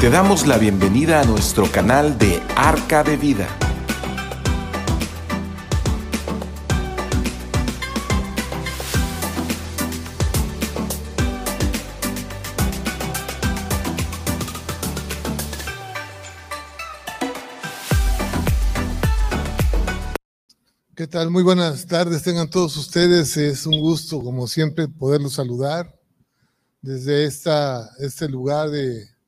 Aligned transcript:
Te 0.00 0.08
damos 0.08 0.46
la 0.46 0.56
bienvenida 0.56 1.20
a 1.20 1.24
nuestro 1.24 1.70
canal 1.70 2.16
de 2.16 2.42
Arca 2.56 3.04
de 3.04 3.18
Vida. 3.18 3.46
¿Qué 20.94 21.06
tal? 21.06 21.28
Muy 21.28 21.42
buenas 21.42 21.84
tardes, 21.84 22.22
tengan 22.22 22.48
todos 22.48 22.74
ustedes. 22.78 23.36
Es 23.36 23.66
un 23.66 23.78
gusto, 23.78 24.22
como 24.22 24.46
siempre, 24.46 24.88
poderlos 24.88 25.34
saludar 25.34 25.94
desde 26.80 27.26
esta, 27.26 27.90
este 27.98 28.30
lugar 28.30 28.70
de 28.70 29.19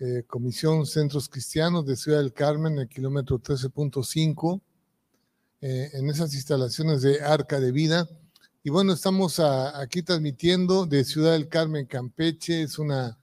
eh, 0.00 0.24
Comisión 0.26 0.86
Centros 0.86 1.28
Cristianos 1.28 1.84
de 1.84 1.94
Ciudad 1.94 2.20
del 2.20 2.32
Carmen, 2.32 2.78
el 2.78 2.88
kilómetro 2.88 3.38
13.5, 3.38 4.62
eh, 5.60 5.90
en 5.92 6.08
esas 6.08 6.32
instalaciones 6.32 7.02
de 7.02 7.20
Arca 7.20 7.60
de 7.60 7.70
Vida. 7.70 8.08
Y 8.64 8.70
bueno, 8.70 8.94
estamos 8.94 9.38
aquí 9.38 10.02
transmitiendo 10.02 10.86
de 10.86 11.04
Ciudad 11.04 11.32
del 11.32 11.48
Carmen, 11.48 11.84
Campeche. 11.84 12.62
Es 12.62 12.78
una. 12.78 13.18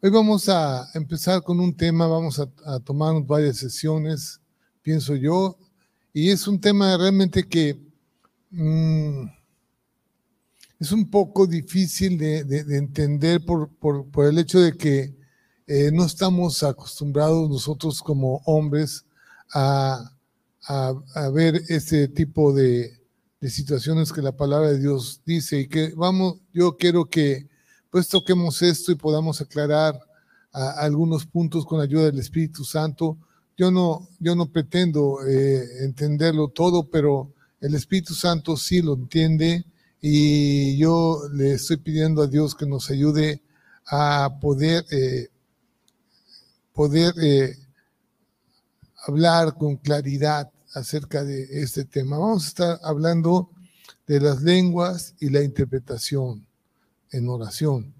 Hoy 0.00 0.08
vamos 0.08 0.48
a 0.48 0.88
empezar 0.94 1.42
con 1.42 1.60
un 1.60 1.76
tema, 1.76 2.06
vamos 2.06 2.40
a, 2.40 2.80
tomar 2.80 3.22
varias 3.24 3.58
sesiones, 3.58 4.40
pienso 4.80 5.14
yo, 5.14 5.58
y 6.14 6.30
es 6.30 6.48
un 6.48 6.58
tema 6.58 6.96
realmente 6.96 7.46
que 7.46 7.78
mm, 8.50 9.24
es 10.80 10.90
un 10.90 11.10
poco 11.10 11.46
difícil 11.46 12.16
de, 12.16 12.38
entender 12.78 13.44
por, 13.44 13.68
por, 13.74 14.24
el 14.24 14.38
hecho 14.38 14.60
de 14.60 14.72
que 14.72 15.17
eh, 15.68 15.90
no 15.92 16.06
estamos 16.06 16.62
acostumbrados 16.62 17.50
nosotros 17.50 18.00
como 18.00 18.40
hombres 18.46 19.04
a, 19.52 20.12
ver 21.32 21.62
este 21.68 22.08
tipo 22.08 22.54
de, 22.54 22.90
situaciones 23.42 24.12
que 24.12 24.22
la 24.22 24.32
palabra 24.32 24.70
de 24.70 24.78
Dios 24.80 25.20
dice 25.26 25.60
y 25.60 25.68
que 25.68 25.92
vamos, 25.94 26.38
yo 26.52 26.76
quiero 26.76 27.04
que 27.04 27.48
pues 27.90 28.08
toquemos 28.08 28.62
esto 28.62 28.92
y 28.92 28.96
podamos 28.96 29.40
aclarar 29.40 30.00
algunos 30.52 31.26
puntos 31.26 31.64
con 31.66 31.78
la 31.78 31.84
ayuda 31.84 32.06
del 32.06 32.18
Espíritu 32.18 32.64
Santo. 32.64 33.18
Yo 33.56 33.70
no, 33.70 34.08
yo 34.18 34.34
no 34.34 34.50
pretendo 34.50 35.18
eh, 35.26 35.84
entenderlo 35.84 36.48
todo, 36.48 36.88
pero 36.90 37.32
el 37.60 37.74
Espíritu 37.74 38.14
Santo 38.14 38.56
sí 38.56 38.82
lo 38.82 38.94
entiende 38.94 39.64
y 40.00 40.78
yo 40.78 41.20
le 41.32 41.52
estoy 41.52 41.76
pidiendo 41.76 42.22
a 42.22 42.26
Dios 42.26 42.54
que 42.54 42.66
nos 42.66 42.90
ayude 42.90 43.42
a 43.86 44.38
poder 44.40 44.84
eh, 44.90 45.28
poder 46.78 47.12
eh, 47.20 47.56
hablar 49.08 49.56
con 49.56 49.78
claridad 49.78 50.48
acerca 50.74 51.24
de 51.24 51.60
este 51.60 51.84
tema. 51.84 52.18
Vamos 52.18 52.44
a 52.44 52.48
estar 52.48 52.80
hablando 52.84 53.50
de 54.06 54.20
las 54.20 54.42
lenguas 54.42 55.12
y 55.18 55.28
la 55.28 55.42
interpretación 55.42 56.46
en 57.10 57.28
oración. 57.28 57.92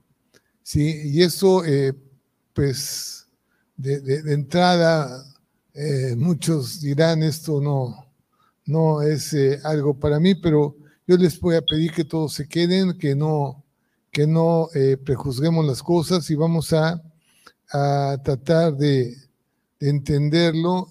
¿sí? 0.62 0.94
Y 1.06 1.22
eso, 1.24 1.64
eh, 1.64 1.92
pues, 2.54 3.26
de, 3.76 4.32
entrada, 4.32 5.24
eh, 5.74 6.14
muchos 6.16 6.80
dirán, 6.80 7.24
esto 7.24 7.60
no, 7.60 8.06
no 8.64 9.02
es 9.02 9.34
algo 9.64 9.98
para 9.98 10.20
mí, 10.20 10.36
pero 10.36 10.76
yo 11.04 11.16
les 11.16 11.40
voy 11.40 11.56
a 11.56 11.62
pedir 11.62 11.90
que 11.90 12.04
todos 12.04 12.32
se 12.32 12.46
queden, 12.46 12.96
que 12.96 13.16
no, 13.16 13.64
que 14.12 14.24
no 14.24 14.68
prejuzguemos 15.04 15.66
las 15.66 15.82
cosas 15.82 16.30
y 16.30 16.36
vamos 16.36 16.72
a 16.72 17.02
a 17.70 18.18
tratar 18.22 18.76
de, 18.76 19.16
entenderlo 19.80 20.90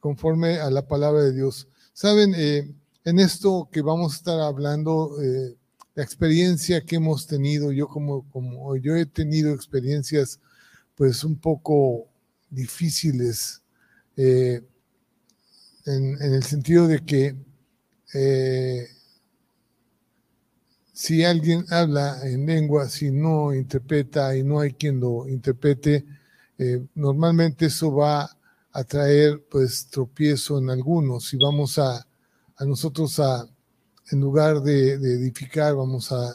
conforme 0.00 0.58
a 0.58 0.70
la 0.70 0.86
palabra 0.86 1.22
de 1.22 1.32
Dios. 1.32 1.68
Saben, 1.92 2.34
eh, 2.36 2.72
en 3.04 3.18
esto 3.18 3.68
que 3.72 3.82
vamos 3.82 4.12
a 4.12 4.16
estar 4.16 4.40
hablando, 4.40 5.20
eh, 5.22 5.56
la 5.94 6.04
experiencia 6.04 6.82
que 6.82 6.96
hemos 6.96 7.26
tenido, 7.26 7.72
yo 7.72 7.88
como, 7.88 8.28
como 8.30 8.76
yo 8.76 8.94
he 8.94 9.06
tenido 9.06 9.52
experiencias 9.52 10.38
pues 10.94 11.24
un 11.24 11.36
poco 11.36 12.06
difíciles 12.50 13.62
eh, 14.16 14.62
en, 15.86 16.22
en, 16.22 16.34
el 16.34 16.42
sentido 16.42 16.86
de 16.86 17.04
que 17.04 17.36
si 20.98 21.24
alguien 21.24 21.64
habla 21.70 22.18
en 22.24 22.44
lengua, 22.44 22.88
si 22.88 23.12
no 23.12 23.54
interpreta 23.54 24.36
y 24.36 24.42
no 24.42 24.58
hay 24.58 24.72
quien 24.72 24.98
lo 24.98 25.28
interprete, 25.28 26.04
eh, 26.58 26.84
normalmente 26.96 27.66
eso 27.66 27.94
va 27.94 28.36
a 28.72 28.82
traer 28.82 29.46
pues 29.48 29.86
tropiezo 29.86 30.58
en 30.58 30.70
algunos. 30.70 31.28
Si 31.28 31.36
vamos 31.36 31.78
a, 31.78 32.04
a 32.56 32.64
nosotros 32.64 33.20
a, 33.20 33.46
en 34.10 34.20
lugar 34.20 34.60
de, 34.60 34.94
edificar, 34.94 35.76
vamos 35.76 36.10
a 36.10 36.34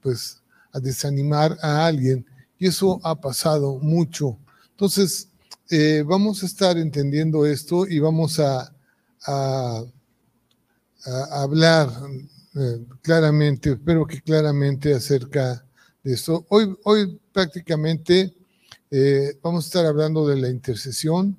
pues 0.00 0.42
a 0.72 0.80
desanimar 0.80 1.56
a 1.62 1.86
alguien. 1.86 2.26
Y 2.58 2.66
eso 2.66 3.00
ha 3.04 3.14
pasado 3.14 3.78
mucho. 3.78 4.36
Entonces, 4.72 5.28
eh, 5.70 6.02
vamos 6.04 6.42
a 6.42 6.46
estar 6.46 6.76
entendiendo 6.76 7.46
esto 7.46 7.86
y 7.86 8.00
vamos 8.00 8.40
a, 8.40 8.74
a, 9.26 9.84
a 11.06 11.42
hablar 11.42 11.88
eh, 12.54 12.84
claramente, 13.00 13.70
espero 13.70 14.06
que 14.06 14.20
claramente 14.20 14.92
acerca 14.92 15.64
de 16.02 16.12
esto. 16.12 16.44
Hoy, 16.50 16.76
hoy 16.84 17.18
prácticamente 17.32 18.34
eh, 18.90 19.38
vamos 19.42 19.64
a 19.64 19.68
estar 19.68 19.86
hablando 19.86 20.26
de 20.28 20.38
la 20.38 20.50
intercesión, 20.50 21.36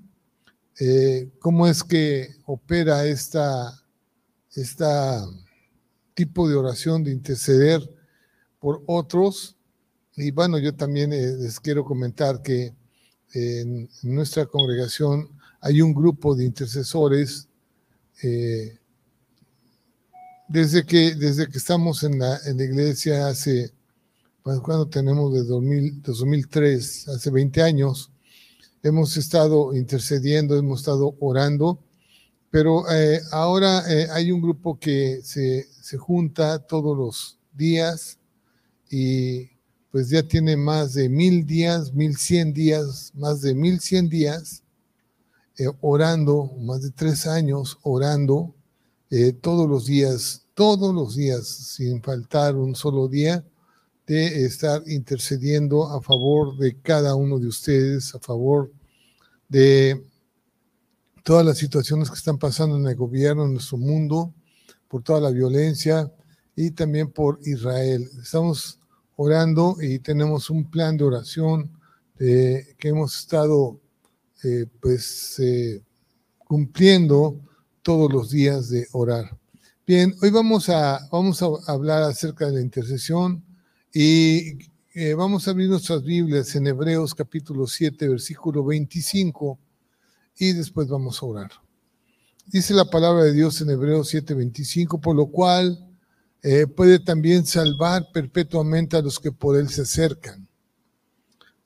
eh, 0.79 1.29
cómo 1.39 1.67
es 1.67 1.83
que 1.83 2.35
opera 2.45 3.05
esta, 3.05 3.79
esta 4.55 5.23
tipo 6.15 6.49
de 6.49 6.55
oración 6.55 7.03
de 7.03 7.11
interceder 7.11 7.87
por 8.59 8.81
otros. 8.87 9.55
Y 10.15 10.31
bueno, 10.31 10.57
yo 10.57 10.73
también 10.73 11.11
les 11.11 11.59
quiero 11.59 11.85
comentar 11.85 12.41
que 12.41 12.73
en 13.33 13.89
nuestra 14.01 14.47
congregación 14.47 15.29
hay 15.61 15.81
un 15.81 15.93
grupo 15.93 16.35
de 16.35 16.45
intercesores 16.45 17.47
desde 20.47 20.85
que, 20.85 21.15
desde 21.15 21.47
que 21.47 21.57
estamos 21.57 22.03
en 22.03 22.19
la, 22.19 22.39
en 22.45 22.57
la 22.57 22.63
iglesia 22.63 23.27
hace, 23.27 23.71
pues, 24.43 24.59
cuando 24.59 24.87
tenemos 24.87 25.33
de 25.33 25.43
2003, 25.43 27.07
hace 27.09 27.29
20 27.31 27.61
años, 27.61 28.11
hemos 28.83 29.15
estado 29.17 29.73
intercediendo, 29.75 30.57
hemos 30.57 30.81
estado 30.81 31.15
orando, 31.19 31.79
pero 32.51 32.83
eh, 32.91 33.19
ahora 33.31 33.83
eh, 33.89 34.07
hay 34.11 34.31
un 34.31 34.41
grupo 34.41 34.77
que 34.77 35.21
se, 35.23 35.67
se 35.81 35.97
junta 35.97 36.59
todos 36.59 36.95
los 36.95 37.39
días 37.53 38.19
y 38.89 39.49
pues 39.89 40.09
ya 40.09 40.23
tiene 40.23 40.57
más 40.57 40.93
de 40.93 41.07
mil 41.07 41.45
días, 41.45 41.93
mil 41.93 42.17
cien 42.17 42.53
días, 42.53 43.11
más 43.15 43.41
de 43.41 43.55
mil 43.55 43.79
cien 43.79 44.09
días 44.09 44.63
eh, 45.57 45.67
orando, 45.81 46.51
más 46.59 46.81
de 46.81 46.91
tres 46.91 47.25
años 47.27 47.77
orando 47.83 48.53
todos 49.41 49.69
los 49.69 49.85
días 49.85 50.43
todos 50.53 50.93
los 50.93 51.15
días, 51.15 51.47
sin 51.47 52.01
faltar 52.01 52.55
un 52.55 52.75
solo 52.75 53.07
día, 53.07 53.43
de 54.05 54.45
estar 54.45 54.83
intercediendo 54.85 55.87
a 55.87 56.01
favor 56.01 56.57
de 56.57 56.79
cada 56.81 57.15
uno 57.15 57.39
de 57.39 57.47
ustedes, 57.47 58.13
a 58.13 58.19
favor 58.19 58.71
de 59.47 60.05
todas 61.23 61.45
las 61.45 61.57
situaciones 61.57 62.09
que 62.09 62.17
están 62.17 62.37
pasando 62.37 62.75
en 62.75 62.85
el 62.85 62.95
gobierno, 62.95 63.45
en 63.45 63.53
nuestro 63.53 63.77
mundo, 63.77 64.33
por 64.87 65.01
toda 65.03 65.21
la 65.21 65.31
violencia 65.31 66.11
y 66.55 66.71
también 66.71 67.09
por 67.11 67.39
Israel. 67.43 68.09
Estamos 68.21 68.79
orando 69.15 69.77
y 69.81 69.99
tenemos 69.99 70.49
un 70.49 70.69
plan 70.69 70.97
de 70.97 71.05
oración 71.05 71.71
que 72.17 72.75
hemos 72.83 73.17
estado 73.19 73.79
eh, 74.43 74.65
pues 74.79 75.39
eh, 75.39 75.81
cumpliendo 76.37 77.39
todos 77.83 78.11
los 78.11 78.31
días 78.31 78.69
de 78.69 78.87
orar. 78.93 79.37
Bien, 79.85 80.15
hoy 80.21 80.29
vamos 80.31 80.69
a, 80.69 81.07
vamos 81.11 81.43
a 81.43 81.47
hablar 81.67 82.03
acerca 82.03 82.47
de 82.47 82.53
la 82.53 82.61
intercesión 82.61 83.43
y 83.93 84.57
eh, 84.93 85.13
vamos 85.13 85.47
a 85.47 85.51
abrir 85.51 85.69
nuestras 85.69 86.01
Biblias 86.01 86.55
en 86.55 86.65
Hebreos 86.65 87.13
capítulo 87.13 87.67
7, 87.67 88.07
versículo 88.07 88.63
25 88.63 89.59
y 90.37 90.53
después 90.53 90.87
vamos 90.87 91.21
a 91.21 91.25
orar. 91.25 91.51
Dice 92.45 92.73
la 92.73 92.85
palabra 92.85 93.23
de 93.23 93.33
Dios 93.33 93.59
en 93.61 93.69
Hebreos 93.69 94.07
7, 94.09 94.33
25, 94.33 95.01
por 95.01 95.15
lo 95.15 95.27
cual 95.27 95.85
eh, 96.41 96.67
puede 96.67 96.99
también 96.99 97.45
salvar 97.45 98.07
perpetuamente 98.13 98.95
a 98.95 99.01
los 99.01 99.19
que 99.19 99.31
por 99.31 99.57
él 99.57 99.69
se 99.69 99.81
acercan 99.81 100.47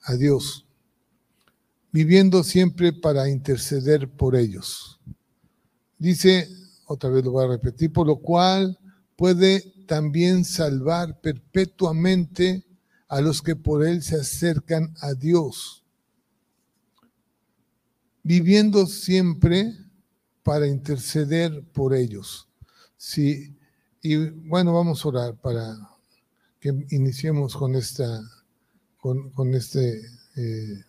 a 0.02 0.16
Dios, 0.16 0.66
viviendo 1.92 2.44
siempre 2.44 2.94
para 2.94 3.30
interceder 3.30 4.10
por 4.10 4.36
ellos. 4.36 5.00
Dice 5.98 6.48
otra 6.88 7.10
vez 7.10 7.24
lo 7.24 7.32
voy 7.32 7.46
a 7.46 7.50
repetir, 7.50 7.92
por 7.92 8.08
lo 8.08 8.18
cual 8.18 8.80
puede 9.16 9.74
también 9.88 10.46
salvar 10.46 11.20
perpetuamente 11.20 12.66
a 13.08 13.22
los 13.22 13.42
que 13.42 13.56
por 13.56 13.86
él 13.86 14.02
se 14.02 14.16
acercan 14.16 14.94
a 15.02 15.14
Dios, 15.14 15.84
viviendo 18.24 18.86
siempre 18.86 19.74
para 20.44 20.68
interceder 20.68 21.64
por 21.74 21.94
ellos. 21.94 22.48
Sí, 22.96 23.58
y 24.02 24.16
bueno, 24.48 24.74
vamos 24.74 25.04
a 25.04 25.08
orar 25.10 25.36
para 25.36 25.78
que 26.60 26.74
iniciemos 26.90 27.56
con 27.56 27.76
esta, 27.76 28.22
con, 28.98 29.54
este 29.54 30.02
eh, 30.36 30.84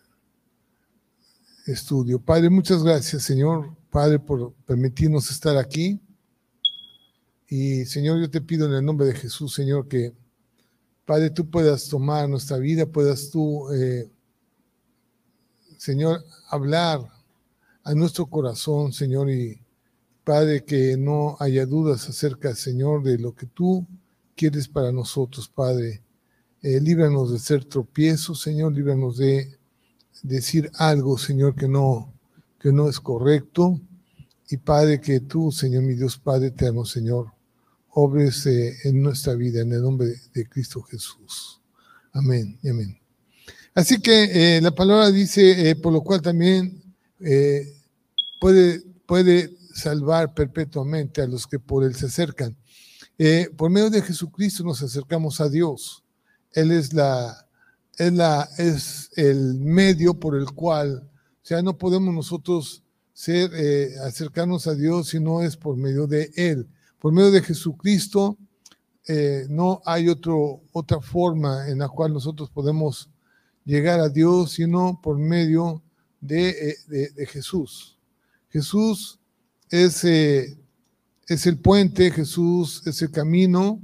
estudio. 1.65 2.19
Padre, 2.19 2.49
muchas 2.49 2.83
gracias, 2.83 3.23
Señor, 3.23 3.78
Padre, 3.89 4.19
por 4.19 4.53
permitirnos 4.65 5.29
estar 5.31 5.57
aquí. 5.57 5.99
Y 7.47 7.85
Señor, 7.85 8.19
yo 8.19 8.29
te 8.29 8.41
pido 8.41 8.67
en 8.67 8.73
el 8.73 8.85
nombre 8.85 9.07
de 9.07 9.15
Jesús, 9.15 9.53
Señor, 9.53 9.87
que 9.87 10.13
Padre, 11.09 11.31
tú 11.31 11.49
puedas 11.49 11.89
tomar 11.89 12.29
nuestra 12.29 12.57
vida, 12.57 12.85
puedas 12.85 13.31
tú, 13.31 13.67
eh, 13.73 14.07
Señor, 15.75 16.23
hablar 16.51 17.01
a 17.83 17.95
nuestro 17.95 18.27
corazón, 18.27 18.93
Señor, 18.93 19.31
y 19.31 19.59
Padre, 20.23 20.63
que 20.63 20.97
no 20.97 21.35
haya 21.39 21.65
dudas 21.65 22.07
acerca, 22.07 22.53
Señor, 22.53 23.01
de 23.01 23.17
lo 23.17 23.33
que 23.33 23.47
tú 23.47 23.87
quieres 24.35 24.67
para 24.67 24.91
nosotros, 24.91 25.49
Padre. 25.49 26.03
Eh, 26.61 26.79
líbranos 26.79 27.31
de 27.31 27.39
ser 27.39 27.65
tropiezos, 27.65 28.39
Señor, 28.41 28.73
líbranos 28.73 29.17
de 29.17 29.57
decir 30.21 30.69
algo, 30.75 31.17
Señor, 31.17 31.55
que 31.55 31.67
no, 31.67 32.13
que 32.59 32.71
no 32.71 32.89
es 32.89 32.99
correcto. 32.99 33.79
Y 34.49 34.57
Padre, 34.57 34.99
que 34.99 35.19
tú, 35.21 35.51
Señor, 35.51 35.83
mi 35.83 35.93
Dios 35.93 36.17
Padre 36.17 36.47
eterno, 36.47 36.83
Señor, 36.83 37.31
obres 37.91 38.45
eh, 38.45 38.75
en 38.83 39.01
nuestra 39.01 39.35
vida, 39.35 39.61
en 39.61 39.71
el 39.73 39.81
nombre 39.81 40.13
de, 40.33 40.47
Cristo 40.47 40.81
Jesús. 40.81 41.61
Amén 42.13 42.57
y 42.61 42.69
amén. 42.69 42.99
Así 43.73 44.01
que 44.01 44.57
eh, 44.57 44.61
la 44.61 44.71
palabra 44.71 45.11
dice, 45.11 45.69
eh, 45.69 45.75
por 45.75 45.93
lo 45.93 46.01
cual 46.01 46.21
también 46.21 46.81
puede, 48.39 48.81
puede 49.05 49.57
salvar 49.73 50.33
perpetuamente 50.33 51.21
a 51.21 51.27
los 51.27 51.45
que 51.45 51.59
por 51.59 51.83
él 51.83 51.93
se 51.93 52.05
acercan. 52.07 52.55
por 53.57 53.69
medio 53.69 53.89
de 53.89 54.01
Jesucristo 54.01 54.63
nos 54.63 54.81
acercamos 54.81 55.41
a 55.41 55.49
Dios. 55.49 56.03
Él 56.53 56.71
es 56.71 56.93
la, 56.93 57.45
es, 57.97 58.13
la, 58.13 58.49
es 58.57 59.11
el 59.15 59.55
medio 59.55 60.13
por 60.13 60.35
el 60.35 60.45
cual, 60.51 61.09
o 61.41 61.45
sea, 61.49 61.61
no 61.61 61.77
podemos 61.77 62.13
nosotros 62.13 62.83
ser, 63.13 63.51
acercarnos 64.05 64.67
a 64.67 64.75
Dios 64.75 65.09
si 65.09 65.19
no 65.19 65.41
es 65.41 65.57
por 65.57 65.75
medio 65.75 66.07
de 66.07 66.31
Él. 66.35 66.67
Por 66.99 67.13
medio 67.13 67.31
de 67.31 67.41
Jesucristo 67.41 68.37
eh, 69.11 69.47
no 69.49 69.81
hay 69.85 70.07
otro, 70.07 70.61
otra 70.71 71.01
forma 71.01 71.67
en 71.67 71.79
la 71.79 71.89
cual 71.89 72.13
nosotros 72.13 72.47
podemos 72.51 73.09
llegar 73.65 73.99
a 73.99 74.07
Dios, 74.07 74.51
sino 74.51 74.99
por 75.01 75.17
medio 75.17 75.81
de, 76.21 76.77
eh, 76.91 77.25
Jesús. 77.25 77.97
Jesús 78.49 79.19
es, 79.71 80.03
eh, 80.03 80.55
es, 81.27 81.47
el 81.47 81.57
puente, 81.57 82.11
Jesús 82.11 82.83
es 82.85 83.01
el 83.01 83.09
camino, 83.09 83.81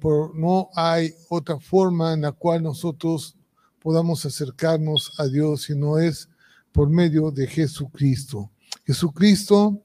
por, 0.00 0.36
no 0.36 0.68
hay 0.74 1.14
otra 1.30 1.58
forma 1.58 2.12
en 2.12 2.22
la 2.22 2.32
cual 2.32 2.62
nosotros 2.62 3.34
podamos 3.80 4.26
acercarnos 4.26 5.18
a 5.18 5.26
Dios, 5.26 5.62
sino 5.62 5.98
es 5.98 6.28
por 6.74 6.90
medio 6.90 7.30
de 7.30 7.46
Jesucristo. 7.46 8.50
Jesucristo 8.84 9.80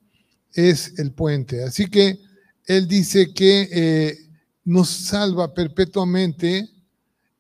es 0.52 0.98
el 0.98 1.12
puente. 1.12 1.64
Así 1.64 1.86
que 1.86 2.20
él 2.66 2.88
dice 2.88 3.32
que 3.32 3.70
eh, 3.72 4.18
nos 4.66 4.90
salva 4.90 5.54
perpetuamente 5.54 6.68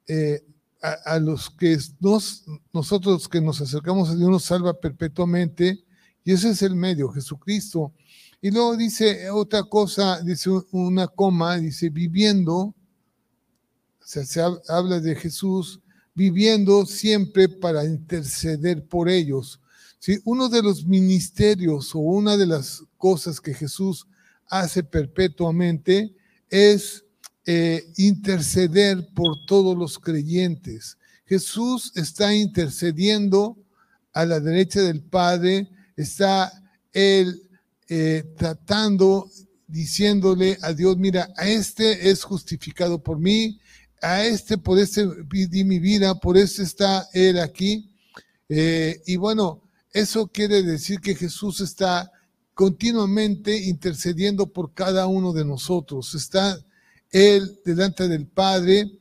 eh, 0.07 0.45
a, 0.81 1.17
los 1.17 1.49
que 1.49 1.75
nos, 1.99 2.45
nosotros 2.71 3.27
que 3.27 3.41
nos 3.41 3.59
acercamos 3.59 4.09
a 4.09 4.15
Dios 4.15 4.29
nos 4.29 4.43
salva 4.43 4.79
perpetuamente 4.79 5.83
y 6.23 6.31
ese 6.31 6.51
es 6.51 6.61
el 6.61 6.75
medio, 6.75 7.09
Jesucristo. 7.09 7.91
Y 8.41 8.51
luego 8.51 8.77
dice 8.77 9.31
otra 9.31 9.63
cosa, 9.63 10.21
dice 10.21 10.51
una 10.71 11.07
coma, 11.07 11.57
dice 11.57 11.89
viviendo, 11.89 12.55
o 12.55 12.75
sea, 14.05 14.23
se 14.25 14.41
habla 14.41 14.99
de 14.99 15.15
Jesús 15.15 15.81
viviendo 16.13 16.85
siempre 16.85 17.47
para 17.47 17.85
interceder 17.85 18.85
por 18.88 19.09
ellos. 19.09 19.59
¿Sí? 20.00 20.19
Uno 20.23 20.47
de 20.50 20.63
los 20.63 20.85
ministerios 20.85 21.94
o 21.94 22.00
una 22.00 22.38
de 22.38 22.45
las 22.45 22.83
cosas 22.97 23.41
que 23.41 23.53
Jesús 23.53 24.07
hace 24.47 24.83
perpetuamente 24.83 26.15
es 26.50 27.03
eh, 27.45 27.91
interceder 27.97 29.09
por 29.13 29.45
todos 29.45 29.77
los 29.77 30.00
creyentes. 30.00 30.97
Jesús 31.25 31.91
está 31.95 32.33
intercediendo 32.33 33.57
a 34.13 34.25
la 34.25 34.39
derecha 34.39 34.81
del 34.81 35.01
Padre, 35.01 35.69
está 35.95 36.51
él 36.91 37.50
eh, 37.88 38.23
tratando, 38.38 39.29
diciéndole 39.67 40.57
a 40.61 40.73
Dios, 40.73 40.97
mira, 40.97 41.29
a 41.38 41.47
este 41.47 42.09
es 42.09 42.23
justificado 42.23 43.01
por 43.01 43.19
mí, 43.19 43.59
a 44.01 44.23
este 44.23 44.57
por 44.57 44.79
este 44.79 45.07
di 45.29 45.63
mi 45.63 45.79
vida, 45.79 46.15
por 46.15 46.37
este 46.37 46.63
está 46.63 47.07
él 47.13 47.39
aquí. 47.39 47.89
Eh, 48.47 49.01
y 49.05 49.15
bueno, 49.15 49.61
eso 49.91 50.27
quiere 50.27 50.63
decir 50.63 50.99
que 50.99 51.15
Jesús 51.15 51.61
está 51.61 52.11
continuamente 52.59 53.57
intercediendo 53.57 54.47
por 54.47 54.73
cada 54.73 55.07
uno 55.07 55.31
de 55.31 55.45
nosotros. 55.45 56.13
Está 56.13 56.59
Él 57.09 57.59
delante 57.63 58.07
del 58.07 58.27
Padre. 58.27 58.99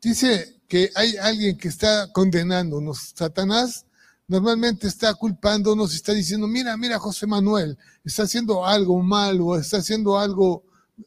Dice 0.00 0.60
que 0.66 0.90
hay 0.94 1.16
alguien 1.18 1.58
que 1.58 1.68
está 1.68 2.10
condenándonos. 2.12 3.12
Satanás 3.14 3.84
normalmente 4.26 4.86
está 4.86 5.12
culpándonos 5.14 5.92
y 5.92 5.96
está 5.96 6.12
diciendo, 6.12 6.46
mira, 6.46 6.76
mira, 6.76 6.98
José 6.98 7.26
Manuel, 7.26 7.76
está 8.04 8.22
haciendo 8.22 8.64
algo 8.64 9.00
malo, 9.02 9.56
está 9.58 9.76
haciendo 9.76 10.18
algo, 10.18 10.64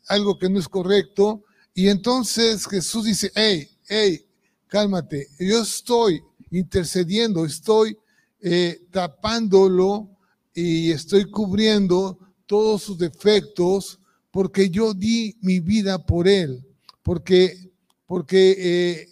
algo 0.08 0.38
que 0.38 0.50
no 0.50 0.60
es 0.60 0.70
correcto. 0.70 1.44
Y 1.78 1.90
entonces 1.90 2.66
Jesús 2.66 3.06
dice, 3.06 3.32
hey, 3.36 3.70
hey, 3.88 4.26
cálmate, 4.66 5.28
yo 5.40 5.62
estoy 5.62 6.24
intercediendo, 6.50 7.46
estoy 7.46 7.96
eh, 8.42 8.82
tapándolo 8.90 10.10
y 10.56 10.90
estoy 10.90 11.30
cubriendo 11.30 12.18
todos 12.48 12.82
sus 12.82 12.98
defectos 12.98 14.00
porque 14.32 14.72
yo 14.72 14.96
di 14.96 15.38
mi 15.42 15.60
vida 15.60 16.04
por 16.04 16.28
él, 16.28 16.66
porque, 17.04 17.70
porque 18.08 18.56
eh, 18.58 19.10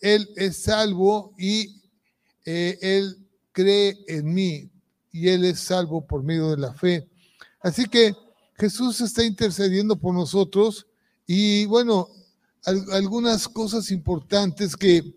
él 0.00 0.28
es 0.34 0.56
salvo 0.56 1.34
y 1.38 1.82
eh, 2.46 2.80
él 2.82 3.16
cree 3.52 3.96
en 4.08 4.34
mí 4.34 4.68
y 5.12 5.28
él 5.28 5.44
es 5.44 5.60
salvo 5.60 6.04
por 6.04 6.24
medio 6.24 6.50
de 6.50 6.56
la 6.56 6.74
fe. 6.74 7.08
Así 7.60 7.84
que 7.84 8.12
Jesús 8.56 9.00
está 9.00 9.22
intercediendo 9.22 9.94
por 9.94 10.12
nosotros 10.12 10.84
y 11.26 11.66
bueno, 11.66 12.08
algunas 12.64 13.48
cosas 13.48 13.90
importantes 13.90 14.76
que, 14.76 15.14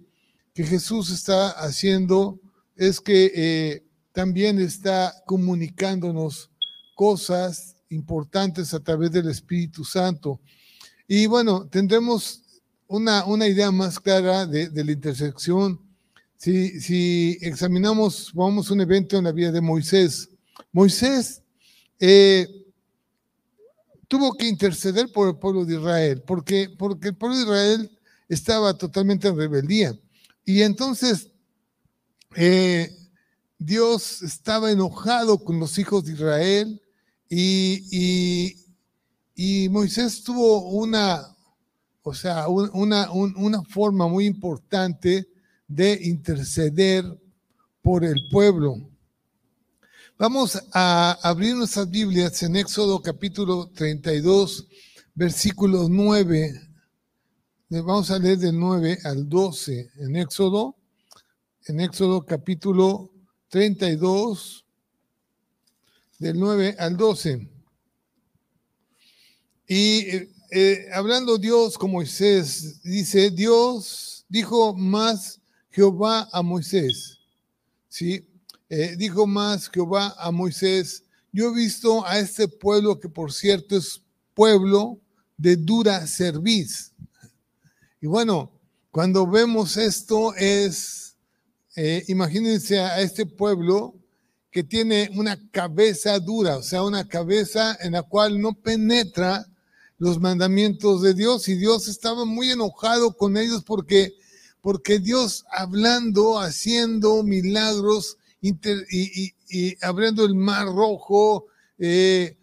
que, 0.53 0.63
Jesús 0.63 1.09
está 1.11 1.49
haciendo 1.51 2.39
es 2.75 2.99
que 2.99 3.31
eh, 3.35 3.83
también 4.11 4.59
está 4.59 5.13
comunicándonos 5.25 6.49
cosas 6.95 7.75
importantes 7.89 8.73
a 8.73 8.79
través 8.79 9.11
del 9.11 9.29
Espíritu 9.29 9.83
Santo. 9.83 10.39
Y 11.07 11.25
bueno, 11.25 11.67
tendremos 11.67 12.43
una, 12.87 13.25
una 13.25 13.47
idea 13.47 13.71
más 13.71 13.99
clara 13.99 14.45
de, 14.45 14.69
la 14.83 14.91
intersección 14.91 15.79
si, 16.37 16.79
si, 16.79 17.37
examinamos, 17.41 18.31
vamos 18.33 18.71
un 18.71 18.79
evento 18.79 19.17
en 19.17 19.25
la 19.25 19.31
vida 19.31 19.51
de 19.51 19.59
Moisés. 19.59 20.29
Moisés 20.71 21.41
eh, 21.99 22.58
tuvo 24.09 24.33
que 24.33 24.47
interceder 24.47 25.09
por 25.13 25.29
el 25.29 25.37
pueblo 25.37 25.63
de 25.63 25.75
Israel, 25.75 26.23
porque, 26.25 26.69
porque 26.77 27.09
el 27.09 27.15
pueblo 27.15 27.37
de 27.37 27.43
Israel 27.43 27.99
estaba 28.27 28.73
totalmente 28.73 29.27
en 29.27 29.37
rebeldía. 29.37 29.97
Y 30.43 30.63
entonces 30.63 31.29
eh, 32.35 32.91
Dios 33.59 34.23
estaba 34.23 34.71
enojado 34.71 35.37
con 35.37 35.59
los 35.59 35.77
hijos 35.77 36.03
de 36.03 36.13
Israel 36.13 36.81
y, 37.29 38.55
Moisés 39.69 40.23
tuvo 40.23 40.71
una, 40.71 41.21
o 42.01 42.13
sea, 42.13 42.47
una, 42.47 43.11
una 43.11 43.63
forma 43.63 44.07
muy 44.07 44.25
importante 44.25 45.27
de 45.67 45.99
interceder 46.03 47.05
por 47.83 48.03
el 48.03 48.27
pueblo. 48.31 48.88
Vamos 50.21 50.61
a 50.73 51.13
abrir 51.23 51.55
nuestras 51.55 51.89
Biblias 51.89 52.43
en 52.43 52.57
Éxodo 52.57 53.01
capítulo 53.01 53.71
32, 53.73 54.67
versículo 55.15 55.87
9. 55.87 56.59
Vamos 57.69 58.11
a 58.11 58.19
leer 58.19 58.37
del 58.37 58.59
9 58.59 58.97
al 59.05 59.29
12 59.29 59.91
en 59.95 60.17
Éxodo, 60.17 60.75
en 61.67 61.79
Éxodo 61.79 62.25
capítulo 62.25 63.13
32, 63.47 64.65
del 66.17 66.37
9 66.37 66.75
al 66.77 66.97
12. 66.97 67.49
Y 69.69 69.99
eh, 69.99 70.33
eh, 70.51 70.89
hablando 70.91 71.37
Dios 71.37 71.77
con 71.77 71.91
Moisés, 71.91 72.83
dice, 72.83 73.31
Dios 73.31 74.25
dijo 74.27 74.75
más 74.75 75.39
Jehová 75.69 76.27
a 76.33 76.41
Moisés, 76.41 77.19
¿sí? 77.87 78.28
Eh, 78.69 78.95
dijo 78.97 79.25
más 79.25 79.69
Jehová 79.69 80.15
a 80.17 80.31
Moisés, 80.31 81.03
yo 81.31 81.49
he 81.49 81.53
visto 81.55 82.05
a 82.05 82.19
este 82.19 82.47
pueblo 82.47 82.99
que 82.99 83.09
por 83.09 83.33
cierto 83.33 83.75
es 83.75 84.01
pueblo 84.33 84.99
de 85.37 85.55
dura 85.55 86.05
cerviz. 86.05 86.93
Y 88.01 88.07
bueno, 88.07 88.51
cuando 88.91 89.27
vemos 89.27 89.77
esto 89.77 90.33
es, 90.35 91.15
eh, 91.75 92.03
imagínense 92.07 92.79
a 92.79 93.01
este 93.01 93.25
pueblo 93.25 93.95
que 94.51 94.63
tiene 94.63 95.09
una 95.15 95.37
cabeza 95.51 96.19
dura, 96.19 96.57
o 96.57 96.63
sea, 96.63 96.83
una 96.83 97.07
cabeza 97.07 97.77
en 97.81 97.93
la 97.93 98.03
cual 98.03 98.39
no 98.41 98.53
penetra 98.53 99.45
los 99.97 100.19
mandamientos 100.19 101.01
de 101.01 101.13
Dios 101.13 101.47
y 101.49 101.55
Dios 101.55 101.87
estaba 101.87 102.25
muy 102.25 102.51
enojado 102.51 103.15
con 103.15 103.35
ellos 103.35 103.63
porque, 103.63 104.13
porque 104.61 104.99
Dios 104.99 105.45
hablando, 105.51 106.39
haciendo 106.39 107.23
milagros 107.23 108.17
y, 108.41 109.75
abriendo 109.81 110.25
el 110.25 110.35
mar 110.35 110.67
rojo, 110.67 111.47
eh, 111.77 112.37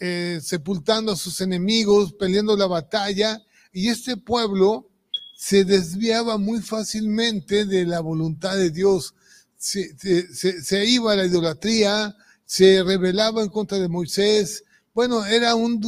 eh, 0.00 0.40
sepultando 0.42 1.12
a 1.12 1.16
sus 1.16 1.40
enemigos, 1.40 2.14
peleando 2.14 2.56
la 2.56 2.66
batalla, 2.66 3.42
y 3.72 3.88
este 3.88 4.16
pueblo 4.16 4.88
se 5.36 5.64
desviaba 5.64 6.38
muy 6.38 6.60
fácilmente 6.60 7.64
de 7.64 7.86
la 7.86 8.00
voluntad 8.00 8.56
de 8.56 8.70
Dios, 8.70 9.14
se, 9.56 9.94
se 10.32 10.86
iba 10.86 11.12
a 11.12 11.16
la 11.16 11.26
idolatría, 11.26 12.16
se 12.44 12.82
rebelaba 12.82 13.42
en 13.42 13.48
contra 13.48 13.78
de 13.78 13.88
Moisés, 13.88 14.64
bueno, 14.92 15.24
era 15.24 15.54
un, 15.54 15.80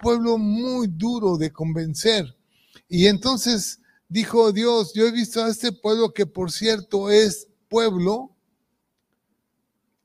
pueblo 0.00 0.38
muy 0.38 0.88
duro 0.88 1.36
de 1.36 1.52
convencer. 1.52 2.36
Y 2.88 3.06
entonces 3.06 3.80
dijo 4.08 4.50
Dios, 4.52 4.92
yo 4.94 5.06
he 5.06 5.12
visto 5.12 5.44
a 5.44 5.50
este 5.50 5.72
pueblo 5.72 6.12
que 6.12 6.26
por 6.26 6.50
cierto 6.50 7.10
es 7.10 7.48
pueblo 7.68 8.34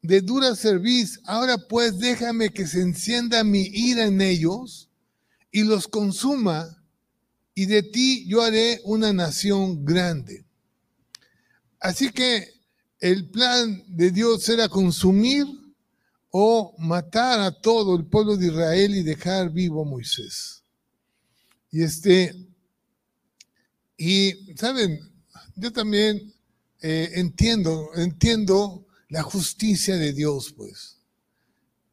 de 0.05 0.21
dura 0.21 0.55
serviz. 0.55 1.19
Ahora 1.25 1.57
pues 1.57 2.00
déjame 2.00 2.50
que 2.50 2.67
se 2.67 2.81
encienda 2.81 3.43
mi 3.43 3.62
ira 3.62 4.05
en 4.05 4.21
ellos 4.21 4.89
y 5.51 5.63
los 5.63 5.88
consuma, 5.88 6.83
y 7.53 7.65
de 7.65 7.83
ti 7.83 8.25
yo 8.27 8.41
haré 8.41 8.81
una 8.83 9.13
nación 9.13 9.85
grande. 9.85 10.45
Así 11.79 12.09
que 12.09 12.55
el 13.00 13.29
plan 13.29 13.83
de 13.88 14.12
Dios 14.12 14.50
era 14.50 14.67
consumir 14.67 15.45
o 16.31 16.75
matar 16.77 17.39
a 17.39 17.51
todo 17.51 17.95
el 17.95 18.05
pueblo 18.05 18.35
de 18.35 18.47
Israel 18.47 18.95
y 18.95 19.03
dejar 19.03 19.50
vivo 19.51 19.83
a 19.83 19.85
Moisés. 19.85 20.63
Y 21.71 21.83
este, 21.83 22.35
y 23.97 24.53
saben, 24.57 25.00
yo 25.55 25.71
también 25.71 26.33
eh, 26.81 27.12
entiendo, 27.13 27.89
entiendo 27.95 28.84
la 29.09 29.24
justicia 29.24 29.95
de 29.97 30.13
Dios, 30.13 30.53
pues. 30.55 30.97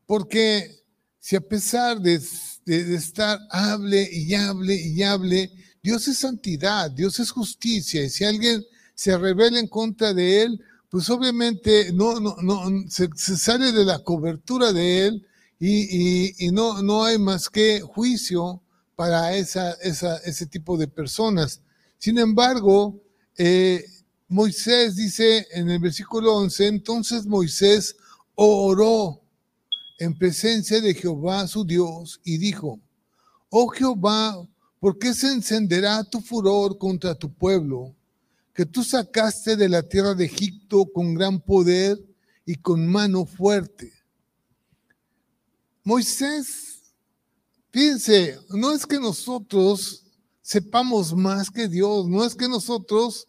Porque 0.07 0.83
si 1.19 1.37
a 1.37 1.41
pesar 1.41 2.01
de, 2.01 2.21
estar 2.67 3.39
hable 3.51 4.09
y 4.13 4.35
hable 4.35 4.75
y 4.75 5.03
hable, 5.03 5.51
Dios 5.83 6.09
es 6.09 6.19
santidad, 6.19 6.91
Dios 6.91 7.19
es 7.21 7.31
justicia, 7.31 8.05
y 8.05 8.11
si 8.11 8.25
alguien 8.25 8.65
se 8.95 9.17
revela 9.17 9.59
en 9.59 9.69
contra 9.69 10.13
de 10.15 10.43
él, 10.43 10.61
pues 10.89 11.09
obviamente 11.11 11.93
no, 11.93 12.21
no, 12.21 12.37
no 12.43 12.85
se, 12.89 13.09
sale 13.17 13.73
de 13.73 13.85
la 13.85 14.01
cobertura 14.01 14.73
de 14.73 15.07
él 15.07 15.27
y, 15.59 16.51
no, 16.53 16.83
no 16.83 17.05
hay 17.05 17.19
más 17.19 17.49
que 17.49 17.81
juicio 17.81 18.63
para 18.97 19.35
esa, 19.35 19.73
esa, 19.75 20.19
ese 20.19 20.47
tipo 20.47 20.77
de 20.77 20.89
personas. 20.89 21.63
Sin 21.99 22.19
embargo, 22.19 23.01
eh, 23.39 23.85
Moisés 24.33 24.97
dice 24.97 25.47
en 25.53 25.69
el 25.69 25.79
versículo 25.79 26.35
11, 26.37 26.67
entonces 26.67 27.27
Moisés 27.27 27.95
oró 28.35 29.21
en 29.99 30.17
presencia 30.17 30.81
de 30.81 30.95
Jehová 30.95 31.47
su 31.47 31.65
Dios 31.65 32.21
y 32.25 32.39
dijo, 32.39 32.81
oh 33.51 33.69
Jehová, 33.69 34.49
¿por 34.81 34.99
qué 34.99 35.13
se 35.13 35.31
encenderá 35.31 36.03
tu 36.03 36.21
furor 36.21 36.79
contra 36.79 37.15
tu 37.15 37.33
pueblo? 37.33 37.95
que 38.55 38.67
tú 38.67 38.85
sacaste 38.85 39.57
de 39.57 39.69
la 39.69 39.83
tierra 39.83 40.15
de 40.15 40.27
Egipto 40.27 40.87
con 40.93 41.15
gran 41.15 41.41
poder 41.41 41.99
y 42.45 42.57
con 42.57 42.87
mano 42.87 43.25
fuerte. 43.25 43.93
Moisés, 45.85 46.83
fíjense, 47.71 48.39
no 48.51 48.73
es 48.73 48.85
que 48.87 48.99
nosotros 48.99 50.05
sepamos 50.43 51.15
más 51.15 51.51
que 51.51 51.67
Dios, 51.67 52.07
no 52.09 52.25
es 52.25 52.35
que 52.35 52.49
nosotros 52.49 53.27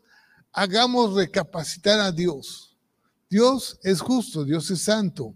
hagamos 0.53 1.15
recapacitar 1.15 1.99
a 1.99 2.11
Dios. 2.11 2.77
Dios 3.29 3.79
es 3.83 3.99
justo, 3.99 4.45
Dios 4.45 4.69
es 4.69 4.81
santo, 4.81 5.35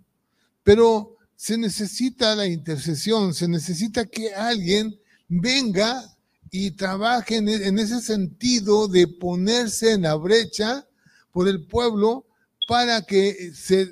pero 0.64 1.18
se 1.36 1.58
necesita 1.58 2.36
la 2.36 2.46
intercesión, 2.46 3.34
se 3.34 3.48
necesita 3.48 4.06
que 4.06 4.34
alguien 4.34 4.98
venga 5.28 6.04
y 6.52 6.72
trabajen 6.72 7.50
en 7.50 7.80
ese 7.80 8.00
sentido 8.02 8.88
de 8.88 9.08
ponerse 9.08 9.94
en 9.94 10.04
la 10.04 10.16
brecha 10.16 10.88
por 11.32 11.48
el 11.48 11.66
pueblo 11.66 12.26
para 12.68 13.02
que 13.02 13.52
se, 13.54 13.88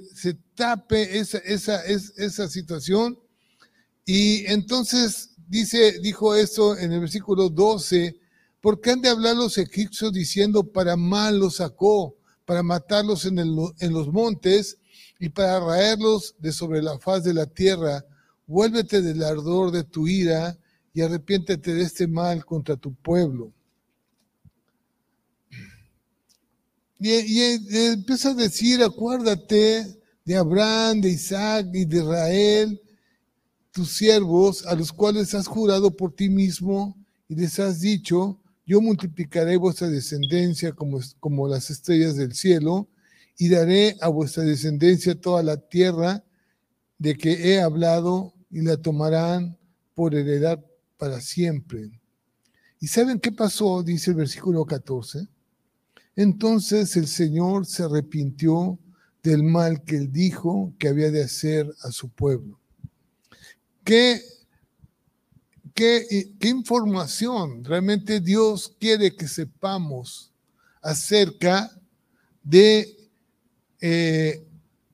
tape 0.56 1.18
esa, 1.18 1.40
esa, 1.40 1.84
esa 1.86 2.48
situación. 2.48 3.20
Y 4.06 4.46
entonces 4.46 5.32
dice, 5.48 6.00
dijo 6.00 6.36
esto 6.36 6.78
en 6.78 6.94
el 6.94 7.00
versículo 7.02 7.50
12, 7.50 8.16
¿por 8.66 8.82
qué 8.82 8.90
han 8.90 9.02
de 9.02 9.10
hablar 9.10 9.36
los 9.36 9.60
egipcios 9.60 10.12
diciendo 10.12 10.64
para 10.64 10.98
mal 10.98 11.38
los 11.38 11.58
sacó, 11.58 12.16
para 12.46 12.64
matarlos 12.64 13.26
en, 13.26 13.36
los 13.94 14.08
montes 14.12 14.80
y 15.20 15.30
para 15.30 15.60
raerlos 15.60 16.34
de 16.40 16.52
sobre 16.52 16.82
la 16.82 16.98
faz 16.98 17.24
de 17.24 17.36
la 17.36 17.46
tierra? 17.46 18.04
Vuélvete 18.48 19.04
del 19.04 19.22
ardor 19.22 19.70
de 19.70 19.84
tu 19.84 20.08
ira 20.08 20.58
y 20.96 21.02
arrepiéntete 21.02 21.76
de 21.76 21.84
este 21.84 22.08
mal 22.08 22.44
contra 22.44 22.76
tu 22.76 22.92
pueblo. 22.96 23.54
Y, 27.00 27.42
empieza 27.72 28.32
a 28.32 28.34
decir, 28.34 28.82
acuérdate 28.82 29.96
de 30.26 30.36
Abraham, 30.36 31.02
de 31.02 31.10
Isaac 31.10 31.68
y 31.72 31.86
de 31.86 31.98
Israel, 31.98 32.82
tus 33.70 33.92
siervos, 33.92 34.66
a 34.66 34.74
los 34.74 34.92
cuales 34.92 35.36
has 35.36 35.46
jurado 35.46 35.96
por 35.96 36.16
ti 36.16 36.30
mismo 36.30 36.98
y 37.30 37.36
les 37.36 37.60
has 37.60 37.80
dicho, 37.80 38.40
yo 38.66 38.82
multiplicaré 38.82 39.58
vuestra 39.58 39.88
descendencia 39.90 40.74
como, 40.74 41.00
como 41.20 41.48
las 41.48 41.70
estrellas 41.70 42.16
del 42.16 42.34
cielo 42.34 42.88
y 43.38 43.50
daré 43.50 43.96
a 44.02 44.08
vuestra 44.08 44.44
descendencia 44.44 45.20
toda 45.20 45.44
la 45.44 45.58
tierra 45.58 46.24
de 46.98 47.16
que 47.16 47.54
he 47.54 47.62
hablado 47.62 48.34
y 48.50 48.62
la 48.62 48.78
tomarán 48.78 49.58
por 49.94 50.16
heredad 50.16 50.64
para 50.98 51.22
siempre. 51.22 51.92
¿Y 52.80 52.88
saben 52.88 53.20
qué 53.20 53.32
pasó? 53.32 53.84
Dice 53.84 54.12
el 54.12 54.18
versículo 54.18 54.66
14. 54.66 55.28
Entonces 56.16 56.96
el 56.96 57.08
Señor 57.08 57.66
se 57.66 57.84
arrepintió 57.84 58.80
del 59.22 59.44
mal 59.44 59.84
que 59.84 59.98
él 59.98 60.12
dijo 60.12 60.74
que 60.80 60.88
había 60.88 61.12
de 61.12 61.24
hacer 61.24 61.68
a 61.82 61.92
su 61.92 62.10
pueblo. 62.10 62.60
¿Qué, 63.84 64.22
qué, 65.76 66.34
qué 66.40 66.48
información 66.48 67.64
realmente 67.64 68.20
Dios 68.20 68.74
quiere 68.80 69.16
que 69.16 69.28
sepamos 69.28 70.32
acerca 70.82 71.70
de 72.42 72.96
eh, 73.82 74.44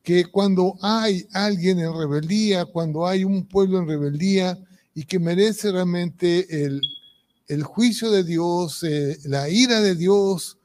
que 0.04 0.26
cuando 0.26 0.76
hay 0.82 1.28
alguien 1.32 1.80
en 1.80 1.94
rebeldía, 1.94 2.66
cuando 2.66 3.06
hay 3.06 3.24
un 3.24 3.46
pueblo 3.46 3.78
en 3.78 3.88
rebeldía, 3.88 4.58
y 4.94 5.04
que 5.06 5.20
merece 5.20 5.72
realmente 5.72 6.66
el, 6.66 7.64
juicio 7.64 8.10
de 8.10 8.24
Dios, 8.24 8.84
eh, 8.84 9.18
la 9.26 9.50
ira 9.50 9.82
de 9.82 9.96
Dios, 9.96 10.58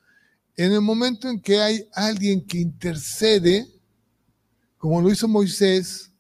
en 0.56 0.72
el 0.72 0.80
momento 0.80 1.28
en 1.28 1.40
que 1.40 1.60
hay 1.60 1.88
alguien 1.92 2.44
que 2.44 2.58
intercede, 2.58 3.68
como 4.78 5.02
lo 5.02 5.10
hizo 5.10 5.28
Moisés, 5.28 6.10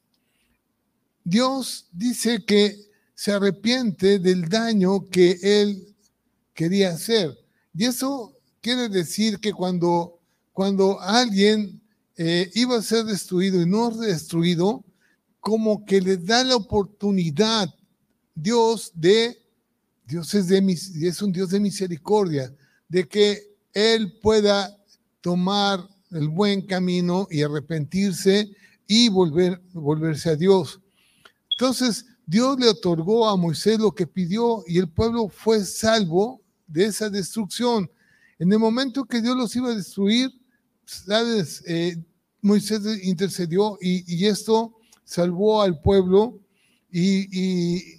Dios 1.24 1.86
dice 1.92 2.44
que 2.44 2.85
se 3.16 3.32
arrepiente 3.32 4.18
del 4.18 4.48
daño 4.48 5.08
que 5.08 5.38
él 5.42 5.96
quería 6.52 6.90
hacer. 6.90 7.36
Y 7.74 7.86
eso 7.86 8.34
quiere 8.60 8.88
decir 8.88 9.40
que 9.40 9.52
cuando, 9.52 10.20
cuando 10.52 11.00
alguien 11.00 11.80
eh, 12.16 12.50
iba 12.54 12.76
a 12.76 12.82
ser 12.82 13.04
destruido 13.06 13.60
y 13.60 13.66
no 13.66 13.90
destruido, 13.90 14.84
como 15.40 15.84
que 15.86 16.00
le 16.00 16.18
da 16.18 16.44
la 16.44 16.56
oportunidad 16.56 17.74
Dios 18.34 18.92
de, 18.94 19.42
Dios 20.06 20.34
es, 20.34 20.48
de, 20.48 20.58
es 21.02 21.22
un 21.22 21.32
Dios 21.32 21.50
de 21.50 21.58
misericordia, 21.58 22.54
de 22.86 23.08
que 23.08 23.56
Él 23.72 24.18
pueda 24.20 24.76
tomar 25.22 25.88
el 26.10 26.28
buen 26.28 26.66
camino 26.66 27.26
y 27.30 27.42
arrepentirse 27.42 28.50
y 28.86 29.08
volver, 29.08 29.62
volverse 29.72 30.30
a 30.30 30.36
Dios. 30.36 30.80
Entonces, 31.52 32.04
Dios 32.26 32.58
le 32.58 32.68
otorgó 32.68 33.28
a 33.28 33.36
Moisés 33.36 33.78
lo 33.78 33.92
que 33.92 34.06
pidió 34.06 34.64
y 34.66 34.78
el 34.78 34.88
pueblo 34.88 35.28
fue 35.28 35.64
salvo 35.64 36.42
de 36.66 36.86
esa 36.86 37.08
destrucción. 37.08 37.88
En 38.40 38.52
el 38.52 38.58
momento 38.58 39.04
que 39.04 39.22
Dios 39.22 39.36
los 39.36 39.54
iba 39.54 39.70
a 39.70 39.76
destruir, 39.76 40.30
sabes, 40.84 41.62
eh, 41.66 41.96
Moisés 42.42 42.82
intercedió 43.04 43.78
y, 43.80 44.26
esto 44.26 44.74
salvó 45.04 45.62
al 45.62 45.80
pueblo 45.80 46.38
y, 46.90 47.96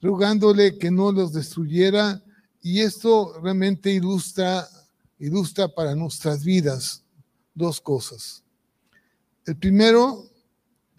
rogándole 0.00 0.78
que 0.78 0.90
no 0.90 1.12
los 1.12 1.32
destruyera. 1.32 2.22
Y 2.62 2.80
esto 2.80 3.38
realmente 3.42 3.92
ilustra, 3.92 4.66
ilustra 5.18 5.68
para 5.68 5.94
nuestras 5.94 6.44
vidas 6.44 7.04
dos 7.54 7.80
cosas. 7.80 8.42
El 9.44 9.56
primero, 9.56 10.30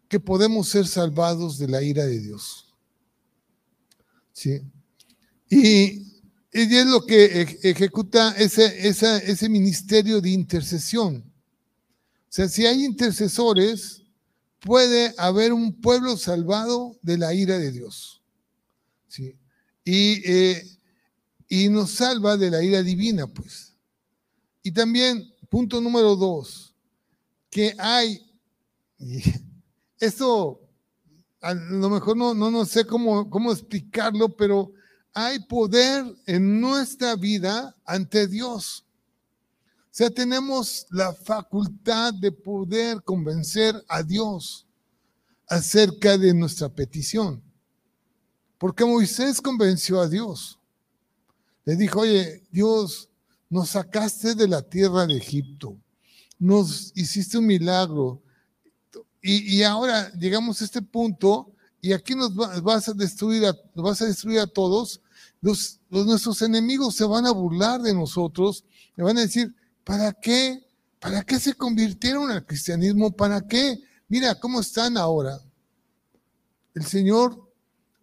que 0.08 0.20
podemos 0.20 0.70
ser 0.70 0.88
salvados 0.88 1.58
de 1.58 1.68
la 1.68 1.82
ira 1.82 2.06
de 2.06 2.20
Dios. 2.20 2.67
¿Sí? 4.38 4.62
Y, 5.50 6.06
es 6.52 6.86
lo 6.86 7.06
que 7.06 7.60
ejecuta 7.64 8.36
ese, 8.38 8.88
ese 8.88 9.50
ministerio 9.50 10.22
de 10.22 10.30
intercesión. 10.30 11.18
O 11.18 12.30
sea, 12.30 12.48
si 12.48 12.66
hay 12.68 12.86
intercesores, 12.86 14.04
puede 14.60 15.14
haber 15.18 15.54
un 15.54 15.82
pueblo 15.82 16.18
salvado 16.18 16.98
de 17.02 17.18
la 17.18 17.34
ira 17.34 17.58
de 17.58 17.72
Dios. 17.72 18.22
¿Sí? 19.08 19.36
Y, 19.84 20.22
eh, 20.32 20.78
y 21.50 21.70
nos 21.70 21.92
salva 21.92 22.38
de 22.38 22.52
la 22.52 22.64
ira 22.64 22.84
divina, 22.84 23.26
pues. 23.26 23.74
Y 24.62 24.72
también, 24.72 25.34
punto 25.50 25.82
número 25.82 26.16
dos, 26.16 26.76
que 27.50 27.74
hay, 27.80 28.22
esto 30.00 30.67
a 31.48 31.54
lo 31.54 31.90
mejor 31.90 32.18
no, 32.18 32.34
no, 32.34 32.52
no 32.52 32.66
sé 32.66 32.86
cómo, 32.86 33.30
cómo 33.30 33.54
explicarlo, 33.54 34.28
pero 34.28 34.74
hay 35.14 35.40
poder 35.40 36.04
en 36.26 36.60
nuestra 36.60 37.16
vida 37.16 37.74
ante 37.86 38.28
Dios. 38.28 38.84
O 39.86 39.90
sea, 39.98 40.10
tenemos 40.10 40.86
la 40.90 41.14
facultad 41.14 42.14
de 42.14 42.34
poder 42.34 43.02
convencer 43.02 43.82
a 43.88 44.04
Dios 44.04 44.68
acerca 45.48 46.18
de 46.18 46.34
nuestra 46.34 46.68
petición. 46.68 47.42
Porque 48.58 48.84
Moisés 48.84 49.40
convenció 49.40 50.02
a 50.02 50.10
Dios. 50.10 50.60
Le 51.64 51.78
dijo, 51.78 52.02
oye, 52.02 52.44
Dios, 52.52 53.08
nos 53.50 53.70
sacaste 53.70 54.36
de 54.36 54.50
la 54.50 54.62
tierra 54.62 55.08
de 55.08 55.16
Egipto, 55.16 55.78
nos 56.38 56.92
hiciste 56.94 57.38
un 57.38 57.46
milagro. 57.46 58.22
Y, 59.30 59.62
ahora 59.64 60.10
llegamos 60.14 60.62
a 60.62 60.66
este 60.66 60.82
punto 60.82 61.52
y 61.82 61.92
aquí 61.92 62.16
nos 62.16 62.34
vas 62.34 62.88
a 62.88 62.94
destruir 62.94 63.46
a, 63.46 63.54
vas 63.76 64.02
a 64.02 64.06
destruir 64.06 64.40
a 64.40 64.48
todos. 64.48 65.02
Los, 65.42 65.80
nuestros 65.90 66.42
enemigos 66.42 66.96
se 66.96 67.04
van 67.04 67.26
a 67.26 67.32
burlar 67.32 67.82
de 67.82 67.94
nosotros, 67.94 68.64
le 68.96 69.04
van 69.04 69.18
a 69.18 69.22
decir, 69.22 69.54
¿Para 69.88 70.12
qué? 70.12 70.68
¿Para 71.00 71.24
qué 71.24 71.40
se 71.40 71.54
convirtieron 71.54 72.30
al 72.30 72.46
cristianismo? 72.46 73.10
¿Para 73.10 73.40
qué? 73.48 73.80
Mira 74.10 74.36
cómo 74.36 74.60
están 74.60 74.98
ahora. 74.98 75.40
El 76.76 76.86
Señor 76.86 77.50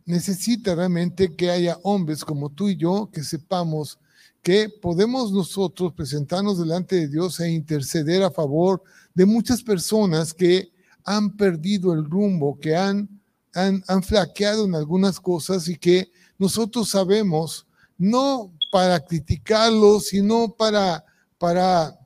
necesita 0.06 0.74
realmente 0.74 1.36
que 1.36 1.50
haya 1.50 1.78
hombres 1.82 2.24
como 2.24 2.48
tú 2.48 2.70
y 2.70 2.76
yo 2.76 3.10
que 3.12 3.22
sepamos 3.22 3.98
que 4.42 4.70
podemos 4.70 5.30
nosotros 5.30 5.92
presentarnos 5.92 6.58
delante 6.58 6.96
de 6.96 7.08
Dios 7.08 7.38
e 7.40 7.50
interceder 7.50 8.22
a 8.22 8.30
favor 8.30 8.82
de 9.12 9.26
muchas 9.26 9.62
personas 9.62 10.32
que 10.32 10.72
han 11.04 11.36
perdido 11.36 11.92
el 11.92 12.04
rumbo, 12.04 12.58
que 12.58 12.76
han, 12.76 13.08
han, 13.54 13.82
han 13.88 14.02
flaqueado 14.02 14.64
en 14.64 14.74
algunas 14.74 15.20
cosas 15.20 15.68
y 15.68 15.76
que 15.76 16.10
nosotros 16.38 16.90
sabemos, 16.90 17.66
no 17.98 18.52
para 18.70 19.00
criticarlos, 19.00 20.06
sino 20.06 20.54
para 20.56 21.04
para 21.44 21.98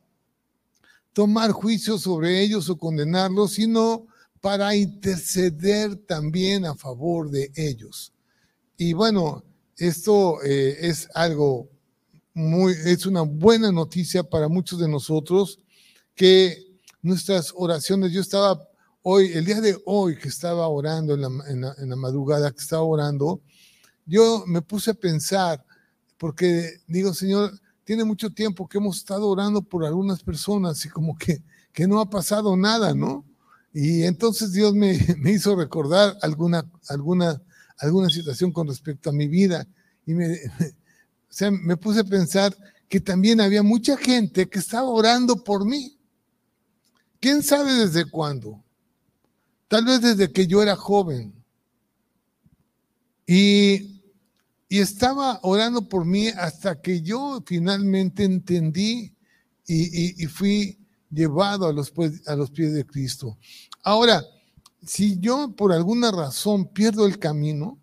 tomar 1.13 1.53
juicio 1.53 1.97
sobre 1.97 2.43
ellos 2.43 2.69
o 2.69 2.77
condenarlos, 2.77 3.53
sino 3.53 4.07
para 4.41 4.75
interceder 4.75 5.95
también 5.95 6.65
a 6.65 6.75
favor 6.75 7.31
de 7.31 7.53
ellos. 7.55 8.13
Y 8.77 8.95
bueno, 8.95 9.45
esto 9.77 10.43
eh, 10.43 10.77
es 10.81 11.09
algo 11.15 11.69
muy, 12.35 12.73
es 12.85 13.07
una 13.07 13.23
buena 13.23 13.71
noticia 13.71 14.23
para 14.23 14.49
muchos 14.49 14.81
de 14.81 14.89
nosotros 14.89 15.61
que 16.17 16.77
nuestras 17.01 17.53
oraciones, 17.55 18.11
yo 18.11 18.21
estaba 18.21 18.68
hoy, 19.11 19.33
el 19.33 19.47
día 19.47 19.63
de 19.63 19.81
hoy 19.87 20.19
que 20.19 20.29
estaba 20.29 20.69
orando 20.69 21.15
en 21.15 21.23
la, 21.23 21.75
en 21.79 21.89
la 21.89 21.97
madrugada, 21.97 22.51
que 22.51 22.61
estaba 22.61 22.83
orando, 22.83 23.41
yo 24.05 24.45
me 24.47 24.61
puse 24.61 24.91
a 24.91 24.95
pensar, 24.95 25.65
porque 26.19 26.81
digo, 26.87 27.15
Señor, 27.15 27.59
tiene 27.85 28.05
mucho 28.05 28.29
tiempo 28.29 28.69
que 28.69 28.77
hemos 28.77 28.99
estado 28.99 29.27
orando 29.27 29.63
por 29.63 29.87
algunas 29.87 30.23
personas 30.23 30.85
y 30.85 30.91
como 30.91 31.17
que, 31.17 31.43
que 31.73 31.89
no 31.89 32.01
ha 32.01 32.11
pasado 32.11 32.55
nada, 32.55 32.93
¿no? 32.93 33.25
Y 33.73 34.03
entonces 34.03 34.53
Dios 34.53 34.75
me, 34.75 34.99
me 35.19 35.33
hizo 35.33 35.57
recordar 35.57 36.15
alguna, 36.21 36.71
alguna, 36.91 37.41
alguna 37.79 38.11
situación 38.11 38.53
con 38.53 38.69
respecto 38.69 39.09
a 39.09 39.15
mi 39.15 39.27
vida 39.27 39.67
y 40.05 40.13
me, 40.13 40.35
o 40.59 41.31
sea, 41.31 41.51
me 41.51 41.79
puse 41.79 42.01
a 42.01 42.05
pensar 42.05 42.55
que 42.91 43.01
también 43.01 43.41
había 43.41 43.63
mucha 43.63 43.97
gente 43.97 44.51
que 44.51 44.59
estaba 44.59 44.91
orando 44.91 45.43
por 45.43 45.65
mí. 45.65 45.99
¿Quién 47.21 47.43
sabe 47.43 47.73
desde 47.73 48.05
cuándo? 48.05 48.63
Tal 49.69 49.85
vez 49.85 50.01
desde 50.01 50.33
que 50.33 50.47
yo 50.47 50.63
era 50.63 50.77
joven. 50.77 51.35
Y 53.27 53.99
y 54.69 54.81
estaba 54.81 55.41
orando 55.43 55.89
por 55.89 56.05
mí 56.05 56.29
hasta 56.29 56.81
que 56.81 57.01
yo 57.01 57.43
finalmente 57.47 58.25
entendí 58.25 59.15
y, 59.67 60.27
fui 60.27 60.79
llevado 61.11 61.67
a 61.67 61.73
los, 61.73 61.93
a 62.27 62.37
los 62.37 62.51
pies 62.51 62.73
de 62.73 62.87
Cristo. 62.87 63.37
Ahora, 63.83 64.23
si 64.83 65.19
yo 65.19 65.53
por 65.55 65.73
alguna 65.73 66.11
razón 66.11 66.67
pierdo 66.69 67.07
el 67.07 67.19
camino, 67.19 67.79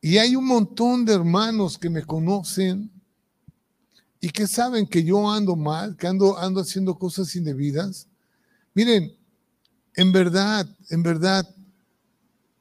y 0.00 0.18
hay 0.18 0.36
un 0.36 0.46
montón 0.46 1.04
de 1.04 1.14
hermanos 1.14 1.78
que 1.78 1.90
me 1.90 2.04
conocen 2.04 2.90
y 4.20 4.30
que 4.30 4.46
saben 4.46 4.86
que 4.86 5.02
yo 5.02 5.28
ando 5.28 5.56
mal, 5.56 5.96
que 5.96 6.06
ando, 6.06 6.38
ando 6.38 6.60
haciendo 6.60 6.96
cosas 6.96 7.34
indebidas. 7.34 8.06
Miren, 8.74 9.15
en 9.96 10.12
verdad, 10.12 10.68
en 10.90 11.02
verdad, 11.02 11.48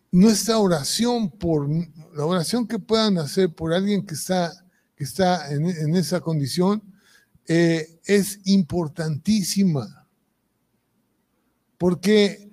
nuestra 0.09 0.57
oración 0.57 1.29
por 1.29 1.69
la 2.15 2.25
oración 2.25 2.65
que 2.65 2.79
puedan 2.79 3.17
hacer 3.17 3.53
por 3.53 3.73
alguien 3.73 4.05
que 4.05 4.15
está, 4.15 4.53
que 4.95 5.03
está 5.03 5.51
en, 5.51 5.95
esa 5.95 6.21
condición 6.21 6.81
eh, 7.45 7.99
es 8.05 8.39
importantísima. 8.45 10.07
Porque 11.77 12.49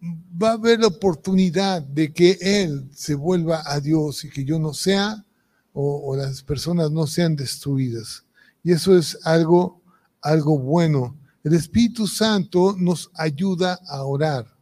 va 0.00 0.50
a 0.50 0.52
haber 0.52 0.78
la 0.78 0.86
oportunidad 0.86 1.82
de 1.82 2.12
que 2.12 2.38
Él 2.40 2.88
se 2.94 3.16
vuelva 3.16 3.64
a 3.66 3.80
Dios 3.80 4.24
y 4.24 4.30
que 4.30 4.44
yo 4.44 4.60
no 4.60 4.72
sea 4.72 5.24
o, 5.72 6.12
o 6.12 6.16
las 6.16 6.44
personas 6.44 6.92
no 6.92 7.08
sean 7.08 7.34
destruidas. 7.34 8.24
Y 8.62 8.70
eso 8.70 8.96
es 8.96 9.18
algo, 9.24 9.82
algo 10.22 10.56
bueno. 10.56 11.16
El 11.48 11.54
Espíritu 11.54 12.06
Santo 12.06 12.76
nos 12.78 13.10
ayuda 13.14 13.80
a 13.88 14.04
orar. 14.04 14.54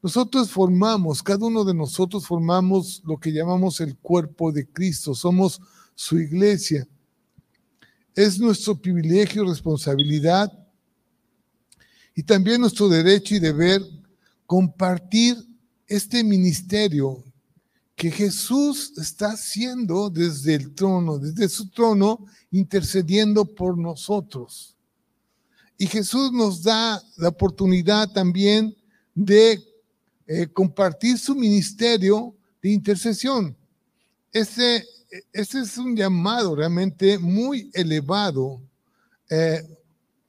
Nosotros 0.00 0.48
formamos, 0.48 1.20
cada 1.20 1.44
uno 1.44 1.64
de 1.64 1.74
nosotros 1.74 2.28
formamos 2.28 3.02
lo 3.04 3.18
que 3.18 3.32
llamamos 3.32 3.80
el 3.80 3.96
cuerpo 3.96 4.52
de 4.52 4.68
Cristo, 4.68 5.16
somos 5.16 5.60
su 5.96 6.20
iglesia. 6.20 6.86
Es 8.14 8.38
nuestro 8.38 8.80
privilegio, 8.80 9.44
responsabilidad 9.44 10.52
y 12.14 12.22
también 12.22 12.60
nuestro 12.60 12.88
derecho 12.88 13.34
y 13.34 13.40
deber 13.40 13.82
compartir 14.46 15.38
este 15.88 16.22
ministerio 16.22 17.24
que 17.96 18.12
Jesús 18.12 18.92
está 18.96 19.32
haciendo 19.32 20.08
desde 20.08 20.54
el 20.54 20.72
trono, 20.72 21.18
desde 21.18 21.48
su 21.48 21.68
trono, 21.68 22.26
intercediendo 22.52 23.44
por 23.44 23.76
nosotros. 23.76 24.76
Y 25.80 25.86
Jesús 25.86 26.30
nos 26.30 26.62
da 26.62 27.02
la 27.16 27.28
oportunidad 27.28 28.12
también 28.12 28.76
de 29.14 29.64
eh, 30.26 30.46
compartir 30.52 31.18
su 31.18 31.34
ministerio 31.34 32.36
de 32.62 32.68
intercesión. 32.68 33.56
Este, 34.30 34.84
este, 35.32 35.60
es 35.60 35.78
un 35.78 35.96
llamado 35.96 36.54
realmente 36.54 37.18
muy 37.18 37.70
elevado, 37.72 38.60
eh, 39.30 39.62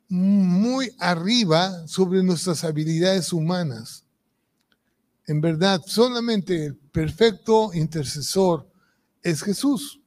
muy 0.07 0.89
arriba 0.97 1.85
sobre 1.85 2.23
nuestras 2.23 2.63
habilidades 2.63 3.33
humanas. 3.33 4.05
En 5.27 5.41
verdad, 5.41 5.81
solamente 5.85 6.67
el 6.67 6.77
perfecto 6.77 7.73
intercesor 7.73 8.65
es 9.21 9.43
Jesús. 9.43 9.99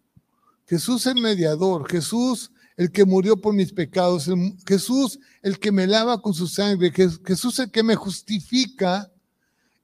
Jesús 0.66 1.04
el 1.04 1.16
mediador, 1.16 1.86
Jesús 1.86 2.50
el 2.76 2.90
que 2.90 3.04
murió 3.04 3.36
por 3.36 3.54
mis 3.54 3.72
pecados, 3.72 4.28
Jesús 4.66 5.18
el 5.42 5.58
que 5.58 5.72
me 5.72 5.86
lava 5.86 6.20
con 6.20 6.34
su 6.34 6.48
sangre, 6.48 6.92
Jesús 6.92 7.58
el 7.58 7.70
que 7.70 7.82
me 7.82 7.94
justifica 7.94 9.10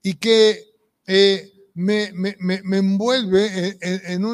y 0.03 0.15
que 0.15 0.65
eh, 1.07 1.53
me, 1.75 2.13
envuelve 2.77 3.79
en, 3.81 4.25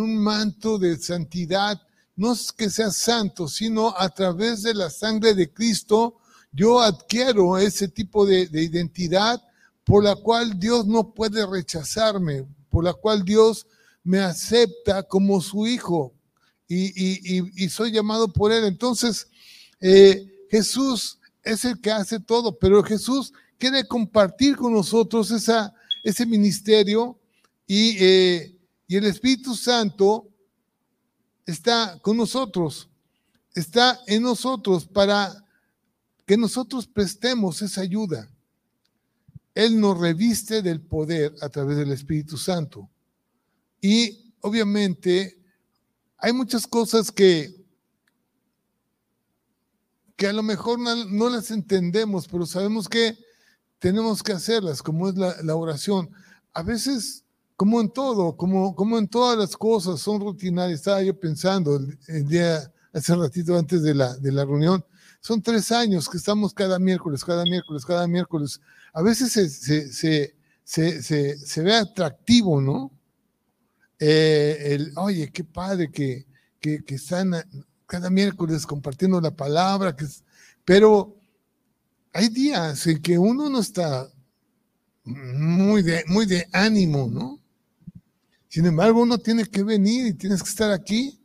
un, 0.00 0.18
manto 0.18 0.78
de 0.78 0.96
santidad 0.98 1.80
no 2.16 2.32
es 2.32 2.52
que 2.52 2.70
sea 2.70 2.90
santo, 2.90 3.48
sino 3.48 3.94
a 3.96 4.08
través 4.08 4.62
de 4.62 4.74
la 4.74 4.88
sangre 4.88 5.34
de 5.34 5.52
Cristo, 5.52 6.16
yo 6.52 6.80
adquiero 6.80 7.58
ese 7.58 7.88
tipo 7.88 8.24
de, 8.24 8.48
identidad 8.52 9.42
por 9.84 10.04
la 10.04 10.14
cual 10.14 10.58
Dios 10.58 10.86
no 10.86 11.12
puede 11.12 11.44
rechazarme, 11.46 12.46
por 12.70 12.84
la 12.84 12.94
cual 12.94 13.24
Dios 13.24 13.66
me 14.04 14.20
acepta 14.20 15.02
como 15.02 15.40
su 15.40 15.66
hijo 15.66 16.14
y, 16.68 17.68
soy 17.70 17.90
llamado 17.90 18.28
por 18.28 18.52
él. 18.52 18.64
Entonces, 18.64 19.28
eh, 19.80 20.46
Jesús 20.50 21.18
es 21.42 21.64
el 21.64 21.80
que 21.80 21.90
hace 21.90 22.20
todo, 22.20 22.56
pero 22.58 22.82
Jesús 22.82 23.32
quiere 23.58 23.86
compartir 23.86 24.56
con 24.56 24.72
nosotros 24.72 25.30
esa, 25.30 25.74
ese 26.02 26.26
ministerio 26.26 27.18
y, 27.66 27.96
eh, 27.98 28.56
y 28.86 28.96
el 28.96 29.06
Espíritu 29.06 29.54
Santo 29.54 30.28
está 31.46 31.98
con 32.00 32.16
nosotros, 32.16 32.88
está 33.54 34.00
en 34.06 34.22
nosotros 34.22 34.86
para 34.86 35.44
que 36.26 36.36
nosotros 36.36 36.86
prestemos 36.86 37.62
esa 37.62 37.82
ayuda. 37.82 38.28
Él 39.54 39.80
nos 39.80 39.98
reviste 39.98 40.62
del 40.62 40.80
poder 40.80 41.32
a 41.40 41.48
través 41.48 41.76
del 41.76 41.92
Espíritu 41.92 42.36
Santo. 42.36 42.88
Y 43.86 44.32
obviamente 44.40 45.38
hay 46.16 46.32
muchas 46.32 46.66
cosas 46.66 47.12
que, 47.12 47.54
que 50.16 50.26
a 50.26 50.32
lo 50.32 50.42
mejor 50.42 50.78
no, 50.78 51.28
las 51.28 51.50
entendemos, 51.50 52.26
pero 52.26 52.46
sabemos 52.46 52.88
que 52.88 53.14
tenemos 53.78 54.22
que 54.22 54.32
hacerlas, 54.32 54.82
como 54.82 55.10
es 55.10 55.16
la, 55.16 55.54
oración. 55.54 56.08
A 56.54 56.62
veces, 56.62 57.24
como 57.56 57.78
en 57.78 57.90
todo, 57.90 58.38
como, 58.38 58.74
como 58.74 58.96
en 58.96 59.06
todas 59.06 59.36
las 59.36 59.54
cosas, 59.54 60.00
son 60.00 60.18
rutinarias. 60.18 60.78
Estaba 60.80 61.02
yo 61.02 61.20
pensando 61.20 61.78
el, 62.06 62.26
día, 62.26 62.72
hace 62.94 63.14
ratito 63.14 63.54
antes 63.54 63.82
de 63.82 63.92
la, 63.92 64.16
de 64.16 64.32
la 64.32 64.46
reunión, 64.46 64.82
son 65.20 65.42
tres 65.42 65.70
años 65.70 66.08
que 66.08 66.16
estamos 66.16 66.54
cada 66.54 66.78
miércoles, 66.78 67.22
cada 67.22 67.42
miércoles, 67.42 67.84
cada 67.84 68.06
miércoles. 68.06 68.62
A 68.94 69.02
veces 69.02 69.30
se, 69.30 70.34
se 71.36 71.62
ve 71.62 71.74
atractivo, 71.74 72.62
¿no? 72.62 72.90
Eh, 73.98 74.74
el, 74.74 74.92
oye, 74.96 75.30
qué 75.30 75.44
padre 75.44 75.90
que, 75.90 76.26
que, 76.60 76.82
están 76.88 77.32
cada 77.86 78.10
miércoles 78.10 78.66
compartiendo 78.66 79.20
la 79.20 79.30
palabra, 79.30 79.94
que, 79.94 80.06
pero 80.64 81.16
hay 82.12 82.28
días 82.28 82.86
en 82.86 83.00
que 83.02 83.18
uno 83.18 83.48
no 83.48 83.60
está 83.60 84.08
muy 85.04 85.82
de, 85.82 86.04
muy 86.06 86.26
de 86.26 86.46
ánimo, 86.52 87.08
¿no? 87.10 87.40
Sin 88.48 88.66
embargo, 88.66 89.02
uno 89.02 89.18
tiene 89.18 89.44
que 89.44 89.62
venir 89.62 90.06
y 90.06 90.14
tienes 90.14 90.42
que 90.42 90.48
estar 90.48 90.70
aquí 90.70 91.20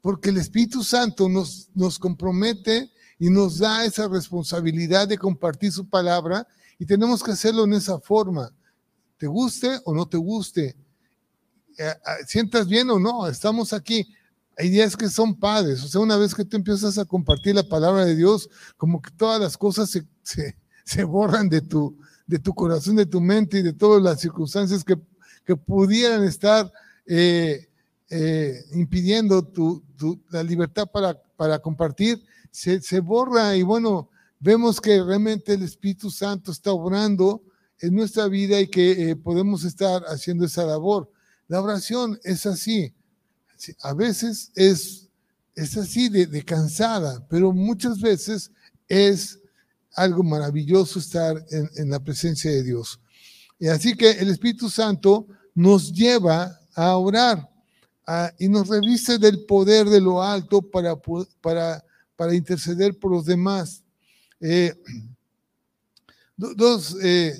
porque 0.00 0.28
el 0.28 0.36
Espíritu 0.36 0.84
Santo 0.84 1.30
nos, 1.30 1.70
nos 1.74 1.98
compromete 1.98 2.90
y 3.18 3.30
nos 3.30 3.58
da 3.58 3.86
esa 3.86 4.06
responsabilidad 4.06 5.08
de 5.08 5.16
compartir 5.16 5.72
su 5.72 5.88
palabra 5.88 6.46
y 6.78 6.84
tenemos 6.84 7.22
que 7.22 7.32
hacerlo 7.32 7.64
en 7.64 7.72
esa 7.72 7.98
forma, 7.98 8.52
te 9.16 9.26
guste 9.26 9.80
o 9.84 9.94
no 9.94 10.06
te 10.06 10.18
guste, 10.18 10.76
sientas 12.26 12.68
bien 12.68 12.90
o 12.90 12.98
no, 12.98 13.26
estamos 13.26 13.72
aquí. 13.72 14.06
Hay 14.56 14.68
días 14.68 14.96
que 14.96 15.08
son 15.08 15.34
padres, 15.34 15.82
o 15.82 15.88
sea, 15.88 16.00
una 16.00 16.16
vez 16.16 16.34
que 16.34 16.44
tú 16.44 16.56
empiezas 16.56 16.96
a 16.98 17.04
compartir 17.04 17.56
la 17.56 17.64
palabra 17.64 18.04
de 18.04 18.14
Dios, 18.14 18.48
como 18.76 19.02
que 19.02 19.10
todas 19.10 19.40
las 19.40 19.56
cosas 19.56 19.90
se, 19.90 20.06
se, 20.84 21.04
borran 21.04 21.48
de 21.48 21.60
tu, 21.60 21.98
de 22.26 22.38
tu 22.38 22.54
corazón, 22.54 22.96
de 22.96 23.06
tu 23.06 23.20
mente 23.20 23.58
y 23.58 23.62
de 23.62 23.72
todas 23.72 24.00
las 24.00 24.20
circunstancias 24.20 24.84
que, 24.84 24.96
que 25.44 25.56
pudieran 25.56 26.22
estar 26.22 26.70
eh, 27.04 27.68
eh, 28.10 28.64
impidiendo 28.74 29.42
tu, 29.42 29.82
tu, 29.96 30.22
la 30.30 30.42
libertad 30.42 30.86
para, 30.92 31.20
para 31.36 31.58
compartir, 31.58 32.22
se, 32.52 32.80
se, 32.80 33.00
borra 33.00 33.56
y 33.56 33.62
bueno, 33.62 34.08
vemos 34.38 34.80
que 34.80 35.02
realmente 35.02 35.54
el 35.54 35.64
Espíritu 35.64 36.10
Santo 36.10 36.52
está 36.52 36.70
obrando 36.70 37.42
en 37.80 37.94
nuestra 37.94 38.28
vida 38.28 38.60
y 38.60 38.68
que 38.68 39.16
podemos 39.16 39.64
estar 39.64 40.04
haciendo 40.04 40.44
esa 40.44 40.64
labor. 40.64 41.10
La 41.48 41.60
oración 41.60 42.18
es 42.24 42.46
así. 42.46 42.92
A 43.80 43.94
veces 43.94 44.50
es, 44.54 45.08
es 45.54 45.76
así 45.76 46.08
de, 46.08 46.44
cansada, 46.44 47.26
pero 47.28 47.52
muchas 47.52 48.00
veces 48.00 48.50
es 48.88 49.38
algo 49.94 50.22
maravilloso 50.22 50.98
estar 50.98 51.44
en, 51.50 51.90
la 51.90 52.00
presencia 52.00 52.50
de 52.50 52.62
Dios. 52.62 53.00
Y 53.58 53.68
así 53.68 53.96
que 53.96 54.10
el 54.10 54.30
Espíritu 54.30 54.68
Santo 54.68 55.26
nos 55.54 55.92
lleva 55.92 56.58
a 56.74 56.96
orar 56.96 57.48
y 58.38 58.48
nos 58.48 58.68
reviste 58.68 59.18
del 59.18 59.44
poder 59.46 59.88
de 59.88 60.00
lo 60.00 60.22
alto 60.22 60.60
para, 60.60 60.96
para, 61.40 61.84
para 62.16 62.34
interceder 62.34 62.98
por 62.98 63.12
los 63.12 63.24
demás. 63.24 63.82
Eh, 64.40 64.74
dos, 66.36 66.96
eh, 67.02 67.34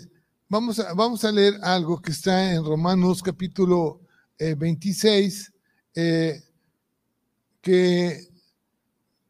Vamos 0.48 0.78
a, 0.78 0.92
vamos 0.92 1.24
a 1.24 1.32
leer 1.32 1.54
algo 1.62 2.00
que 2.00 2.10
está 2.10 2.52
en 2.52 2.62
Romanos 2.62 3.22
capítulo 3.22 4.02
26, 4.38 5.52
eh, 5.94 6.02
eh, 6.02 6.44
que 7.62 8.28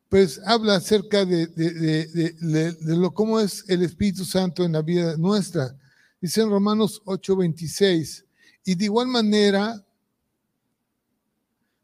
pues 0.08 0.40
habla 0.44 0.76
acerca 0.76 1.24
de, 1.24 1.46
de, 1.46 2.74
lo 2.96 3.14
cómo 3.14 3.38
es 3.38 3.64
el 3.68 3.82
Espíritu 3.82 4.24
Santo 4.24 4.64
en 4.64 4.72
la 4.72 4.82
vida 4.82 5.16
nuestra. 5.16 5.76
Dice 6.20 6.40
en 6.40 6.50
Romanos 6.50 7.00
8:26, 7.04 8.24
y 8.64 8.74
de 8.74 8.84
igual 8.84 9.06
manera, 9.06 9.86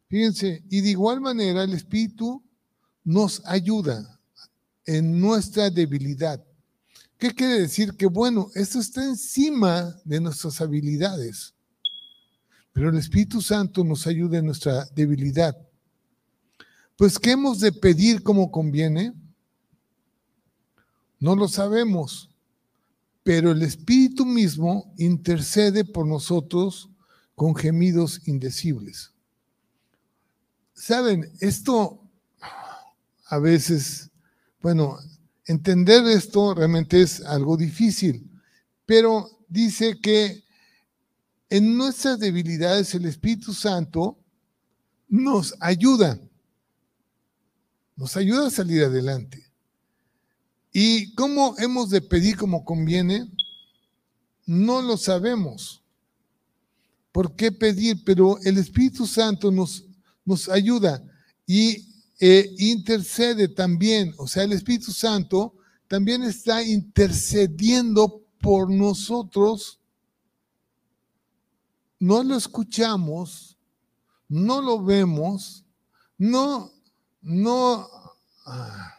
fíjense, 0.09 0.61
y 0.69 0.81
de 0.81 0.89
igual 0.89 1.21
manera 1.21 1.63
el 1.63 1.73
Espíritu 1.73 2.43
nos 3.05 3.41
ayuda 3.45 4.19
en 4.85 5.21
nuestra 5.21 5.69
debilidad 5.69 6.43
¿Qué 7.21 7.35
quiere 7.35 7.59
decir? 7.59 7.95
Que 7.95 8.07
bueno, 8.07 8.49
esto 8.55 8.79
está 8.79 9.05
encima 9.05 9.95
de 10.03 10.19
nuestras 10.19 10.59
habilidades, 10.59 11.53
pero 12.73 12.89
el 12.89 12.97
Espíritu 12.97 13.41
Santo 13.41 13.83
nos 13.83 14.07
ayuda 14.07 14.39
en 14.39 14.47
nuestra 14.47 14.85
debilidad. 14.95 15.55
Pues, 16.95 17.19
¿qué 17.19 17.33
hemos 17.33 17.59
de 17.59 17.73
pedir 17.73 18.23
como 18.23 18.49
conviene? 18.49 19.13
No 21.19 21.35
lo 21.35 21.47
sabemos, 21.47 22.31
pero 23.21 23.51
el 23.51 23.61
Espíritu 23.61 24.25
mismo 24.25 24.91
intercede 24.97 25.85
por 25.85 26.07
nosotros 26.07 26.89
con 27.35 27.53
gemidos 27.53 28.27
indecibles. 28.27 29.11
Saben, 30.73 31.31
esto 31.39 32.01
a 33.27 33.37
veces, 33.37 34.09
bueno, 34.59 34.97
Entender 35.45 36.05
esto 36.07 36.53
realmente 36.53 37.01
es 37.01 37.21
algo 37.21 37.57
difícil, 37.57 38.29
pero 38.85 39.29
dice 39.47 39.99
que 39.99 40.43
en 41.49 41.77
nuestras 41.77 42.19
debilidades 42.19 42.93
el 42.95 43.05
Espíritu 43.05 43.53
Santo 43.53 44.17
nos 45.09 45.55
ayuda, 45.59 46.19
nos 47.95 48.15
ayuda 48.15 48.47
a 48.47 48.51
salir 48.51 48.83
adelante. 48.83 49.51
¿Y 50.71 51.13
cómo 51.15 51.55
hemos 51.57 51.89
de 51.89 52.01
pedir 52.01 52.37
como 52.37 52.63
conviene? 52.63 53.29
No 54.45 54.81
lo 54.81 54.95
sabemos. 54.95 55.83
¿Por 57.11 57.35
qué 57.35 57.51
pedir? 57.51 58.03
Pero 58.05 58.37
el 58.43 58.57
Espíritu 58.57 59.05
Santo 59.05 59.51
nos, 59.51 59.83
nos 60.23 60.47
ayuda. 60.47 61.03
Y 61.45 61.90
e 62.23 62.53
intercede 62.59 63.47
también, 63.47 64.13
o 64.19 64.27
sea, 64.27 64.43
el 64.43 64.51
Espíritu 64.51 64.91
Santo 64.91 65.55
también 65.87 66.21
está 66.21 66.61
intercediendo 66.61 68.21
por 68.39 68.69
nosotros. 68.69 69.79
No 71.99 72.21
lo 72.21 72.35
escuchamos, 72.35 73.57
no 74.29 74.61
lo 74.61 74.83
vemos, 74.83 75.65
no, 76.19 76.71
no, 77.23 77.87
ah, 78.45 78.93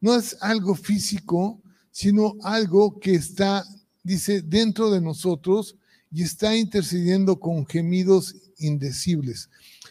no 0.00 0.14
es 0.14 0.38
algo 0.40 0.74
físico, 0.74 1.60
sino 1.90 2.36
algo 2.42 2.98
que 2.98 3.16
está, 3.16 3.66
dice, 4.02 4.40
dentro 4.40 4.90
de 4.90 5.02
nosotros 5.02 5.76
y 6.10 6.22
está 6.22 6.56
intercediendo 6.56 7.38
con 7.38 7.66
gemidos 7.66 8.34
indecibles. 8.58 9.50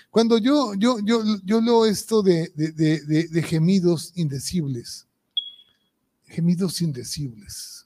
Cuando 0.10 0.38
yo, 0.38 0.74
yo, 0.76 1.00
yo, 1.00 1.24
yo 1.44 1.62
leo 1.62 1.86
esto 1.86 2.22
de, 2.22 2.50
de, 2.56 3.44
gemidos 3.44 4.12
indecibles, 4.16 5.08
gemidos 6.26 6.82
indecibles, 6.82 7.86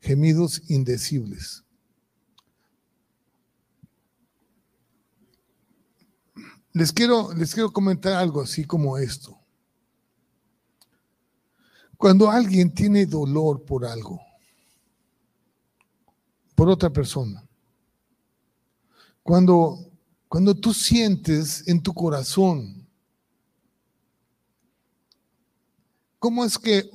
gemidos 0.00 0.62
indecibles. 0.68 1.62
Les 6.72 6.92
quiero, 6.92 7.32
les 7.32 7.54
quiero 7.54 7.72
comentar 7.72 8.14
algo 8.14 8.42
así 8.42 8.64
como 8.64 8.98
esto. 8.98 9.38
Cuando 11.96 12.30
alguien 12.30 12.74
tiene 12.74 13.06
dolor 13.06 13.64
por 13.64 13.86
algo, 13.86 14.20
por 16.54 16.68
otra 16.68 16.90
persona, 16.90 17.45
cuando 19.26 19.90
cuando 20.28 20.54
tú 20.54 20.72
sientes 20.72 21.66
en 21.66 21.82
tu 21.82 21.92
corazón 21.92 22.88
cómo 26.20 26.44
es 26.44 26.56
que 26.56 26.88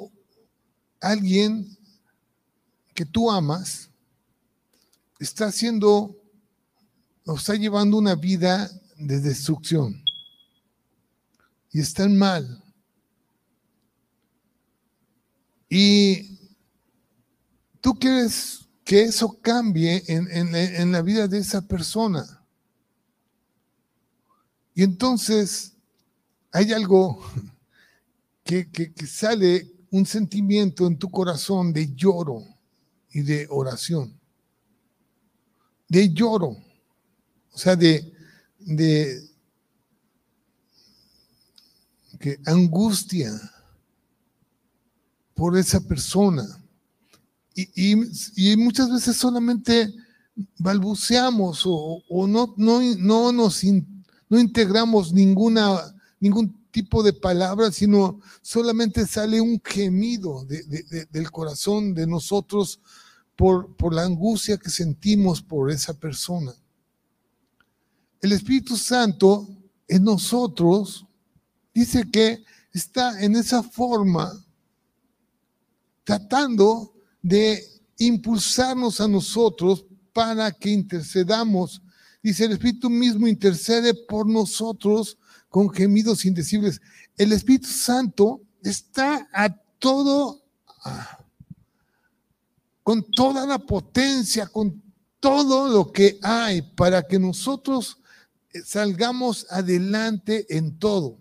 alguien 1.01 1.77
que 2.93 3.05
tú 3.05 3.29
amas 3.29 3.89
está 5.19 5.47
haciendo 5.47 6.17
o 7.25 7.35
está 7.35 7.55
llevando 7.55 7.97
una 7.97 8.15
vida 8.15 8.71
de 8.97 9.19
destrucción 9.19 10.01
y 11.71 11.81
están 11.81 12.17
mal. 12.17 12.63
Y 15.69 16.39
tú 17.81 17.93
quieres 17.93 18.61
que 18.91 19.04
eso 19.04 19.39
cambie 19.41 20.04
en, 20.08 20.91
la 20.91 21.01
vida 21.01 21.25
de 21.25 21.38
esa 21.38 21.62
persona. 21.62 22.43
Y 24.75 24.84
entonces 24.84 25.77
hay 26.51 26.73
algo 26.73 27.23
que, 28.43 28.69
que, 28.69 29.08
sale, 29.08 29.71
un 29.91 30.06
sentimiento 30.06 30.88
en 30.88 30.97
tu 30.97 31.10
corazón 31.10 31.71
de 31.71 31.95
lloro 31.95 32.43
y 33.13 33.21
de 33.21 33.47
oración. 33.49 34.13
De 35.88 36.12
lloro. 36.12 36.58
O 37.54 37.58
sea, 37.58 37.77
de, 37.77 38.13
de 38.60 39.25
que 42.19 42.41
angustia 42.45 43.32
por 45.34 45.58
esa 45.58 45.80
persona. 45.80 46.61
Y, 47.53 48.55
muchas 48.55 48.91
veces 48.91 49.17
solamente 49.17 49.93
balbuceamos 50.57 51.63
o, 51.65 52.01
no, 52.27 52.53
no, 52.57 52.81
no, 52.97 53.31
nos 53.31 53.63
no 54.29 54.39
integramos 54.39 55.11
ninguna, 55.11 55.93
ningún 56.19 56.61
tipo 56.71 57.03
de 57.03 57.11
palabra, 57.11 57.71
sino 57.71 58.21
solamente 58.41 59.05
sale 59.05 59.41
un 59.41 59.61
gemido 59.63 60.45
del 60.45 61.31
corazón 61.31 61.93
de 61.93 62.07
nosotros 62.07 62.79
por, 63.35 63.75
por 63.75 63.93
la 63.93 64.03
angustia 64.03 64.57
que 64.57 64.69
sentimos 64.69 65.41
por 65.41 65.69
esa 65.69 65.93
persona. 65.93 66.53
El 68.21 68.31
Espíritu 68.31 68.77
Santo 68.77 69.49
en 69.87 70.03
nosotros 70.03 71.05
dice 71.73 72.09
que 72.09 72.43
está 72.73 73.21
en 73.21 73.35
esa 73.35 73.61
forma 73.63 74.31
tratando 76.03 76.90
de 77.21 77.63
impulsarnos 77.97 78.99
a 78.99 79.07
nosotros 79.07 79.86
para 80.13 80.51
que 80.51 80.69
intercedamos. 80.69 81.81
Dice, 82.23 82.45
el 82.45 82.53
Espíritu 82.53 82.89
mismo 82.89 83.27
intercede 83.27 83.93
por 83.93 84.27
nosotros 84.27 85.17
con 85.49 85.69
gemidos 85.69 86.25
indecibles. 86.25 86.81
El 87.17 87.34
Espíritu 87.34 87.67
Santo 87.67 88.41
está 88.63 89.27
a 89.34 89.49
todo, 89.79 90.41
con 92.84 93.03
toda 93.12 93.45
la 93.45 93.60
potencia, 93.60 94.47
con 94.47 94.81
todo 95.19 95.67
lo 95.67 95.91
que 95.91 96.19
hay 96.21 96.62
para 96.62 97.03
que 97.03 97.19
nosotros 97.19 97.97
salgamos 98.65 99.45
adelante 99.49 100.45
en 100.57 100.77
todo. 100.77 101.17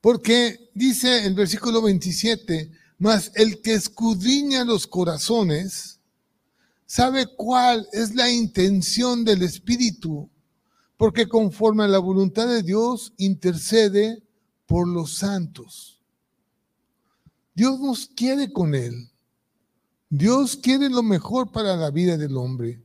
Porque 0.00 0.70
dice 0.74 1.26
el 1.26 1.34
versículo 1.34 1.82
27, 1.82 2.70
mas 3.02 3.32
el 3.34 3.60
que 3.60 3.74
escudriña 3.74 4.64
los 4.64 4.86
corazones 4.86 5.98
sabe 6.86 7.26
cuál 7.26 7.88
es 7.92 8.14
la 8.14 8.30
intención 8.30 9.24
del 9.24 9.42
Espíritu, 9.42 10.30
porque 10.96 11.26
conforme 11.26 11.82
a 11.82 11.88
la 11.88 11.98
voluntad 11.98 12.46
de 12.46 12.62
Dios 12.62 13.12
intercede 13.16 14.22
por 14.66 14.86
los 14.86 15.14
santos. 15.14 16.00
Dios 17.56 17.80
nos 17.80 18.06
quiere 18.06 18.52
con 18.52 18.72
Él. 18.72 19.10
Dios 20.08 20.54
quiere 20.54 20.88
lo 20.88 21.02
mejor 21.02 21.50
para 21.50 21.76
la 21.76 21.90
vida 21.90 22.16
del 22.16 22.36
hombre. 22.36 22.84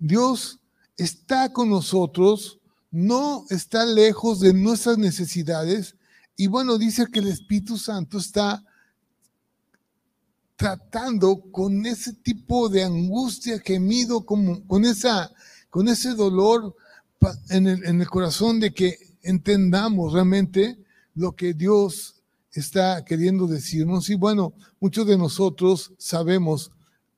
Dios 0.00 0.58
está 0.96 1.52
con 1.52 1.70
nosotros, 1.70 2.58
no 2.90 3.44
está 3.48 3.86
lejos 3.86 4.40
de 4.40 4.54
nuestras 4.54 4.98
necesidades, 4.98 5.94
y 6.36 6.48
bueno, 6.48 6.78
dice 6.78 7.06
que 7.06 7.20
el 7.20 7.28
Espíritu 7.28 7.78
Santo 7.78 8.18
está 8.18 8.64
tratando 10.60 11.40
con 11.50 11.86
ese 11.86 12.12
tipo 12.12 12.68
de 12.68 12.84
angustia, 12.84 13.58
gemido, 13.60 14.26
como, 14.26 14.62
con, 14.66 14.84
esa, 14.84 15.32
con 15.70 15.88
ese 15.88 16.10
dolor 16.10 16.76
en 17.48 17.66
el, 17.66 17.82
en 17.86 17.98
el 18.02 18.06
corazón 18.06 18.60
de 18.60 18.74
que 18.74 18.98
entendamos 19.22 20.12
realmente 20.12 20.76
lo 21.14 21.32
que 21.32 21.54
Dios 21.54 22.16
está 22.52 23.02
queriendo 23.06 23.46
decirnos. 23.46 24.10
Y 24.10 24.16
bueno, 24.16 24.52
muchos 24.80 25.06
de 25.06 25.16
nosotros 25.16 25.94
sabemos 25.96 26.70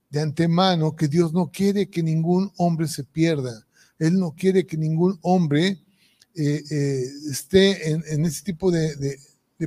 de 0.09 0.21
antemano 0.21 0.95
que 0.95 1.09
Dios 1.09 1.33
no 1.33 1.51
quiere 1.51 1.91
que 1.91 2.05
ningún 2.05 2.53
hombre 2.59 2.87
se 2.87 3.03
pierda. 3.03 3.67
Él 3.99 4.21
no 4.21 4.37
quiere 4.37 4.67
que 4.67 4.77
ningún 4.77 5.19
hombre 5.21 5.83
eh, 6.37 6.63
eh, 6.71 7.03
esté 7.29 7.91
en, 7.91 8.25
ese 8.25 8.45
tipo 8.45 8.71
de, 8.71 9.19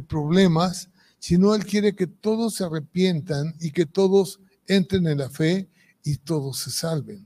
problemas, 0.07 0.87
sino 1.25 1.55
Él 1.55 1.65
quiere 1.65 1.95
que 1.95 2.05
todos 2.05 2.53
se 2.53 2.65
arrepientan 2.65 3.55
y 3.59 3.71
que 3.71 3.87
todos 3.87 4.39
entren 4.67 5.07
en 5.07 5.17
la 5.17 5.31
fe 5.31 5.67
y 6.03 6.17
todos 6.17 6.59
se 6.59 6.69
salven. 6.69 7.25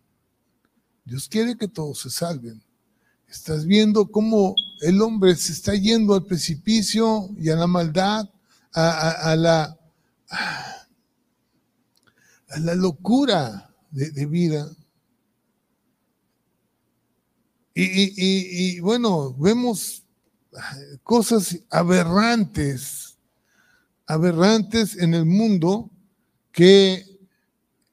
Dios 1.04 1.28
quiere 1.28 1.58
que 1.58 1.68
todos 1.68 2.00
se 2.00 2.10
salven. 2.10 2.64
Estás 3.28 3.66
viendo 3.66 4.10
cómo 4.10 4.56
el 4.80 5.02
hombre 5.02 5.36
se 5.36 5.52
está 5.52 5.76
yendo 5.76 6.14
al 6.14 6.26
precipicio 6.26 7.30
y 7.38 7.50
a 7.50 7.58
la 7.58 7.68
maldad, 7.68 8.30
a, 8.72 9.36
la, 9.38 9.78
a 10.30 10.88
la 12.58 12.76
locura 12.76 13.70
de 13.92 14.26
vida. 14.26 14.72
Y, 17.76 18.80
bueno, 18.80 19.34
vemos 19.34 20.06
cosas 21.04 21.60
aberrantes, 21.70 23.09
aberrantes 24.10 24.98
en 24.98 25.14
el 25.14 25.26
mundo 25.26 25.90
que 26.52 27.06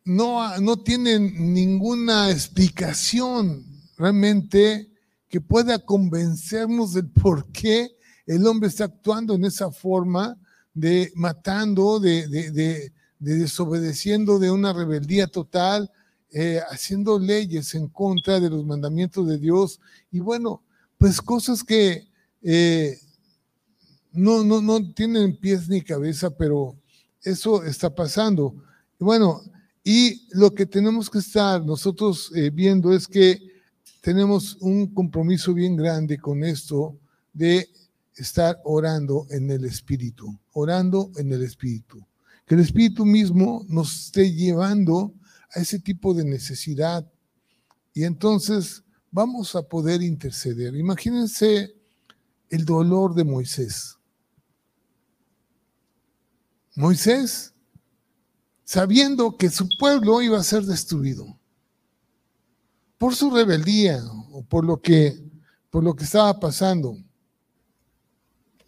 no, 0.05 0.59
no 0.59 0.79
tienen 0.79 1.53
ninguna 1.53 2.31
explicación 2.31 3.65
realmente 3.99 4.91
que 5.29 5.41
pueda 5.41 5.79
convencernos 5.79 6.95
del 6.95 7.11
por 7.11 7.53
qué 7.53 7.97
el 8.27 8.47
hombre 8.47 8.69
está 8.69 8.85
actuando 8.85 9.35
en 9.35 9.45
esa 9.45 9.71
forma 9.71 10.39
de 10.73 11.13
matando, 11.15 12.01
de, 12.01 12.27
de 12.27 12.93
desobedeciendo, 13.19 14.39
de 14.39 14.51
una 14.51 14.73
rebeldía 14.73 15.27
total, 15.27 15.93
eh, 16.33 16.61
haciendo 16.71 17.19
leyes 17.19 17.75
en 17.75 17.89
contra 17.89 18.41
de 18.41 18.49
los 18.51 18.65
mandamientos 18.65 19.29
de 19.29 19.39
Dios. 19.39 19.81
Y 20.11 20.21
bueno, 20.21 20.63
pues 20.99 21.21
cosas 21.21 21.63
que 21.63 22.09
eh, 22.43 22.99
no, 24.17 24.43
no, 24.43 24.61
no 24.61 24.93
tienen 24.93 25.37
pies 25.37 25.69
ni 25.69 25.83
cabeza, 25.83 26.31
pero 26.31 26.77
eso 27.23 27.63
está 27.65 27.95
pasando. 27.95 28.55
Bueno, 28.99 29.43
y 29.85 30.27
lo 30.31 30.53
que 30.53 30.67
tenemos 30.67 31.09
que 31.09 31.19
estar 31.19 31.65
nosotros 31.65 32.33
eh, 32.35 32.51
viendo 32.51 32.93
es 32.93 33.07
que 33.07 33.39
tenemos 34.01 34.57
un 34.61 34.93
compromiso 34.93 35.53
bien 35.55 35.77
grande 35.77 36.19
con 36.19 36.45
esto 36.45 36.99
de 37.33 37.69
estar 38.15 38.59
orando 38.65 39.27
en 39.31 39.51
el 39.51 39.65
Espíritu, 39.65 40.39
orando 40.53 41.11
en 41.17 41.33
el 41.33 41.43
Espíritu. 41.43 42.05
Que 42.47 42.55
el 42.55 42.61
Espíritu 42.63 43.05
mismo 43.05 43.65
nos 43.69 44.07
esté 44.07 44.33
llevando 44.33 45.13
a 45.55 45.61
ese 45.61 45.79
tipo 45.79 46.15
de 46.15 46.25
necesidad. 46.25 47.05
Y 47.93 48.05
entonces 48.05 48.83
vamos 49.11 49.55
a 49.55 49.63
poder 49.63 50.03
interceder. 50.03 50.75
Imagínense 50.77 51.75
el 52.49 52.65
dolor 52.65 53.15
de 53.15 53.25
Moisés. 53.25 53.96
Moisés, 56.77 57.55
sabiendo 58.65 59.37
que 59.37 59.49
su 59.51 59.67
pueblo 59.79 60.21
iba 60.21 60.39
a 60.39 60.45
ser 60.45 60.63
destruido 60.65 61.39
por 62.99 63.15
su 63.15 63.31
rebeldía 63.31 64.05
o 64.31 64.45
por 64.45 64.65
lo 64.65 64.81
que, 64.81 65.19
por 65.71 65.83
lo 65.83 65.97
que 65.97 66.05
estaba 66.05 66.39
pasando. 66.39 66.97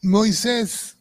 Moisés 0.02 0.96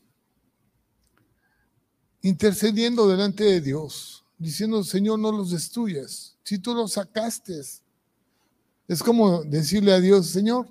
intercediendo 2.22 3.08
delante 3.08 3.46
de 3.46 3.62
Dios 3.62 4.26
diciendo, 4.38 4.84
Señor, 4.84 5.18
no 5.18 5.32
los 5.32 5.52
destruyas. 5.52 6.36
Si 6.44 6.60
tú 6.60 6.74
los 6.74 6.94
sacaste, 6.94 7.62
es 8.88 9.04
como 9.04 9.44
decirle 9.46 9.94
a 9.94 10.02
Dios, 10.02 10.28
Señor, 10.28 10.68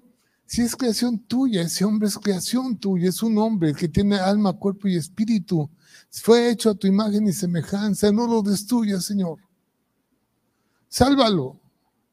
si 0.47 0.63
es 0.63 0.77
creación 0.77 1.19
tuya, 1.19 1.63
ese 1.63 1.85
hombre 1.85 2.09
es 2.09 2.17
creación 2.17 2.79
tuya, 2.79 3.09
es 3.09 3.23
un 3.23 3.37
hombre 3.39 3.75
que 3.75 3.89
tiene 3.89 4.17
alma, 4.17 4.53
cuerpo 4.53 4.87
y 4.87 4.97
espíritu. 4.97 5.69
Fue 6.11 6.51
hecho 6.51 6.71
a 6.71 6.75
tu 6.75 6.87
imagen 6.87 7.27
y 7.27 7.33
semejanza, 7.33 8.13
no 8.13 8.27
lo 8.27 8.43
destruyas, 8.43 9.05
Señor. 9.05 9.39
Sálvalo, 10.89 11.61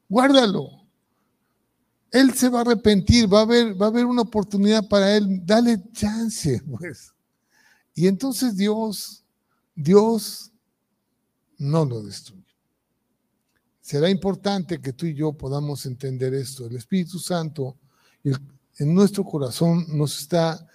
guárdalo, 0.08 0.84
él 2.14 2.32
se 2.32 2.48
va 2.48 2.58
a 2.58 2.62
arrepentir, 2.62 3.32
va 3.32 3.40
a 3.40 3.42
haber, 3.42 3.80
va 3.80 3.88
a 3.88 4.06
una 4.06 4.22
oportunidad 4.22 4.86
para 4.88 5.16
él, 5.16 5.44
dale 5.44 5.82
chance, 5.92 6.62
pues. 6.78 7.12
Y 7.92 8.06
entonces 8.06 8.56
Dios, 8.56 9.24
Dios 9.74 10.52
no 11.58 11.84
lo 11.84 12.02
destruye. 12.02 12.42
Será 13.80 14.08
importante 14.10 14.80
que 14.80 14.92
tú 14.92 15.06
y 15.06 15.14
yo 15.14 15.32
podamos 15.32 15.86
entender 15.86 16.34
esto. 16.34 16.66
El 16.66 16.76
Espíritu 16.76 17.18
Santo 17.18 17.76
en 18.24 18.94
nuestro 18.94 19.24
corazón 19.24 19.86
nos 19.88 20.18
está 20.18 20.66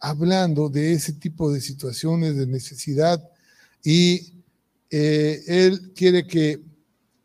hablando 0.00 0.68
de 0.68 0.92
ese 0.92 1.12
tipo 1.12 1.52
de 1.52 1.60
situaciones 1.60 2.36
de 2.36 2.46
necesidad 2.46 3.22
y 3.84 4.34
eh, 4.90 5.42
Él 5.46 5.92
quiere 5.94 6.26
que 6.26 6.60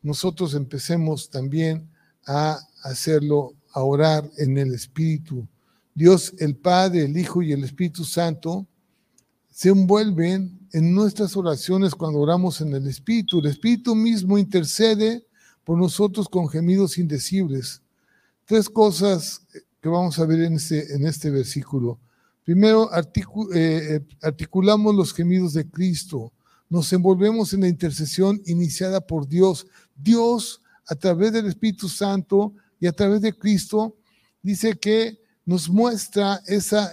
nosotros 0.02 0.54
empecemos 0.54 1.30
también 1.30 1.90
a 2.28 2.60
hacerlo, 2.84 3.54
a 3.72 3.82
orar 3.82 4.30
en 4.38 4.58
el 4.58 4.74
Espíritu. 4.74 5.48
Dios, 5.94 6.34
el 6.38 6.56
Padre, 6.56 7.06
el 7.06 7.18
Hijo 7.18 7.42
y 7.42 7.54
el 7.54 7.64
Espíritu 7.64 8.04
Santo 8.04 8.68
se 9.50 9.70
envuelven 9.70 10.60
en 10.74 10.94
nuestras 10.94 11.36
oraciones 11.38 11.96
cuando 11.96 12.20
oramos 12.20 12.62
en 12.62 12.74
el 12.74 12.88
Espíritu. 12.88 13.40
El 13.40 13.48
Espíritu 13.48 13.96
mismo 13.96 14.38
intercede 14.38 15.26
por 15.64 15.78
nosotros 15.78 16.28
con 16.28 16.50
gemidos 16.50 16.98
indecibles. 16.98 17.82
Tres 18.46 18.70
cosas 18.70 19.42
que 19.82 19.90
vamos 19.90 20.20
a 20.20 20.26
ver 20.26 20.42
en 20.42 20.54
este, 20.54 20.94
en 20.94 21.08
este 21.08 21.32
versículo. 21.32 22.00
Primero, 22.44 22.92
eh, 22.94 23.02
eh, 23.56 24.02
articulamos 24.22 24.94
los 24.94 25.14
gemidos 25.14 25.54
de 25.54 25.68
Cristo. 25.68 26.32
Nos 26.70 26.94
envolvemos 26.94 27.54
en 27.54 27.62
la 27.62 27.68
intercesión 27.68 28.40
iniciada 28.46 29.02
por 29.02 29.28
Dios. 29.28 29.66
Dios, 29.96 30.62
a 30.86 30.94
través 30.94 31.34
del 31.34 31.48
Espíritu 31.48 31.90
Santo, 31.90 32.54
y 32.80 32.86
a 32.86 32.92
través 32.92 33.22
de 33.22 33.34
Cristo 33.34 33.96
dice 34.44 34.76
que 34.76 35.20
nos 35.44 35.70
muestra 35.70 36.40
esos 36.46 36.92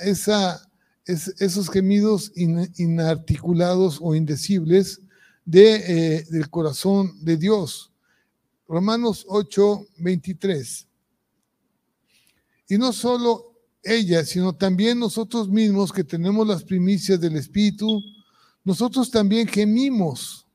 gemidos 1.71 2.33
inarticulados 2.35 3.99
o 4.01 4.15
indecibles 4.15 5.03
de, 5.45 6.17
eh, 6.17 6.25
del 6.31 6.49
corazón 6.49 7.12
de 7.23 7.37
Dios. 7.37 7.93
Romanos 8.67 9.27
8, 9.29 9.87
23. 9.99 10.87
Y 12.72 12.78
no 12.78 12.90
solo 12.94 13.52
ella, 13.82 14.24
sino 14.24 14.54
también 14.54 14.98
nosotros 14.98 15.46
mismos 15.46 15.92
que 15.92 16.02
tenemos 16.02 16.48
las 16.48 16.64
primicias 16.64 17.20
del 17.20 17.37
Espíritu, 17.37 18.00
nosotros 18.64 19.11
también 19.11 19.46
gemimos 19.46 20.46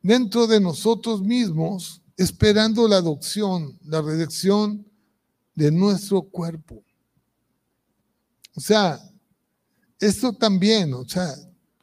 dentro 0.00 0.46
de 0.46 0.60
nosotros 0.60 1.22
mismos 1.22 2.02
esperando 2.16 2.86
la 2.86 2.98
adopción, 2.98 3.76
la 3.82 4.00
redención 4.00 4.86
de 5.56 5.72
nuestro 5.72 6.22
cuerpo. 6.22 6.84
O 8.54 8.60
sea, 8.60 9.00
esto 9.98 10.32
también, 10.34 10.94
o 10.94 11.04
sea, 11.08 11.34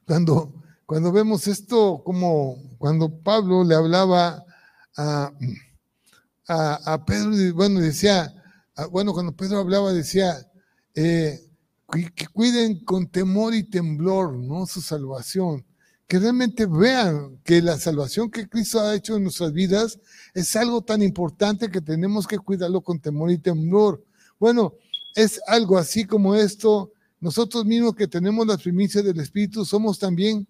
cuando, 0.07 0.63
cuando 0.85 1.11
vemos 1.11 1.45
esto 1.47 2.01
como 2.05 2.55
cuando 2.77 3.09
Pablo 3.09 3.65
le 3.65 3.75
hablaba 3.75 4.45
a, 4.95 5.29
a, 6.47 7.03
Pedro, 7.05 7.31
bueno, 7.53 7.79
decía, 7.79 8.33
bueno, 8.91 9.13
cuando 9.13 9.35
Pedro 9.35 9.59
hablaba 9.59 9.93
decía, 9.93 10.35
eh, 10.95 11.39
que 12.15 12.27
cuiden 12.27 12.83
con 12.83 13.07
temor 13.07 13.53
y 13.53 13.63
temblor, 13.63 14.33
¿no? 14.33 14.65
Su 14.65 14.81
salvación 14.81 15.65
que 16.13 16.19
realmente 16.19 16.67
vean 16.67 17.39
que 17.43 17.61
la 17.61 17.77
salvación 17.77 18.29
que 18.29 18.47
Cristo 18.47 18.79
ha 18.79 18.95
hecho 18.95 19.15
en 19.15 19.23
nuestras 19.23 19.51
vidas 19.51 19.99
es 20.35 20.55
algo 20.55 20.81
tan 20.83 21.01
importante 21.01 21.71
que 21.71 21.81
tenemos 21.81 22.27
que 22.27 22.37
cuidarlo 22.37 22.81
con 22.81 22.99
temor 22.99 23.31
y 23.31 23.39
temor. 23.39 24.03
Bueno, 24.39 24.73
es 25.15 25.41
algo 25.47 25.77
así 25.77 26.05
como 26.05 26.35
esto. 26.35 26.91
Nosotros 27.19 27.65
mismos 27.65 27.95
que 27.95 28.07
tenemos 28.07 28.45
las 28.45 28.61
primicias 28.61 29.03
del 29.03 29.19
Espíritu 29.19 29.65
somos 29.65 29.97
también, 29.97 30.47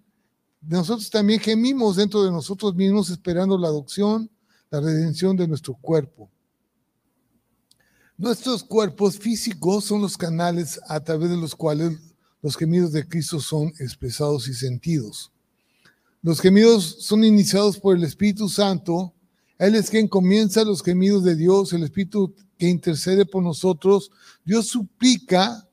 nosotros 0.61 1.09
también 1.09 1.39
gemimos 1.39 1.95
dentro 1.95 2.23
de 2.23 2.31
nosotros 2.31 2.75
mismos 2.75 3.09
esperando 3.09 3.57
la 3.57 3.67
adopción, 3.67 4.29
la 4.73 4.81
redención 4.81 5.37
de 5.37 5.47
nuestro 5.47 5.75
cuerpo. 5.75 6.31
Nuestros 8.17 8.63
cuerpos 8.63 9.19
físicos 9.19 9.85
son 9.85 10.01
los 10.01 10.17
canales 10.17 10.81
a 10.87 10.99
través 10.99 11.29
de 11.29 11.37
los 11.37 11.55
cuales 11.55 11.99
los 12.41 12.57
gemidos 12.57 12.91
de 12.91 13.07
Cristo 13.07 13.39
son 13.39 13.67
expresados 13.79 14.47
y 14.47 14.53
sentidos. 14.55 15.31
Los 16.23 16.41
gemidos 16.41 16.97
son 17.01 17.23
iniciados 17.23 17.77
por 17.77 17.95
el 17.95 18.03
Espíritu 18.03 18.49
Santo. 18.49 19.13
Él 19.59 19.75
es 19.75 19.91
quien 19.91 20.07
comienza 20.07 20.63
los 20.63 20.81
gemidos 20.81 21.23
de 21.23 21.35
Dios, 21.35 21.71
el 21.73 21.83
Espíritu 21.83 22.33
que 22.57 22.67
intercede 22.67 23.27
por 23.27 23.43
nosotros. 23.43 24.09
Dios 24.43 24.69
suplica 24.69 25.69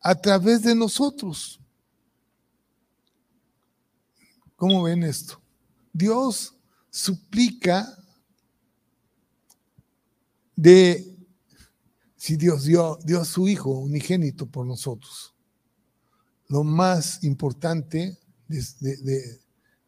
a 0.00 0.14
través 0.14 0.62
de 0.62 0.74
nosotros. 0.74 1.60
¿Cómo 4.56 4.84
ven 4.84 5.02
esto? 5.02 5.38
Dios 5.92 6.57
suplica 6.90 7.96
de 10.56 11.16
si 12.16 12.36
Dios 12.36 12.64
dio, 12.64 12.98
dio 13.04 13.20
a 13.20 13.24
su 13.24 13.48
Hijo 13.48 13.70
unigénito 13.70 14.46
por 14.46 14.66
nosotros. 14.66 15.34
Lo 16.48 16.64
más 16.64 17.22
importante 17.22 18.18
de, 18.48 19.40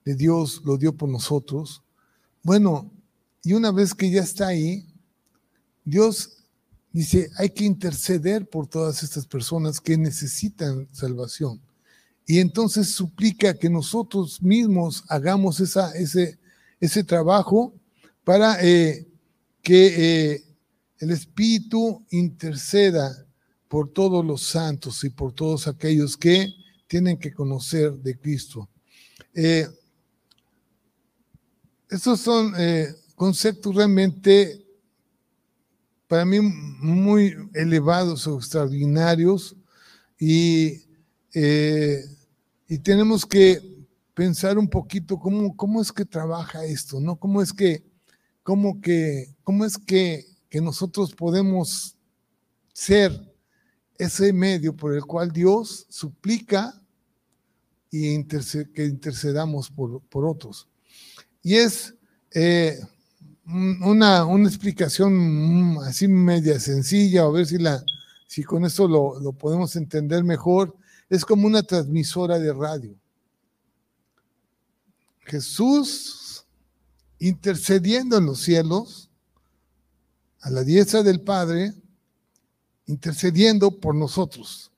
de 0.04 0.14
Dios 0.14 0.62
lo 0.64 0.76
dio 0.76 0.96
por 0.96 1.08
nosotros. 1.08 1.82
Bueno, 2.42 2.90
y 3.42 3.52
una 3.52 3.70
vez 3.70 3.94
que 3.94 4.10
ya 4.10 4.22
está 4.22 4.48
ahí, 4.48 4.86
Dios 5.84 6.40
dice, 6.92 7.30
hay 7.36 7.50
que 7.50 7.64
interceder 7.64 8.48
por 8.48 8.66
todas 8.66 9.02
estas 9.02 9.26
personas 9.26 9.80
que 9.80 9.96
necesitan 9.96 10.88
salvación. 10.92 11.60
Y 12.26 12.38
entonces 12.38 12.90
suplica 12.90 13.54
que 13.54 13.70
nosotros 13.70 14.42
mismos 14.42 15.04
hagamos 15.08 15.60
esa, 15.60 15.92
ese, 15.92 16.38
ese 16.80 17.04
trabajo 17.04 17.74
para 18.24 18.56
eh, 18.64 19.06
que 19.62 20.32
eh, 20.32 20.44
el 20.98 21.10
Espíritu 21.10 22.04
interceda 22.10 23.26
por 23.68 23.92
todos 23.92 24.24
los 24.24 24.42
santos 24.42 25.04
y 25.04 25.10
por 25.10 25.32
todos 25.32 25.68
aquellos 25.68 26.16
que 26.16 26.48
tienen 26.86 27.18
que 27.18 27.32
conocer 27.32 27.92
de 27.92 28.18
Cristo. 28.18 28.68
Eh, 29.34 29.68
estos 31.88 32.20
son 32.20 32.54
conceptos 33.16 33.74
realmente 33.74 34.64
para 36.06 36.24
mí 36.24 36.40
muy 36.40 37.34
elevados 37.52 38.26
o 38.26 38.38
extraordinarios 38.38 39.56
y, 40.18 40.82
y 41.32 42.78
tenemos 42.78 43.26
que 43.26 43.69
pensar 44.20 44.58
un 44.58 44.68
poquito 44.68 45.18
cómo, 45.18 45.56
cómo 45.56 45.80
es 45.80 45.90
que 45.90 46.04
trabaja 46.04 46.62
esto, 46.66 47.00
¿no? 47.00 47.16
¿Cómo 47.16 47.40
es 47.40 47.54
que, 47.54 47.86
cómo 48.42 48.78
que, 48.78 49.34
cómo 49.42 49.64
es 49.64 49.78
que, 49.78 50.26
que 50.50 50.60
nosotros 50.60 51.14
podemos 51.14 51.96
ser 52.74 53.18
ese 53.96 54.30
medio 54.34 54.76
por 54.76 54.94
el 54.94 55.06
cual 55.06 55.32
Dios 55.32 55.86
suplica 55.88 56.78
y 57.90 58.22
que 58.74 58.84
intercedamos 58.84 59.70
por, 59.70 60.02
por 60.02 60.26
otros. 60.26 60.68
Y 61.42 61.54
es 61.54 61.94
eh, 62.34 62.78
una, 63.46 64.26
una, 64.26 64.48
explicación 64.50 65.78
así 65.86 66.08
media 66.08 66.60
sencilla, 66.60 67.22
a 67.22 67.30
ver 67.30 67.46
si, 67.46 67.56
la, 67.56 67.82
si 68.26 68.42
con 68.42 68.66
eso 68.66 68.86
lo, 68.86 69.18
lo 69.18 69.32
podemos 69.32 69.76
entender 69.76 70.24
mejor. 70.24 70.76
Es 71.08 71.24
como 71.24 71.46
una 71.46 71.62
transmisora 71.62 72.38
de 72.38 72.52
radio. 72.52 73.00
Jesús 75.30 76.44
intercediendo 77.20 78.18
en 78.18 78.26
los 78.26 78.40
cielos, 78.40 79.10
a 80.40 80.50
la 80.50 80.64
diestra 80.64 81.04
del 81.04 81.20
Padre, 81.20 81.72
intercediendo 82.86 83.78
por 83.78 83.94
nosotros. 83.94 84.72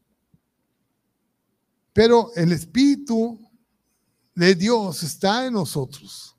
Pero 1.94 2.30
el 2.34 2.52
Espíritu 2.52 3.40
de 4.34 4.54
Dios 4.54 5.02
está 5.02 5.46
en 5.46 5.54
nosotros. 5.54 6.36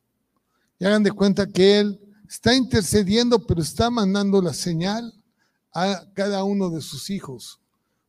Y 0.78 0.86
hagan 0.86 1.04
de 1.04 1.12
cuenta 1.12 1.48
que 1.48 1.80
Él 1.80 2.00
está 2.28 2.54
intercediendo, 2.54 3.40
pero 3.48 3.62
está 3.62 3.90
mandando 3.90 4.42
la 4.42 4.54
señal 4.54 5.12
a 5.74 6.06
cada 6.14 6.44
uno 6.44 6.70
de 6.70 6.82
sus 6.82 7.10
hijos, 7.10 7.60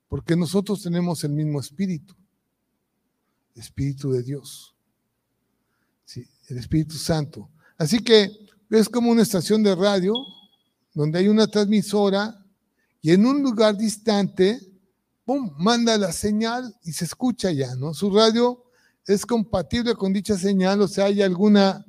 porque 0.08 0.36
nosotros 0.36 0.82
tenemos 0.82 1.24
el 1.24 1.32
mismo 1.32 1.60
espíritu, 1.60 2.14
espíritu 3.54 4.10
de 4.10 4.22
Dios, 4.22 4.73
sí, 6.04 6.26
el 6.48 6.58
Espíritu 6.58 6.96
Santo. 6.96 7.50
Así 7.78 7.98
que 7.98 8.30
es 8.70 8.88
como 8.88 9.10
una 9.10 9.22
estación 9.22 9.62
de 9.62 9.74
radio 9.74 10.14
donde 10.92 11.18
hay 11.18 11.28
una 11.28 11.46
transmisora 11.46 12.44
y 13.02 13.12
en 13.12 13.26
un 13.26 13.42
lugar 13.42 13.76
distante, 13.76 14.60
¡pum!, 15.24 15.52
manda 15.58 15.98
la 15.98 16.12
señal 16.12 16.74
y 16.84 16.92
se 16.92 17.04
escucha 17.04 17.50
ya, 17.52 17.74
¿no? 17.74 17.92
Su 17.94 18.10
radio 18.10 18.64
es 19.06 19.26
compatible 19.26 19.94
con 19.94 20.12
dicha 20.12 20.38
señal, 20.38 20.80
o 20.80 20.88
sea, 20.88 21.06
hay 21.06 21.20
alguna 21.20 21.84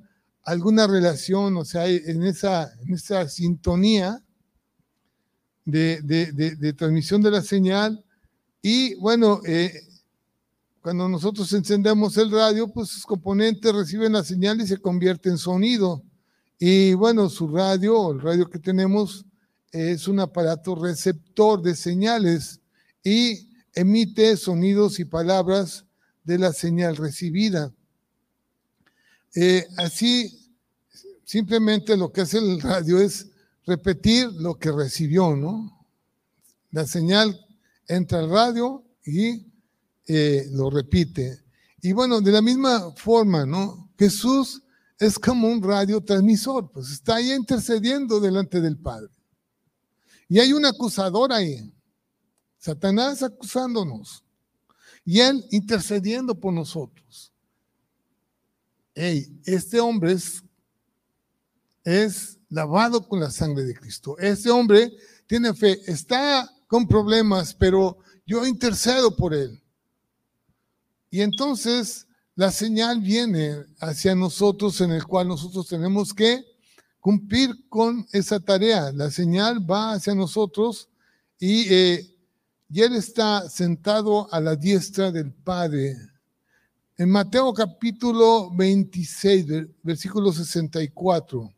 alguna 0.45 0.85
relación, 0.85 1.57
o 1.57 1.65
sea, 1.65 1.87
en 1.87 2.23
esa, 2.23 2.71
en 2.81 2.93
esa 2.93 3.27
sintonía 3.27 4.23
de, 5.65 6.01
de, 6.03 6.73
transmisión 6.73 7.21
de 7.23 7.31
la 7.31 7.41
señal. 7.41 8.05
Y 8.61 8.93
bueno, 8.95 9.41
eh, 9.45 9.73
cuando 10.85 11.09
nosotros 11.09 11.51
encendemos 11.53 12.15
el 12.15 12.29
radio, 12.29 12.67
pues 12.67 12.89
sus 12.89 13.07
componentes 13.07 13.73
reciben 13.73 14.13
la 14.13 14.23
señal 14.23 14.61
y 14.61 14.67
se 14.67 14.77
convierte 14.77 15.29
en 15.29 15.39
sonido. 15.39 16.03
Y 16.59 16.93
bueno, 16.93 17.27
su 17.27 17.47
radio, 17.47 18.11
el 18.11 18.21
radio 18.21 18.47
que 18.47 18.59
tenemos, 18.59 19.25
es 19.71 20.07
un 20.07 20.19
aparato 20.19 20.75
receptor 20.75 21.59
de 21.63 21.75
señales 21.75 22.61
y 23.03 23.49
emite 23.73 24.37
sonidos 24.37 24.99
y 24.99 25.05
palabras 25.05 25.85
de 26.23 26.37
la 26.37 26.53
señal 26.53 26.97
recibida. 26.97 27.73
Eh, 29.33 29.65
así, 29.77 30.53
simplemente 31.23 31.97
lo 31.97 32.11
que 32.11 32.21
hace 32.21 32.37
el 32.37 32.61
radio 32.61 32.99
es 32.99 33.31
repetir 33.65 34.31
lo 34.33 34.53
que 34.59 34.71
recibió, 34.71 35.35
¿no? 35.35 35.83
La 36.69 36.85
señal 36.85 37.43
entra 37.87 38.19
al 38.19 38.29
radio 38.29 38.83
y 39.03 39.47
eh, 40.07 40.47
lo 40.51 40.69
repite. 40.69 41.43
Y 41.81 41.93
bueno, 41.93 42.21
de 42.21 42.31
la 42.31 42.41
misma 42.41 42.91
forma, 42.95 43.45
¿no? 43.45 43.91
Jesús 43.97 44.61
es 44.99 45.19
como 45.19 45.47
un 45.47 45.61
radiotransmisor, 45.61 46.71
pues 46.71 46.89
está 46.89 47.15
ahí 47.15 47.31
intercediendo 47.31 48.19
delante 48.19 48.61
del 48.61 48.77
Padre. 48.77 49.09
Y 50.27 50.39
hay 50.39 50.53
un 50.53 50.65
acusador 50.65 51.31
ahí, 51.31 51.71
Satanás 52.57 53.21
acusándonos 53.21 54.23
y 55.03 55.19
él 55.19 55.45
intercediendo 55.51 56.39
por 56.39 56.51
nosotros. 56.51 57.31
Hey, 58.95 59.39
este 59.45 59.79
hombre 59.79 60.13
es, 60.13 60.43
es 61.83 62.39
lavado 62.49 63.07
con 63.07 63.19
la 63.19 63.29
sangre 63.29 63.63
de 63.65 63.75
Cristo. 63.75 64.17
Este 64.17 64.49
hombre 64.49 64.91
tiene 65.27 65.53
fe, 65.53 65.79
está 65.85 66.49
con 66.67 66.87
problemas, 66.87 67.53
pero 67.53 67.97
yo 68.25 68.45
intercedo 68.45 69.15
por 69.15 69.33
él. 69.33 69.61
Y 71.15 71.21
entonces 71.21 72.07
la 72.35 72.51
señal 72.51 72.99
viene 72.99 73.63
hacia 73.79 74.13
nosotros 74.15 74.81
en 74.81 74.91
el 74.91 75.05
cual 75.05 75.29
nosotros 75.29 75.65
tenemos 75.65 76.13
que 76.13 76.43
cumplir 76.99 77.69
con 77.69 78.05
esa 78.11 78.37
tarea. 78.37 78.91
La 78.91 79.09
señal 79.09 79.59
va 79.65 79.93
hacia 79.93 80.13
nosotros 80.13 80.89
y, 81.39 81.73
eh, 81.73 82.17
Él 82.73 82.95
está 82.97 83.47
sentado 83.47 84.27
a 84.29 84.41
la 84.41 84.57
diestra 84.57 85.09
del 85.09 85.31
Padre. 85.31 85.95
En 86.97 87.09
Mateo 87.09 87.53
capítulo 87.53 88.51
26, 88.53 89.45
versículo 89.83 90.33
64. 90.33 91.54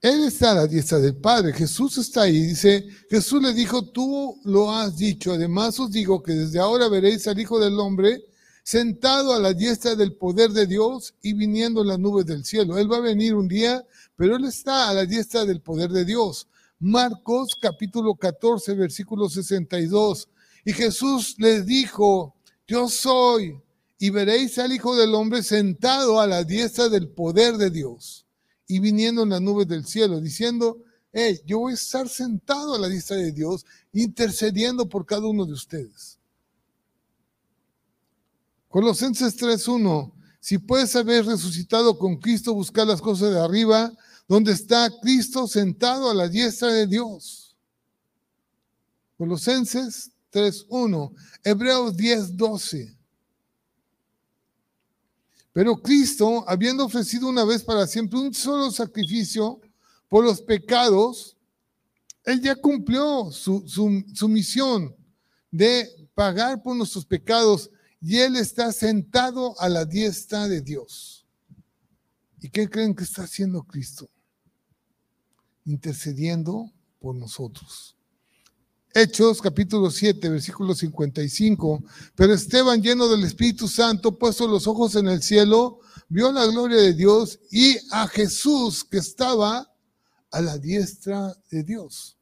Él 0.00 0.26
está 0.26 0.52
a 0.52 0.54
la 0.54 0.66
diestra 0.68 1.00
del 1.00 1.16
Padre, 1.16 1.52
Jesús 1.52 1.98
está 1.98 2.22
ahí. 2.22 2.40
Dice, 2.40 2.86
Jesús 3.10 3.42
le 3.42 3.52
dijo, 3.52 3.82
tú 3.82 4.40
lo 4.44 4.70
has 4.72 4.96
dicho. 4.96 5.32
Además 5.32 5.80
os 5.80 5.90
digo 5.90 6.22
que 6.22 6.32
desde 6.32 6.60
ahora 6.60 6.88
veréis 6.88 7.26
al 7.26 7.40
Hijo 7.40 7.58
del 7.58 7.78
Hombre 7.80 8.22
sentado 8.62 9.32
a 9.32 9.40
la 9.40 9.52
diestra 9.52 9.96
del 9.96 10.14
poder 10.14 10.50
de 10.50 10.66
Dios 10.66 11.14
y 11.20 11.32
viniendo 11.32 11.80
en 11.82 11.88
las 11.88 11.98
nubes 11.98 12.26
del 12.26 12.44
cielo. 12.44 12.78
Él 12.78 12.90
va 12.90 12.98
a 12.98 13.00
venir 13.00 13.34
un 13.34 13.48
día, 13.48 13.84
pero 14.14 14.36
Él 14.36 14.44
está 14.44 14.88
a 14.88 14.94
la 14.94 15.04
diestra 15.04 15.44
del 15.44 15.62
poder 15.62 15.90
de 15.90 16.04
Dios. 16.04 16.46
Marcos 16.78 17.56
capítulo 17.60 18.14
14, 18.14 18.74
versículo 18.74 19.28
62. 19.28 20.28
Y 20.64 20.74
Jesús 20.74 21.34
les 21.38 21.66
dijo, 21.66 22.36
yo 22.68 22.88
soy, 22.88 23.60
y 23.98 24.10
veréis 24.10 24.58
al 24.60 24.72
Hijo 24.72 24.94
del 24.94 25.12
Hombre 25.12 25.42
sentado 25.42 26.20
a 26.20 26.26
la 26.28 26.44
diestra 26.44 26.88
del 26.88 27.08
poder 27.08 27.56
de 27.56 27.70
Dios 27.70 28.27
y 28.68 28.78
viniendo 28.78 29.22
en 29.22 29.30
las 29.30 29.40
nubes 29.40 29.66
del 29.66 29.86
cielo, 29.86 30.20
diciendo, 30.20 30.78
hey, 31.12 31.40
yo 31.46 31.58
voy 31.58 31.72
a 31.72 31.74
estar 31.74 32.08
sentado 32.08 32.74
a 32.74 32.78
la 32.78 32.88
diestra 32.88 33.16
de 33.16 33.32
Dios, 33.32 33.64
intercediendo 33.92 34.88
por 34.88 35.06
cada 35.06 35.26
uno 35.26 35.46
de 35.46 35.54
ustedes. 35.54 36.18
Colosenses 38.68 39.36
3.1, 39.38 40.12
si 40.38 40.58
puedes 40.58 40.94
haber 40.94 41.24
resucitado 41.24 41.98
con 41.98 42.18
Cristo, 42.18 42.52
buscar 42.52 42.86
las 42.86 43.00
cosas 43.00 43.32
de 43.32 43.40
arriba, 43.40 43.90
donde 44.28 44.52
está 44.52 44.90
Cristo 45.00 45.48
sentado 45.48 46.10
a 46.10 46.14
la 46.14 46.28
diestra 46.28 46.68
de 46.68 46.86
Dios. 46.86 47.56
Colosenses 49.16 50.12
3.1, 50.30 51.14
Hebreos 51.42 51.96
10.12. 51.96 52.97
Pero 55.52 55.76
Cristo, 55.76 56.44
habiendo 56.48 56.84
ofrecido 56.84 57.28
una 57.28 57.44
vez 57.44 57.62
para 57.62 57.86
siempre 57.86 58.18
un 58.18 58.32
solo 58.32 58.70
sacrificio 58.70 59.60
por 60.08 60.24
los 60.24 60.40
pecados, 60.40 61.36
Él 62.24 62.40
ya 62.40 62.54
cumplió 62.54 63.30
su, 63.30 63.64
misión 64.28 64.94
de 65.50 65.88
pagar 66.14 66.62
por 66.62 66.76
nuestros 66.76 67.04
pecados 67.04 67.70
y 68.00 68.18
Él 68.18 68.36
está 68.36 68.72
sentado 68.72 69.58
a 69.60 69.68
la 69.68 69.84
diestra 69.84 70.46
de 70.46 70.60
Dios. 70.60 71.26
¿Y 72.40 72.50
qué 72.50 72.68
creen 72.68 72.94
que 72.94 73.04
está 73.04 73.24
haciendo 73.24 73.64
Cristo? 73.64 74.08
Intercediendo 75.64 76.72
por 77.00 77.16
nosotros. 77.16 77.97
Hechos 78.98 79.40
capítulo 79.40 79.92
7, 79.92 80.28
versículo 80.28 80.74
55. 80.74 81.84
Pero 82.16 82.34
Esteban, 82.34 82.82
lleno 82.82 83.06
del 83.06 83.22
Espíritu 83.22 83.68
Santo, 83.68 84.18
puesto 84.18 84.48
los 84.48 84.66
ojos 84.66 84.96
en 84.96 85.06
el 85.06 85.22
cielo, 85.22 85.78
vio 86.08 86.32
la 86.32 86.44
gloria 86.46 86.78
de 86.78 86.94
Dios 86.94 87.38
y 87.52 87.76
a 87.92 88.08
Jesús 88.08 88.82
que 88.82 88.98
estaba 88.98 89.72
a 90.32 90.40
la 90.40 90.58
diestra 90.58 91.32
de 91.48 91.62
Dios. 91.62 92.18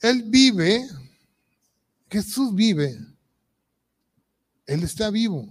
Él 0.00 0.24
vive, 0.26 0.84
Jesús 2.10 2.52
vive, 2.52 2.98
Él 4.66 4.82
está 4.82 5.10
vivo 5.10 5.46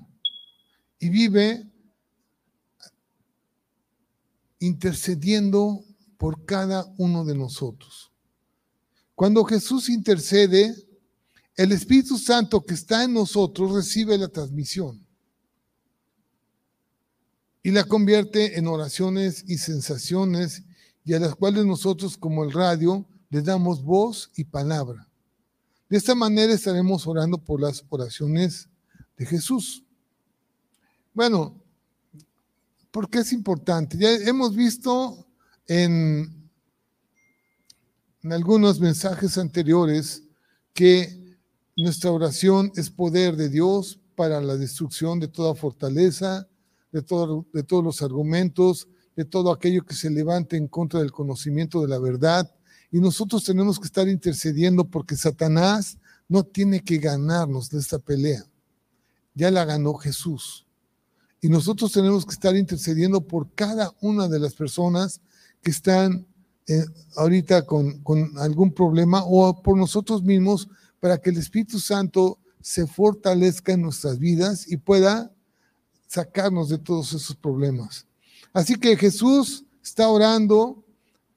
y 1.00 1.08
vive 1.08 1.72
intercediendo 4.60 5.86
por 6.18 6.44
cada 6.44 6.86
uno 6.98 7.24
de 7.24 7.36
nosotros. 7.36 8.12
Cuando 9.18 9.44
Jesús 9.46 9.90
intercede, 9.90 10.76
el 11.56 11.72
Espíritu 11.72 12.20
Santo 12.20 12.64
que 12.64 12.76
está 12.76 13.04
en 13.04 13.16
nosotros 13.16 13.74
recibe 13.74 14.16
la 14.16 14.28
transmisión 14.28 15.04
y 17.64 17.72
la 17.72 17.84
convierte 17.84 18.60
en 18.60 18.68
oraciones 18.68 19.44
y 19.48 19.58
sensaciones 19.58 20.62
y 21.04 21.16
a 21.16 21.20
las 21.20 21.34
cuales 21.34 21.66
nosotros 21.66 22.16
como 22.16 22.44
el 22.44 22.52
radio 22.52 23.08
le 23.32 23.42
damos 23.42 23.84
voz 23.84 24.30
y 24.36 24.44
palabra. 24.44 25.10
De 25.90 25.98
esta 25.98 26.14
manera 26.14 26.54
estaremos 26.54 27.08
orando 27.08 27.40
por 27.40 27.60
las 27.60 27.84
oraciones 27.90 28.70
de 29.18 29.26
Jesús. 29.26 29.84
Bueno, 31.16 31.60
¿por 32.92 33.10
qué 33.10 33.18
es 33.18 33.34
importante? 33.34 33.98
Ya 33.98 34.12
hemos 34.12 34.56
visto 34.56 35.26
en 35.66 36.47
en 38.24 38.34
algunos 38.34 38.80
mensajes 38.80 39.38
anteriores 39.38 40.24
que 40.74 41.38
nuestra 41.76 42.12
oración 42.12 42.72
es 42.76 42.90
poder 42.90 43.36
de 43.36 43.50
Dios 43.50 44.00
para 44.16 44.42
la 44.42 44.58
destrucción 44.58 45.20
de 45.20 45.28
toda 45.28 45.54
fortaleza, 45.54 46.48
de, 46.92 47.02
todo, 47.04 47.46
de 47.54 47.64
todos 47.64 47.84
los 47.84 48.02
argumentos, 48.02 48.88
de 49.16 49.26
todo 49.26 49.52
aquello 49.52 49.86
que 49.86 49.94
se 49.94 50.10
levante 50.10 50.58
en 50.58 50.68
contra 50.68 51.00
del 51.00 51.12
conocimiento 51.12 51.82
de 51.82 51.88
la 51.88 52.00
verdad. 52.00 52.52
Y 52.92 53.00
nosotros 53.00 53.44
tenemos 53.44 53.80
que 53.80 53.86
estar 53.86 54.08
intercediendo 54.08 54.86
porque 54.86 55.16
Satanás 55.16 55.98
no 56.28 56.44
tiene 56.44 56.84
que 56.84 56.98
ganarnos 56.98 57.70
de 57.70 57.80
esta 57.80 58.00
pelea. 58.00 58.44
Ya 59.34 59.52
la 59.52 59.66
ganó 59.66 59.94
Jesús. 59.94 60.66
Y 61.42 61.50
nosotros 61.50 61.92
tenemos 61.92 62.26
que 62.26 62.34
estar 62.34 62.56
intercediendo 62.56 63.22
por 63.22 63.54
cada 63.54 63.94
una 64.02 64.28
de 64.28 64.40
las 64.40 64.56
personas 64.56 65.22
que 65.62 65.70
están 65.70 66.26
eh, 66.68 66.86
ahorita 67.16 67.66
con, 67.66 68.00
con 68.04 68.38
algún 68.38 68.74
problema 68.74 69.24
o 69.26 69.62
por 69.62 69.78
nosotros 69.78 70.24
mismos 70.24 70.68
para 71.00 71.18
que 71.18 71.30
el 71.30 71.38
Espíritu 71.38 71.80
Santo 71.80 72.40
se 72.62 72.86
fortalezca 72.86 73.72
en 73.72 73.84
nuestras 73.84 74.20
vidas 74.20 74.70
y 74.70 74.78
pueda 74.78 75.32
sacarnos 76.08 76.70
de 76.70 76.78
todos 76.78 77.14
esos 77.14 77.36
problemas. 77.36 78.06
Así 78.52 78.76
que 78.76 78.98
Jesús 78.98 79.64
está 79.82 80.10
orando 80.10 80.84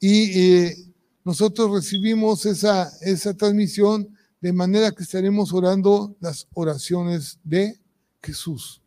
y 0.01 0.41
eh, 0.41 0.77
nosotros 1.25 1.71
recibimos 1.71 2.47
esa, 2.47 2.91
esa 3.03 3.35
transmisión 3.35 4.09
de 4.41 4.53
manera 4.53 4.91
que 4.91 5.03
estaremos 5.03 5.53
orando 5.53 6.17
las 6.21 6.49
oraciones 6.55 7.39
de 7.45 7.79
Jesús. 8.23 8.81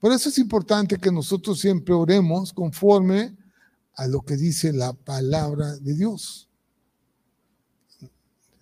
Por 0.00 0.12
eso 0.12 0.28
es 0.28 0.38
importante 0.38 0.98
que 0.98 1.12
nosotros 1.12 1.60
siempre 1.60 1.94
oremos 1.94 2.52
conforme 2.52 3.36
a 3.96 4.06
lo 4.06 4.22
que 4.22 4.36
dice 4.36 4.72
la 4.72 4.92
palabra 4.92 5.76
de 5.76 5.94
Dios. 5.94 6.48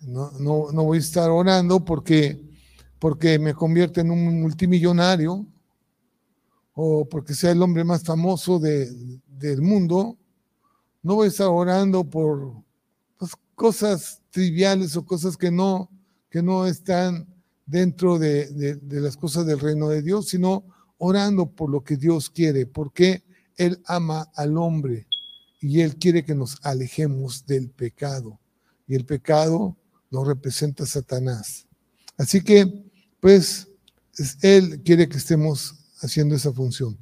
No, 0.01 0.31
no, 0.39 0.71
no 0.71 0.83
voy 0.83 0.97
a 0.97 1.01
estar 1.01 1.29
orando 1.29 1.83
porque 1.83 2.53
porque 3.03 3.37
me 3.37 3.53
convierte 3.53 3.99
en 3.99 4.11
un 4.11 4.41
multimillonario 4.41 5.45
o 6.73 7.03
porque 7.03 7.33
sea 7.33 7.51
el 7.51 7.61
hombre 7.61 7.83
más 7.83 8.01
famoso 8.01 8.59
del 8.59 9.61
mundo. 9.61 10.17
No 11.01 11.15
voy 11.15 11.25
a 11.25 11.29
estar 11.29 11.47
orando 11.47 12.05
por 12.05 12.53
pues, 13.17 13.33
cosas 13.55 14.21
triviales 14.29 14.95
o 14.95 15.05
cosas 15.05 15.35
que 15.35 15.51
no, 15.51 15.89
que 16.29 16.41
no 16.41 16.65
están 16.65 17.27
dentro 17.65 18.17
de, 18.17 18.77
de, 18.77 19.01
las 19.01 19.17
cosas 19.17 19.45
del 19.45 19.59
reino 19.59 19.89
de 19.89 20.01
Dios, 20.01 20.29
sino 20.29 20.63
orando 20.97 21.47
por 21.47 21.69
lo 21.69 21.83
que 21.83 21.97
Dios 21.97 22.29
quiere, 22.29 22.65
porque 22.65 23.25
Él 23.57 23.81
ama 23.85 24.31
al 24.33 24.57
hombre 24.57 25.07
y 25.63 25.79
Él 25.79 25.95
quiere 25.95 26.25
que 26.25 26.35
nos 26.35 26.57
alejemos 26.61 27.45
del 27.45 27.69
pecado. 27.69 28.37
Y 28.85 28.95
el 28.95 29.05
pecado 29.05 29.77
lo 30.09 30.25
representa 30.25 30.85
Satanás. 30.85 31.65
Así 32.17 32.41
que, 32.41 32.91
pues, 33.21 33.69
Él 34.41 34.81
quiere 34.83 35.07
que 35.07 35.17
estemos 35.17 35.73
haciendo 36.01 36.35
esa 36.35 36.51
función. 36.51 36.97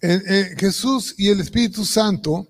Jesús 0.00 1.14
y 1.18 1.28
el 1.28 1.40
Espíritu 1.40 1.84
Santo, 1.84 2.48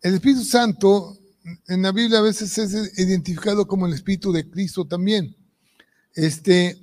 el 0.00 0.14
Espíritu 0.14 0.44
Santo 0.44 1.18
en 1.66 1.82
la 1.82 1.90
Biblia 1.90 2.20
a 2.20 2.22
veces 2.22 2.56
es 2.56 2.98
identificado 3.00 3.66
como 3.66 3.86
el 3.86 3.94
Espíritu 3.94 4.30
de 4.30 4.48
Cristo 4.48 4.86
también. 4.86 5.34
Este, 6.14 6.78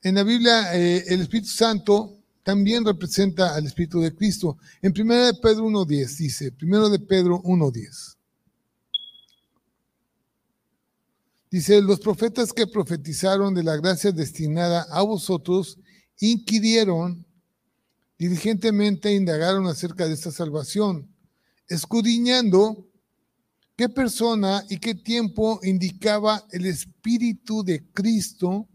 en 0.00 0.14
la 0.14 0.22
Biblia 0.22 0.76
eh, 0.78 1.06
el 1.08 1.22
Espíritu 1.22 1.48
Santo 1.48 2.21
también 2.42 2.84
representa 2.84 3.54
al 3.54 3.66
Espíritu 3.66 4.00
de 4.00 4.14
Cristo. 4.14 4.58
En 4.80 4.92
1 4.98 5.26
de 5.26 5.34
Pedro 5.34 5.66
1.10 5.66 6.16
dice, 6.16 6.54
1 6.60 6.88
de 6.90 6.98
Pedro 6.98 7.42
1.10. 7.42 8.16
Dice, 11.50 11.82
los 11.82 12.00
profetas 12.00 12.52
que 12.52 12.66
profetizaron 12.66 13.54
de 13.54 13.62
la 13.62 13.76
gracia 13.76 14.10
destinada 14.10 14.86
a 14.90 15.02
vosotros 15.02 15.78
inquirieron 16.18 17.26
diligentemente 18.22 19.12
indagaron 19.12 19.66
acerca 19.66 20.06
de 20.06 20.14
esta 20.14 20.30
salvación, 20.30 21.12
escudriñando 21.68 22.86
qué 23.74 23.88
persona 23.88 24.64
y 24.70 24.78
qué 24.78 24.94
tiempo 24.94 25.58
indicaba 25.64 26.46
el 26.52 26.66
Espíritu 26.66 27.64
de 27.64 27.84
Cristo 27.90 28.68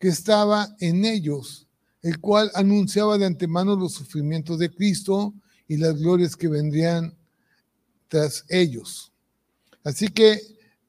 que 0.00 0.08
estaba 0.08 0.74
en 0.80 1.04
ellos, 1.04 1.68
el 2.02 2.18
cual 2.18 2.50
anunciaba 2.54 3.16
de 3.16 3.26
antemano 3.26 3.76
los 3.76 3.94
sufrimientos 3.94 4.58
de 4.58 4.70
Cristo 4.70 5.34
y 5.68 5.76
las 5.76 5.98
glorias 5.98 6.36
que 6.36 6.48
vendrían 6.48 7.16
tras 8.08 8.44
ellos. 8.48 9.12
Así 9.84 10.08
que 10.08 10.40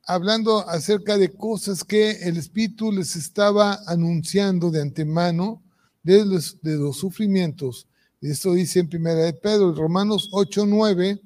hablando 0.05 0.67
acerca 0.67 1.17
de 1.17 1.31
cosas 1.31 1.83
que 1.83 2.11
el 2.23 2.37
Espíritu 2.37 2.91
les 2.91 3.15
estaba 3.15 3.79
anunciando 3.87 4.71
de 4.71 4.81
antemano, 4.81 5.61
de 6.03 6.25
los, 6.25 6.97
sufrimientos. 6.97 7.87
Esto 8.21 8.53
dice 8.53 8.79
en 8.79 8.89
primera 8.89 9.21
de 9.21 9.33
Pedro, 9.33 9.73
Romanos 9.73 10.29
8, 10.31 10.65
9, 10.65 11.21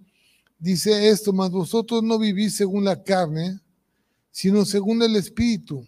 dice 0.59 1.09
esto, 1.09 1.33
mas 1.33 1.49
vosotros 1.51 2.03
no 2.03 2.19
vivís 2.19 2.55
según 2.55 2.83
la 2.83 3.01
carne, 3.03 3.59
sino 4.31 4.65
según 4.65 5.01
el 5.01 5.15
Espíritu. 5.15 5.85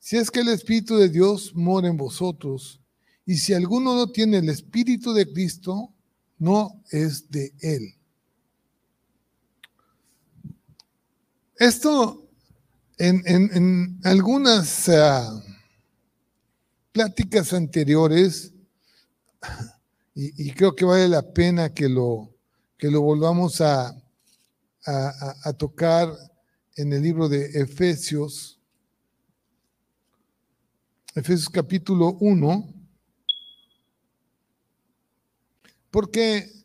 Si 0.00 0.16
es 0.16 0.30
que 0.30 0.40
el 0.40 0.48
Espíritu 0.48 0.96
de 0.96 1.08
Dios 1.08 1.54
mora 1.54 1.86
en 1.86 1.96
vosotros, 1.96 2.80
y 3.26 3.36
si 3.36 3.54
alguno 3.54 3.94
no 3.94 4.10
tiene 4.10 4.38
el 4.38 4.48
Espíritu 4.48 5.12
de 5.12 5.30
Cristo, 5.30 5.92
no 6.38 6.82
es 6.90 7.30
de 7.30 7.52
él. 7.60 7.94
Esto 11.56 12.26
en, 12.96 14.00
algunas 14.04 14.88
ah, 14.88 15.42
pláticas 16.92 17.52
anteriores, 17.52 18.52
y, 20.14 20.50
creo 20.52 20.74
que 20.74 20.84
vale 20.84 21.08
la 21.08 21.22
pena 21.22 21.72
que 21.72 21.88
lo, 21.88 22.34
que 22.76 22.90
lo 22.90 23.00
volvamos 23.02 23.60
a, 23.60 23.94
a, 24.84 25.52
tocar 25.54 26.08
en 26.76 26.92
el 26.92 27.02
libro 27.02 27.28
de 27.28 27.46
Efesios, 27.60 28.59
Efesios 31.14 31.48
capítulo 31.48 32.16
1, 32.20 32.74
porque 35.90 36.60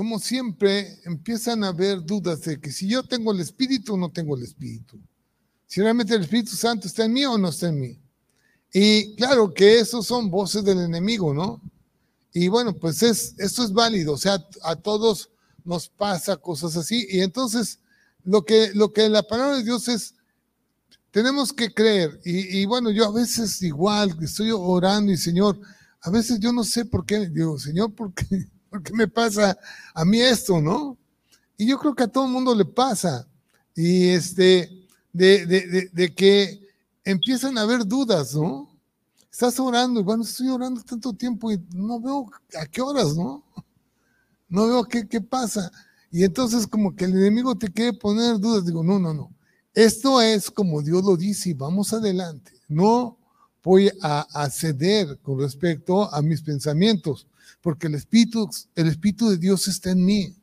como 0.00 0.18
siempre, 0.18 0.98
empiezan 1.04 1.62
a 1.62 1.68
haber 1.68 2.02
dudas 2.02 2.40
de 2.40 2.58
que 2.58 2.72
si 2.72 2.88
yo 2.88 3.02
tengo 3.02 3.32
el 3.32 3.40
Espíritu 3.40 3.92
o 3.92 3.96
no 3.98 4.10
tengo 4.10 4.34
el 4.34 4.42
Espíritu. 4.42 4.98
Si 5.66 5.82
realmente 5.82 6.14
el 6.14 6.22
Espíritu 6.22 6.56
Santo 6.56 6.86
está 6.86 7.04
en 7.04 7.12
mí 7.12 7.26
o 7.26 7.36
no 7.36 7.50
está 7.50 7.68
en 7.68 7.78
mí. 7.78 8.00
Y 8.72 9.14
claro 9.16 9.52
que 9.52 9.78
esos 9.78 10.06
son 10.06 10.30
voces 10.30 10.64
del 10.64 10.80
enemigo, 10.80 11.34
¿no? 11.34 11.60
Y 12.32 12.48
bueno, 12.48 12.72
pues 12.72 13.02
es, 13.02 13.34
esto 13.36 13.62
es 13.62 13.74
válido, 13.74 14.14
o 14.14 14.16
sea, 14.16 14.42
a 14.62 14.74
todos 14.74 15.28
nos 15.66 15.90
pasa 15.90 16.38
cosas 16.38 16.78
así. 16.78 17.06
Y 17.10 17.20
entonces, 17.20 17.78
lo 18.24 18.42
que, 18.46 18.70
lo 18.72 18.94
que 18.94 19.06
la 19.10 19.22
palabra 19.22 19.58
de 19.58 19.64
Dios 19.64 19.86
es, 19.88 20.14
tenemos 21.10 21.52
que 21.52 21.72
creer. 21.72 22.20
Y, 22.24 22.60
y 22.60 22.66
bueno, 22.66 22.90
yo 22.90 23.06
a 23.06 23.12
veces 23.12 23.60
igual, 23.62 24.16
estoy 24.22 24.50
orando 24.52 25.12
y 25.12 25.16
Señor, 25.16 25.60
a 26.02 26.10
veces 26.10 26.38
yo 26.40 26.52
no 26.52 26.64
sé 26.64 26.84
por 26.84 27.04
qué, 27.04 27.28
digo, 27.28 27.58
Señor, 27.58 27.94
¿por 27.94 28.12
qué? 28.14 28.24
¿por 28.70 28.82
qué 28.82 28.92
me 28.94 29.08
pasa 29.08 29.58
a 29.92 30.04
mí 30.04 30.20
esto, 30.20 30.60
no? 30.60 30.96
Y 31.58 31.66
yo 31.66 31.78
creo 31.78 31.94
que 31.94 32.04
a 32.04 32.08
todo 32.08 32.24
el 32.24 32.32
mundo 32.32 32.54
le 32.54 32.64
pasa. 32.64 33.26
Y 33.74 34.08
este, 34.08 34.86
de, 35.12 36.14
que 36.16 36.60
empiezan 37.04 37.58
a 37.58 37.62
haber 37.62 37.84
dudas, 37.84 38.34
¿no? 38.34 38.70
Estás 39.30 39.58
orando 39.60 40.00
y 40.00 40.02
bueno, 40.02 40.22
estoy 40.22 40.48
orando 40.48 40.82
tanto 40.82 41.12
tiempo 41.12 41.52
y 41.52 41.60
no 41.74 42.00
veo 42.00 42.30
a 42.58 42.66
qué 42.66 42.80
horas, 42.80 43.14
¿no? 43.14 43.44
No 44.48 44.66
veo 44.66 44.84
qué, 44.84 45.06
qué 45.06 45.20
pasa. 45.20 45.70
Y 46.10 46.24
entonces 46.24 46.66
como 46.66 46.94
que 46.94 47.04
el 47.04 47.12
enemigo 47.12 47.54
te 47.56 47.68
quiere 47.68 47.92
poner 47.92 48.38
dudas. 48.38 48.64
Digo, 48.64 48.82
no, 48.82 48.98
no, 48.98 49.12
no. 49.12 49.30
Esto 49.74 50.20
es 50.20 50.50
como 50.50 50.82
Dios 50.82 51.04
lo 51.04 51.16
dice 51.16 51.54
vamos 51.54 51.92
adelante. 51.92 52.52
No 52.68 53.18
voy 53.62 53.90
a 54.02 54.48
ceder 54.50 55.18
con 55.18 55.38
respecto 55.38 56.12
a 56.12 56.22
mis 56.22 56.42
pensamientos 56.42 57.26
porque 57.60 57.86
el 57.86 57.94
Espíritu, 57.94 58.48
el 58.74 58.88
Espíritu 58.88 59.28
de 59.28 59.36
Dios 59.36 59.68
está 59.68 59.90
en 59.90 60.04
mí. 60.04 60.36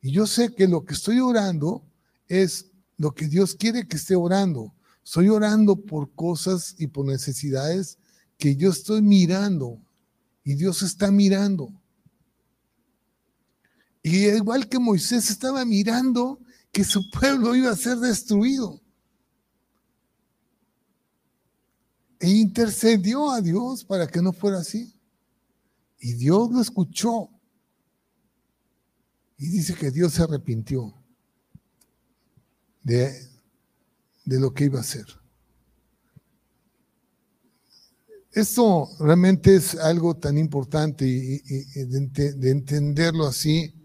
Y 0.00 0.12
yo 0.12 0.26
sé 0.26 0.54
que 0.54 0.68
lo 0.68 0.84
que 0.84 0.94
estoy 0.94 1.20
orando 1.20 1.82
es 2.28 2.66
lo 2.96 3.14
que 3.14 3.26
Dios 3.26 3.54
quiere 3.54 3.88
que 3.88 3.96
esté 3.96 4.14
orando. 4.14 4.72
Estoy 5.04 5.28
orando 5.28 5.76
por 5.76 6.12
cosas 6.14 6.74
y 6.78 6.86
por 6.86 7.06
necesidades 7.06 7.98
que 8.38 8.56
yo 8.56 8.70
estoy 8.70 9.02
mirando 9.02 9.80
y 10.44 10.54
Dios 10.54 10.82
está 10.82 11.10
mirando. 11.10 11.72
Y 14.02 14.26
igual 14.28 14.68
que 14.68 14.78
Moisés 14.78 15.30
estaba 15.30 15.64
mirando 15.64 16.38
que 16.74 16.82
su 16.82 17.08
pueblo 17.08 17.54
iba 17.54 17.70
a 17.70 17.76
ser 17.76 17.98
destruido. 17.98 18.82
E 22.18 22.28
intercedió 22.28 23.30
a 23.30 23.40
Dios 23.40 23.84
para 23.84 24.08
que 24.08 24.20
no 24.20 24.32
fuera 24.32 24.58
así. 24.58 24.92
Y 26.00 26.14
Dios 26.14 26.50
lo 26.50 26.60
escuchó. 26.60 27.30
Y 29.38 29.46
dice 29.48 29.74
que 29.74 29.92
Dios 29.92 30.14
se 30.14 30.24
arrepintió 30.24 30.92
de, 32.82 33.30
de 34.24 34.40
lo 34.40 34.52
que 34.52 34.64
iba 34.64 34.78
a 34.78 34.82
hacer. 34.82 35.06
Esto 38.32 38.88
realmente 38.98 39.54
es 39.54 39.76
algo 39.76 40.16
tan 40.16 40.38
importante 40.38 41.06
y, 41.06 41.38
de, 41.84 42.32
de, 42.32 42.50
entenderlo 42.50 43.26
así, 43.28 43.83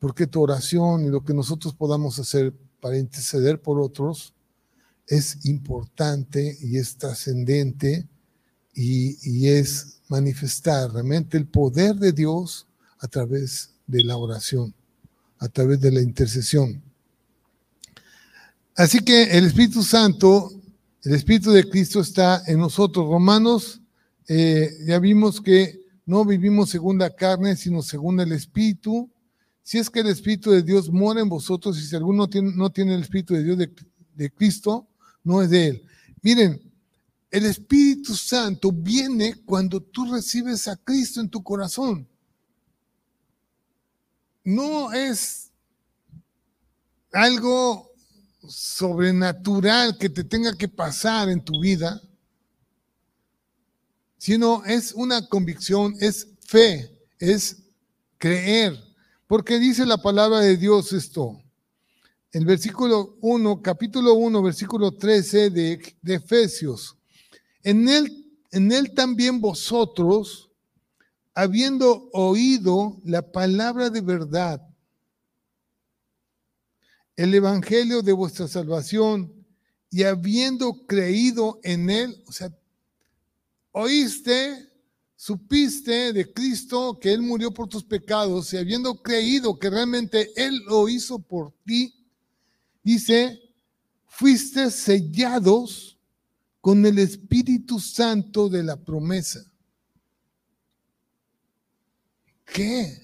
porque 0.00 0.26
tu 0.26 0.42
oración 0.42 1.04
y 1.04 1.08
lo 1.08 1.22
que 1.22 1.34
nosotros 1.34 1.74
podamos 1.74 2.18
hacer 2.18 2.52
para 2.80 2.98
interceder 2.98 3.60
por 3.60 3.78
otros 3.78 4.34
es 5.06 5.44
importante 5.44 6.56
y 6.62 6.78
es 6.78 6.96
trascendente 6.96 8.08
y, 8.74 9.46
es 9.48 10.00
manifestar 10.08 10.90
realmente 10.92 11.36
el 11.36 11.46
poder 11.46 11.96
de 11.96 12.12
Dios 12.12 12.66
a 12.98 13.08
través 13.08 13.70
de 13.86 14.02
la 14.02 14.16
oración, 14.16 14.74
a 15.38 15.48
través 15.48 15.80
de 15.80 15.92
la 15.92 16.00
intercesión. 16.00 16.82
Así 18.74 19.00
que 19.00 19.24
el 19.36 19.44
Espíritu 19.46 19.82
Santo, 19.82 20.50
el 21.02 21.14
Espíritu 21.14 21.50
de 21.50 21.68
Cristo 21.68 22.00
está 22.00 22.42
en 22.46 22.58
nosotros. 22.58 23.06
Romanos, 23.06 23.80
eh, 24.28 24.70
ya 24.86 24.98
vimos 24.98 25.40
que 25.40 25.80
no 26.06 26.24
vivimos 26.24 26.70
según 26.70 26.98
la 26.98 27.10
carne, 27.10 27.56
sino 27.56 27.82
según 27.82 28.18
el 28.20 28.32
Espíritu. 28.32 29.10
Si 29.70 29.78
es 29.78 29.88
que 29.88 30.00
el 30.00 30.08
Espíritu 30.08 30.50
de 30.50 30.64
Dios 30.64 30.90
mora 30.90 31.20
en 31.20 31.28
vosotros 31.28 31.78
y 31.78 31.86
si 31.86 31.94
alguno 31.94 32.28
no 32.56 32.70
tiene 32.72 32.92
el 32.92 33.02
Espíritu 33.02 33.34
de 33.34 33.44
Dios 33.44 33.56
de, 33.56 33.72
de 34.16 34.28
Cristo, 34.32 34.88
no 35.22 35.40
es 35.40 35.48
de 35.48 35.68
él. 35.68 35.86
Miren, 36.22 36.60
el 37.30 37.46
Espíritu 37.46 38.16
Santo 38.16 38.72
viene 38.72 39.36
cuando 39.44 39.80
tú 39.80 40.12
recibes 40.12 40.66
a 40.66 40.74
Cristo 40.74 41.20
en 41.20 41.30
tu 41.30 41.40
corazón. 41.44 42.08
No 44.42 44.92
es 44.92 45.52
algo 47.12 47.92
sobrenatural 48.48 49.96
que 49.98 50.08
te 50.08 50.24
tenga 50.24 50.52
que 50.56 50.66
pasar 50.66 51.28
en 51.28 51.44
tu 51.44 51.60
vida, 51.60 52.02
sino 54.18 54.64
es 54.64 54.92
una 54.94 55.28
convicción, 55.28 55.94
es 56.00 56.26
fe, 56.40 56.90
es 57.20 57.58
creer. 58.18 58.89
Porque 59.30 59.60
dice 59.60 59.86
la 59.86 59.98
palabra 59.98 60.40
de 60.40 60.56
Dios 60.56 60.92
esto. 60.92 61.40
El 62.32 62.44
versículo 62.44 63.16
1, 63.20 63.62
capítulo 63.62 64.14
1, 64.14 64.42
versículo 64.42 64.90
13 64.96 65.50
de, 65.50 65.96
de 66.02 66.14
Efesios. 66.16 66.96
En 67.62 67.88
él, 67.88 68.28
en 68.50 68.72
él 68.72 68.92
también 68.92 69.40
vosotros, 69.40 70.50
habiendo 71.32 72.10
oído 72.12 73.00
la 73.04 73.22
palabra 73.22 73.88
de 73.88 74.00
verdad, 74.00 74.68
el 77.14 77.32
evangelio 77.32 78.02
de 78.02 78.12
vuestra 78.12 78.48
salvación, 78.48 79.32
y 79.90 80.02
habiendo 80.02 80.88
creído 80.88 81.60
en 81.62 81.88
él, 81.88 82.20
o 82.26 82.32
sea, 82.32 82.52
oíste, 83.70 84.69
supiste 85.20 86.14
de 86.14 86.32
Cristo 86.32 86.98
que 86.98 87.12
Él 87.12 87.20
murió 87.20 87.52
por 87.52 87.68
tus 87.68 87.84
pecados 87.84 88.54
y 88.54 88.56
habiendo 88.56 89.02
creído 89.02 89.58
que 89.58 89.68
realmente 89.68 90.32
Él 90.34 90.62
lo 90.66 90.88
hizo 90.88 91.18
por 91.18 91.52
ti, 91.66 91.94
dice, 92.82 93.38
fuiste 94.06 94.70
sellados 94.70 95.98
con 96.62 96.86
el 96.86 96.98
Espíritu 96.98 97.78
Santo 97.78 98.48
de 98.48 98.62
la 98.62 98.82
promesa. 98.82 99.44
¿Qué? 102.46 102.98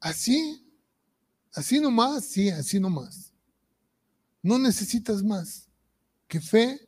¿Así? 0.00 0.60
¿Así 1.52 1.78
nomás? 1.78 2.24
Sí, 2.24 2.50
así 2.50 2.80
nomás. 2.80 3.32
No 4.42 4.58
necesitas 4.58 5.22
más 5.22 5.68
que 6.26 6.40
fe 6.40 6.80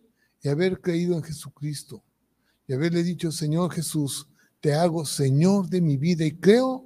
y 0.42 0.48
haber 0.48 0.80
creído 0.80 1.14
en 1.14 1.22
Jesucristo 1.22 2.02
y 2.66 2.72
haberle 2.72 3.04
dicho, 3.04 3.30
Señor 3.30 3.72
Jesús, 3.72 4.26
te 4.66 4.74
hago 4.74 5.06
Señor 5.06 5.68
de 5.68 5.80
mi 5.80 5.96
vida 5.96 6.24
y 6.24 6.32
creo 6.32 6.84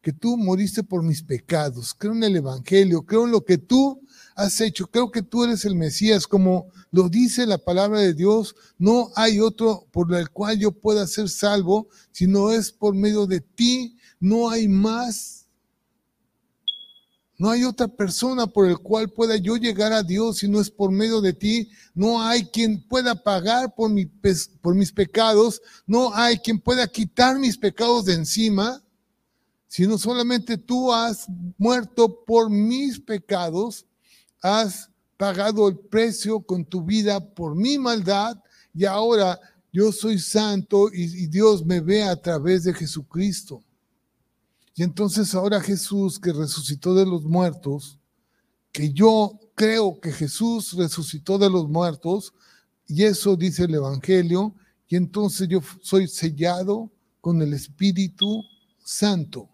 que 0.00 0.12
tú 0.12 0.36
moriste 0.36 0.84
por 0.84 1.02
mis 1.02 1.24
pecados, 1.24 1.92
creo 1.92 2.12
en 2.12 2.22
el 2.22 2.36
Evangelio, 2.36 3.02
creo 3.02 3.24
en 3.24 3.32
lo 3.32 3.44
que 3.44 3.58
tú 3.58 4.00
has 4.36 4.60
hecho, 4.60 4.86
creo 4.86 5.10
que 5.10 5.22
tú 5.22 5.42
eres 5.42 5.64
el 5.64 5.74
Mesías, 5.74 6.28
como 6.28 6.68
lo 6.92 7.08
dice 7.08 7.44
la 7.44 7.58
palabra 7.58 7.98
de 7.98 8.14
Dios, 8.14 8.54
no 8.78 9.10
hay 9.16 9.40
otro 9.40 9.88
por 9.90 10.14
el 10.14 10.30
cual 10.30 10.60
yo 10.60 10.70
pueda 10.70 11.04
ser 11.08 11.28
salvo, 11.28 11.88
sino 12.12 12.52
es 12.52 12.70
por 12.70 12.94
medio 12.94 13.26
de 13.26 13.40
ti, 13.40 13.96
no 14.20 14.48
hay 14.48 14.68
más 14.68 15.35
no 17.38 17.50
hay 17.50 17.64
otra 17.64 17.86
persona 17.86 18.46
por 18.46 18.66
el 18.66 18.78
cual 18.78 19.10
pueda 19.10 19.36
yo 19.36 19.56
llegar 19.56 19.92
a 19.92 20.02
Dios 20.02 20.38
si 20.38 20.48
no 20.48 20.58
es 20.58 20.70
por 20.70 20.90
medio 20.90 21.20
de 21.20 21.34
ti. 21.34 21.70
No 21.94 22.22
hay 22.22 22.46
quien 22.46 22.82
pueda 22.82 23.14
pagar 23.14 23.74
por, 23.74 23.90
mi, 23.90 24.06
por 24.06 24.74
mis 24.74 24.90
pecados. 24.90 25.60
No 25.86 26.14
hay 26.14 26.38
quien 26.38 26.58
pueda 26.58 26.88
quitar 26.88 27.38
mis 27.38 27.58
pecados 27.58 28.06
de 28.06 28.14
encima. 28.14 28.82
Sino 29.68 29.98
solamente 29.98 30.56
tú 30.56 30.90
has 30.90 31.26
muerto 31.58 32.24
por 32.24 32.48
mis 32.48 32.98
pecados. 32.98 33.84
Has 34.40 34.88
pagado 35.18 35.68
el 35.68 35.76
precio 35.76 36.40
con 36.40 36.64
tu 36.64 36.82
vida 36.82 37.20
por 37.20 37.54
mi 37.54 37.76
maldad. 37.76 38.38
Y 38.72 38.86
ahora 38.86 39.38
yo 39.70 39.92
soy 39.92 40.18
santo 40.18 40.88
y 40.90 41.26
Dios 41.26 41.66
me 41.66 41.80
ve 41.80 42.02
a 42.02 42.16
través 42.16 42.64
de 42.64 42.72
Jesucristo. 42.72 43.62
Y 44.76 44.82
entonces 44.82 45.34
ahora 45.34 45.60
Jesús 45.60 46.20
que 46.20 46.32
resucitó 46.34 46.94
de 46.94 47.06
los 47.06 47.24
muertos, 47.24 47.98
que 48.70 48.92
yo 48.92 49.40
creo 49.54 49.98
que 50.00 50.12
Jesús 50.12 50.74
resucitó 50.74 51.38
de 51.38 51.48
los 51.48 51.66
muertos, 51.66 52.34
y 52.86 53.04
eso 53.04 53.36
dice 53.36 53.64
el 53.64 53.74
Evangelio, 53.74 54.54
y 54.86 54.96
entonces 54.96 55.48
yo 55.48 55.62
soy 55.80 56.06
sellado 56.06 56.92
con 57.22 57.40
el 57.40 57.54
Espíritu 57.54 58.44
Santo, 58.84 59.48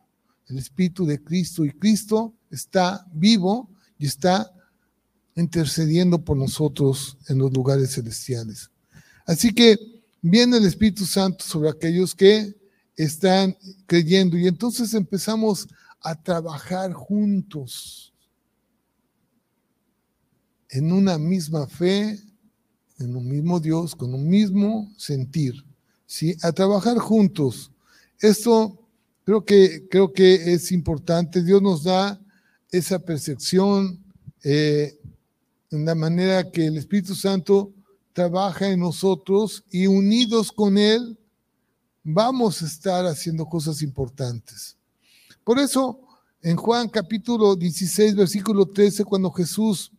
el 0.48 0.58
Espíritu 0.58 1.06
de 1.06 1.22
Cristo, 1.22 1.64
y 1.64 1.70
Cristo 1.70 2.34
está 2.50 3.06
vivo 3.12 3.70
y 3.98 4.06
está 4.06 4.52
intercediendo 5.36 6.22
por 6.22 6.36
nosotros 6.36 7.16
en 7.28 7.38
los 7.38 7.52
lugares 7.52 7.94
celestiales. 7.94 8.70
Así 9.24 9.54
que 9.54 9.78
viene 10.20 10.56
el 10.56 10.66
Espíritu 10.66 11.06
Santo 11.06 11.44
sobre 11.44 11.70
aquellos 11.70 12.12
que 12.12 12.60
están 12.96 13.56
creyendo 13.86 14.36
y 14.36 14.46
entonces 14.46 14.94
empezamos 14.94 15.68
a 16.00 16.20
trabajar 16.20 16.92
juntos 16.92 18.12
en 20.68 20.92
una 20.92 21.18
misma 21.18 21.66
fe, 21.66 22.18
en 22.98 23.16
un 23.16 23.28
mismo 23.28 23.60
Dios, 23.60 23.94
con 23.94 24.14
un 24.14 24.28
mismo 24.28 24.90
sentir, 24.96 25.54
¿sí? 26.06 26.36
A 26.42 26.52
trabajar 26.52 26.98
juntos. 26.98 27.70
Esto 28.20 28.78
creo 29.24 29.44
que, 29.44 29.86
creo 29.90 30.12
que 30.12 30.54
es 30.54 30.72
importante. 30.72 31.42
Dios 31.42 31.60
nos 31.60 31.84
da 31.84 32.20
esa 32.70 32.98
percepción 32.98 34.02
eh, 34.42 34.98
en 35.70 35.84
la 35.84 35.94
manera 35.94 36.50
que 36.50 36.66
el 36.66 36.78
Espíritu 36.78 37.14
Santo 37.14 37.72
trabaja 38.12 38.68
en 38.68 38.80
nosotros 38.80 39.64
y 39.70 39.86
unidos 39.86 40.52
con 40.52 40.78
Él 40.78 41.18
vamos 42.02 42.62
a 42.62 42.66
estar 42.66 43.06
haciendo 43.06 43.46
cosas 43.46 43.82
importantes. 43.82 44.76
Por 45.44 45.58
eso, 45.58 46.00
en 46.42 46.56
Juan 46.56 46.88
capítulo 46.88 47.56
16, 47.56 48.14
versículo 48.16 48.66
13, 48.66 49.04
cuando 49.04 49.30
Jesús 49.30 49.92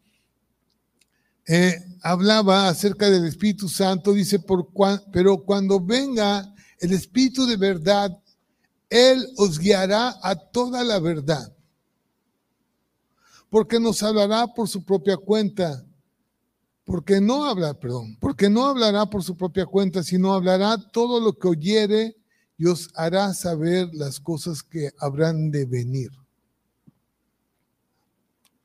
eh, 1.46 1.78
hablaba 2.02 2.70
acerca 2.70 3.10
del 3.10 3.26
Espíritu 3.26 3.68
Santo, 3.68 4.14
dice, 4.14 4.40
Por 4.40 4.68
pero 5.12 5.44
cuando 5.44 5.80
venga 5.80 6.54
el 6.80 6.94
Espíritu 6.94 7.46
de 7.46 7.58
verdad, 7.58 8.18
Él 8.90 9.26
os 9.38 9.60
guiará 9.60 10.18
a 10.22 10.36
toda 10.36 10.84
la 10.84 11.00
verdad, 11.00 11.54
porque 13.50 13.80
nos 13.80 14.02
hablará 14.04 14.48
por 14.48 14.68
su 14.68 14.84
propia 14.84 15.18
cuenta 15.18 15.86
porque 16.86 17.22
no 17.22 17.46
habla, 17.46 17.74
perdón, 17.74 18.18
porque 18.20 18.50
no 18.50 18.66
hablará 18.66 19.06
por 19.06 19.24
su 19.24 19.36
propia 19.38 19.66
cuenta, 19.66 20.04
sino 20.04 20.34
hablará 20.34 20.78
todo 20.92 21.20
lo 21.20 21.38
que 21.38 21.48
oyere 21.48 22.18
y 22.58 22.66
os 22.66 22.90
hará 22.96 23.34
saber 23.34 23.90
las 23.94 24.20
cosas 24.20 24.62
que 24.62 24.92
habrán 25.00 25.50
de 25.50 25.66
venir. 25.66 26.12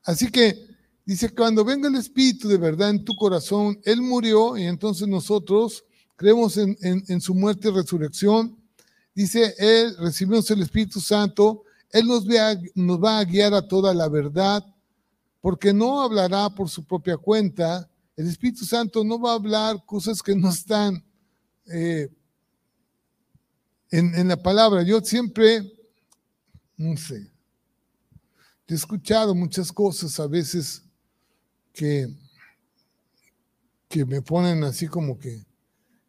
Así 0.05 0.31
que 0.31 0.66
dice, 1.05 1.31
cuando 1.35 1.64
venga 1.64 1.89
el 1.89 1.95
Espíritu 1.95 2.49
de 2.49 2.57
verdad 2.57 2.91
en 2.91 3.05
tu 3.05 3.14
corazón, 3.14 3.81
Él 3.85 4.01
murió 4.03 4.57
y 4.57 4.64
entonces 4.64 5.07
nosotros 5.07 5.85
creemos 6.16 6.57
en, 6.57 7.21
su 7.21 7.35
muerte 7.35 7.69
y 7.69 7.73
resurrección. 7.73 8.57
Dice, 9.14 9.55
Él 9.59 9.97
recibimos 9.99 10.51
el 10.51 10.62
Espíritu 10.62 11.01
Santo, 11.01 11.62
Él 11.91 12.07
nos, 12.07 12.25
nos 12.75 13.03
va 13.03 13.19
a 13.19 13.25
guiar 13.25 13.55
a 13.55 13.66
toda 13.66 13.95
la 13.95 14.09
verdad, 14.09 14.64
porque 15.41 15.73
no 15.73 16.03
hablará 16.03 16.51
por 16.51 16.69
su 16.69 16.85
propia 16.85 17.16
cuenta, 17.16 17.89
el 18.19 18.27
Espíritu 18.27 18.64
Santo 18.64 19.05
no 19.05 19.21
va 19.21 19.31
a 19.31 19.37
hablar 19.37 19.85
cosas 19.87 20.21
que 20.21 20.35
no 20.35 20.51
están 20.51 21.05
eh, 21.66 22.12
en, 23.93 24.27
la 24.27 24.37
palabra. 24.37 24.83
Yo 24.83 25.01
siempre, 25.01 25.62
no 26.77 26.97
sé, 26.97 27.31
he 28.66 28.75
escuchado 28.75 29.37
muchas 29.37 29.71
cosas 29.71 30.19
a 30.19 30.27
veces 30.27 30.83
que, 31.73 32.12
que 33.89 34.05
me 34.05 34.21
ponen 34.21 34.64
así 34.64 34.89
como 34.89 35.16
que, 35.16 35.47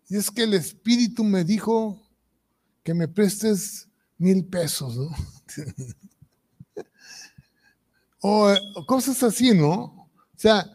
y 0.08 0.16
es 0.16 0.32
que 0.32 0.42
el 0.42 0.56
Espíritu 0.56 1.24
me 1.24 1.44
dijo 1.44 2.02
que 2.82 2.96
me 2.96 3.08
prestes 3.08 3.88
mil 4.18 4.44
pesos, 4.46 4.98
¿no? 4.98 5.16
o, 8.22 8.52
o 8.74 8.86
cosas 8.88 9.22
así, 9.22 9.54
¿no? 9.54 9.70
O 9.76 10.10
sea, 10.36 10.66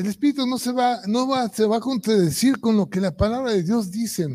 el 0.00 0.06
Espíritu 0.06 0.46
no 0.46 0.58
se 0.58 0.72
va, 0.72 1.02
no 1.06 1.28
va, 1.28 1.46
se 1.50 1.66
va 1.66 1.76
a 1.76 1.80
contradecir 1.80 2.58
con 2.58 2.74
lo 2.74 2.88
que 2.88 3.00
la 3.00 3.14
palabra 3.14 3.52
de 3.52 3.62
Dios 3.62 3.90
dice. 3.90 4.26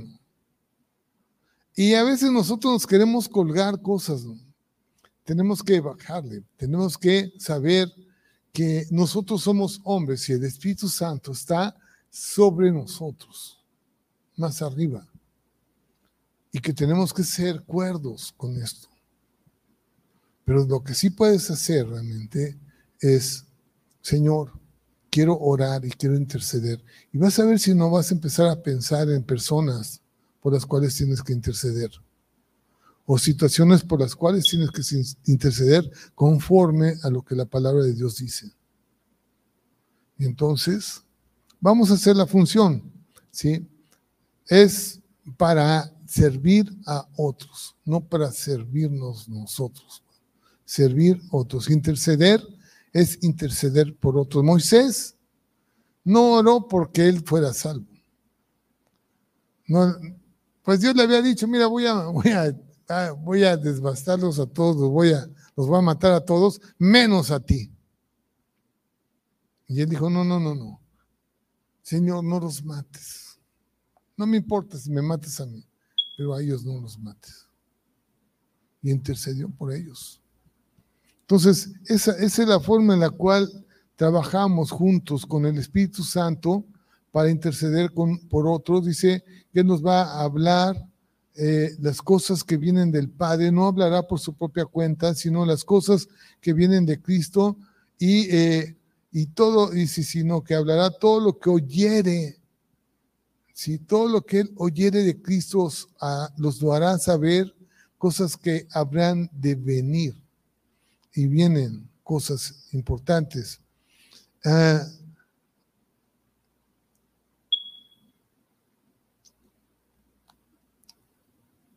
Y 1.75 1.95
a 1.95 2.03
veces 2.03 2.31
nosotros 2.31 2.71
nos 2.71 2.85
queremos 2.85 3.27
colgar 3.27 3.81
cosas. 3.81 4.27
Tenemos 5.23 5.63
que 5.63 5.79
bajarle, 5.79 6.43
tenemos 6.55 6.99
que 6.99 7.33
saber 7.39 7.91
que 8.53 8.85
nosotros 8.91 9.41
somos 9.41 9.81
hombres 9.83 10.29
y 10.29 10.33
el 10.33 10.43
Espíritu 10.43 10.87
Santo 10.87 11.31
está 11.31 11.75
sobre 12.11 12.71
nosotros, 12.71 13.59
más 14.37 14.61
arriba. 14.61 15.07
Y 16.51 16.59
que 16.59 16.73
tenemos 16.73 17.11
que 17.11 17.23
ser 17.23 17.63
cuerdos 17.63 18.31
con 18.37 18.55
esto. 18.61 18.87
Pero 20.43 20.63
lo 20.63 20.83
que 20.83 20.93
sí 20.93 21.09
puedes 21.09 21.49
hacer 21.49 21.87
realmente 21.87 22.55
es, 22.99 23.45
Señor, 24.03 24.63
quiero 25.15 25.39
orar 25.39 25.85
y 25.85 25.91
quiero 25.91 26.17
interceder. 26.17 26.83
Y 27.13 27.17
vas 27.17 27.39
a 27.39 27.45
ver 27.45 27.57
si 27.57 27.73
no 27.73 27.89
vas 27.89 28.11
a 28.11 28.15
empezar 28.15 28.47
a 28.49 28.61
pensar 28.61 29.09
en 29.09 29.23
personas 29.23 30.01
por 30.41 30.51
las 30.51 30.65
cuales 30.65 30.93
tienes 30.93 31.23
que 31.23 31.31
interceder. 31.31 31.89
O 33.05 33.17
situaciones 33.17 33.81
por 33.81 34.01
las 34.01 34.13
cuales 34.13 34.43
tienes 34.43 34.71
que 34.71 34.81
interceder 35.31 35.89
conforme 36.15 36.95
a 37.01 37.09
lo 37.09 37.21
que 37.21 37.33
la 37.33 37.45
palabra 37.45 37.83
de 37.83 37.93
Dios 37.93 38.17
dice. 38.17 38.51
Entonces, 40.19 41.01
vamos 41.61 41.91
a 41.91 41.93
hacer 41.93 42.17
la 42.17 42.27
función, 42.27 42.83
¿sí? 43.31 43.65
Es 44.47 44.99
para 45.37 45.93
servir 46.05 46.69
a 46.85 47.07
otros, 47.15 47.73
no 47.85 48.01
para 48.01 48.33
servirnos 48.33 49.29
nosotros. 49.29 50.03
Servir 50.65 51.21
a 51.31 51.37
otros. 51.37 51.69
Interceder 51.69 52.45
es 52.95 53.21
interceder 53.23 53.93
por 53.97 54.17
otros. 54.17 54.41
Moisés 54.41 55.17
no 56.05 56.35
oró 56.35 56.65
porque 56.65 57.09
él 57.09 57.21
fuera 57.25 57.53
salvo. 57.53 57.91
No, 59.67 59.93
pues 60.63 60.79
Dios 60.79 60.95
le 60.95 61.03
había 61.03 61.21
dicho, 61.21 61.45
mira, 61.45 61.67
voy 61.67 61.85
a, 61.87 62.05
voy 62.05 62.29
a, 62.29 62.57
ah, 62.87 63.11
voy 63.11 63.43
a 63.43 63.57
desbastarlos 63.57 64.39
a 64.39 64.45
todos, 64.45 64.89
voy 64.89 65.11
a, 65.11 65.29
los 65.57 65.67
voy 65.67 65.77
a 65.77 65.81
matar 65.81 66.13
a 66.13 66.23
todos, 66.23 66.61
menos 66.77 67.31
a 67.31 67.41
ti. 67.41 67.69
Y 69.67 69.81
él 69.81 69.89
dijo, 69.89 70.09
no, 70.09 70.23
no, 70.23 70.39
no, 70.39 70.55
no. 70.55 70.81
Señor, 71.81 72.23
no 72.23 72.39
los 72.39 72.63
mates. 72.63 73.37
No 74.15 74.25
me 74.25 74.37
importa 74.37 74.77
si 74.77 74.89
me 74.89 75.01
mates 75.01 75.41
a 75.41 75.45
mí, 75.45 75.67
pero 76.15 76.33
a 76.33 76.41
ellos 76.41 76.63
no 76.63 76.79
los 76.79 76.97
mates. 76.97 77.45
Y 78.81 78.89
intercedió 78.89 79.49
por 79.49 79.73
ellos. 79.73 80.21
Entonces, 81.27 81.73
esa, 81.87 82.11
es 82.19 82.37
la 82.37 82.59
forma 82.59 82.93
en 82.93 82.99
la 82.99 83.09
cual 83.09 83.49
trabajamos 83.95 84.69
juntos 84.69 85.25
con 85.25 85.47
el 85.47 85.57
Espíritu 85.57 86.03
Santo 86.03 86.63
para 87.11 87.31
interceder 87.31 87.91
con, 87.93 88.19
por 88.27 88.47
otros. 88.47 88.85
Dice 88.85 89.23
que 89.51 89.63
nos 89.63 89.83
va 89.83 90.03
a 90.03 90.23
hablar 90.23 90.77
eh, 91.35 91.71
las 91.79 91.99
cosas 92.03 92.43
que 92.43 92.57
vienen 92.57 92.91
del 92.91 93.09
Padre. 93.09 93.51
No 93.51 93.65
hablará 93.65 94.03
por 94.03 94.19
su 94.19 94.33
propia 94.33 94.65
cuenta, 94.65 95.15
sino 95.15 95.47
las 95.47 95.63
cosas 95.63 96.07
que 96.39 96.53
vienen 96.53 96.85
de 96.85 97.01
Cristo 97.01 97.57
y, 97.97 98.29
eh, 98.29 98.77
y 99.11 99.25
todo, 99.25 99.71
dice, 99.71 100.03
sino 100.03 100.43
que 100.43 100.53
hablará 100.53 100.91
todo 100.91 101.19
lo 101.19 101.39
que 101.39 101.49
oyere. 101.49 102.37
Si 103.51 103.79
todo 103.79 104.09
lo 104.09 104.21
que 104.23 104.41
él 104.41 104.51
oyere 104.57 105.01
de 105.01 105.19
Cristo 105.19 105.71
los 106.37 106.61
lo 106.61 106.73
hará 106.73 106.99
saber 106.99 107.55
cosas 107.97 108.37
que 108.37 108.67
habrán 108.71 109.27
de 109.33 109.55
venir. 109.55 110.24
Y 111.15 111.27
vienen 111.27 111.89
cosas 112.03 112.67
importantes. 112.71 113.59
Ah, 114.43 114.85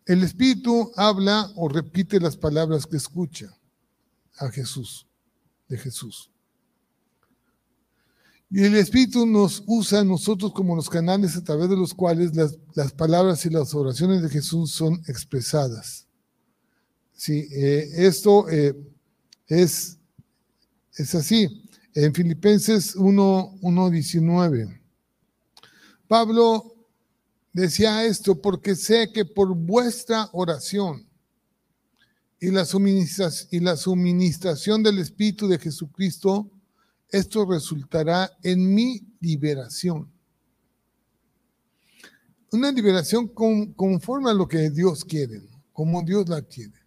el 0.05 0.23
Espíritu 0.23 0.93
habla 0.97 1.51
o 1.57 1.69
repite 1.69 2.21
las 2.21 2.37
palabras 2.37 2.87
que 2.87 2.97
escucha 2.97 3.57
a 4.37 4.51
Jesús, 4.51 5.07
de 5.69 5.79
Jesús. 5.79 6.31
Y 8.51 8.65
el 8.65 8.77
Espíritu 8.77 9.27
nos 9.27 9.63
usa 9.67 10.01
a 10.01 10.05
nosotros 10.05 10.53
como 10.53 10.75
los 10.75 10.89
canales 10.89 11.37
a 11.37 11.45
través 11.45 11.69
de 11.69 11.77
los 11.77 11.93
cuales 11.93 12.33
las, 12.35 12.93
palabras 12.93 13.45
y 13.45 13.51
las 13.51 13.75
oraciones 13.75 14.23
de 14.23 14.31
Jesús 14.31 14.71
son 14.73 15.03
expresadas. 15.07 16.07
Sí, 17.13 17.47
eh, 17.53 17.89
esto 17.97 18.49
eh, 18.49 18.75
es, 19.49 19.99
es 20.95 21.15
así 21.15 21.65
en 21.95 22.15
Filipenses 22.15 22.97
1.19. 22.97 24.81
Pablo 26.07 26.77
decía 27.53 28.05
esto 28.05 28.41
porque 28.41 28.77
sé 28.77 29.11
que 29.13 29.25
por 29.25 29.55
vuestra 29.55 30.29
oración 30.33 31.07
y 32.41 32.51
la, 32.51 32.65
y 33.51 33.61
la 33.61 33.77
suministración 33.77 34.83
del 34.83 34.99
Espíritu 34.99 35.49
de 35.49 35.59
Jesucristo, 35.59 36.49
esto 37.11 37.45
resultará 37.47 38.31
en 38.43 38.73
mi 38.75 39.03
liberación. 39.21 40.09
Una 42.53 42.71
liberación 42.71 43.29
conforme 43.29 44.31
a 44.31 44.35
lo 44.35 44.47
que 44.47 44.71
Dios 44.71 45.05
quiere, 45.05 45.43
como 45.73 46.03
Dios 46.03 46.29
la 46.29 46.43
quiere 46.43 46.78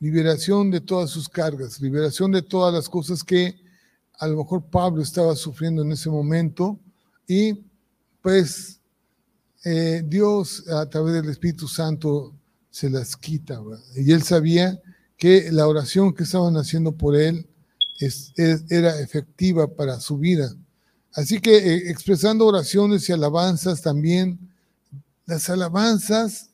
liberación 0.00 0.70
de 0.70 0.80
todas 0.80 1.10
sus 1.10 1.28
cargas, 1.28 1.80
liberación 1.80 2.32
de 2.32 2.42
todas 2.42 2.72
las 2.72 2.88
cosas 2.88 3.24
que 3.24 3.56
a 4.18 4.26
lo 4.26 4.38
mejor 4.38 4.64
Pablo 4.64 5.02
estaba 5.02 5.34
sufriendo 5.36 5.82
en 5.82 5.92
ese 5.92 6.08
momento 6.10 6.78
y 7.26 7.64
pues 8.22 8.80
eh, 9.64 10.02
Dios 10.06 10.68
a 10.68 10.88
través 10.88 11.14
del 11.14 11.28
Espíritu 11.28 11.68
Santo 11.68 12.34
se 12.70 12.90
las 12.90 13.16
quita. 13.16 13.60
Y 13.94 14.12
él 14.12 14.22
sabía 14.22 14.80
que 15.16 15.50
la 15.50 15.66
oración 15.66 16.14
que 16.14 16.24
estaban 16.24 16.56
haciendo 16.56 16.92
por 16.92 17.16
él 17.16 17.46
era 18.68 19.00
efectiva 19.00 19.66
para 19.66 20.00
su 20.00 20.18
vida. 20.18 20.54
Así 21.14 21.40
que 21.40 21.56
eh, 21.56 21.90
expresando 21.90 22.46
oraciones 22.46 23.08
y 23.08 23.12
alabanzas 23.12 23.80
también, 23.80 24.38
las 25.24 25.48
alabanzas 25.48 26.50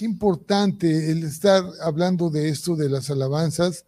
qué 0.00 0.06
importante 0.06 1.10
el 1.12 1.24
estar 1.24 1.62
hablando 1.82 2.30
de 2.30 2.48
esto, 2.48 2.74
de 2.74 2.88
las 2.88 3.10
alabanzas. 3.10 3.84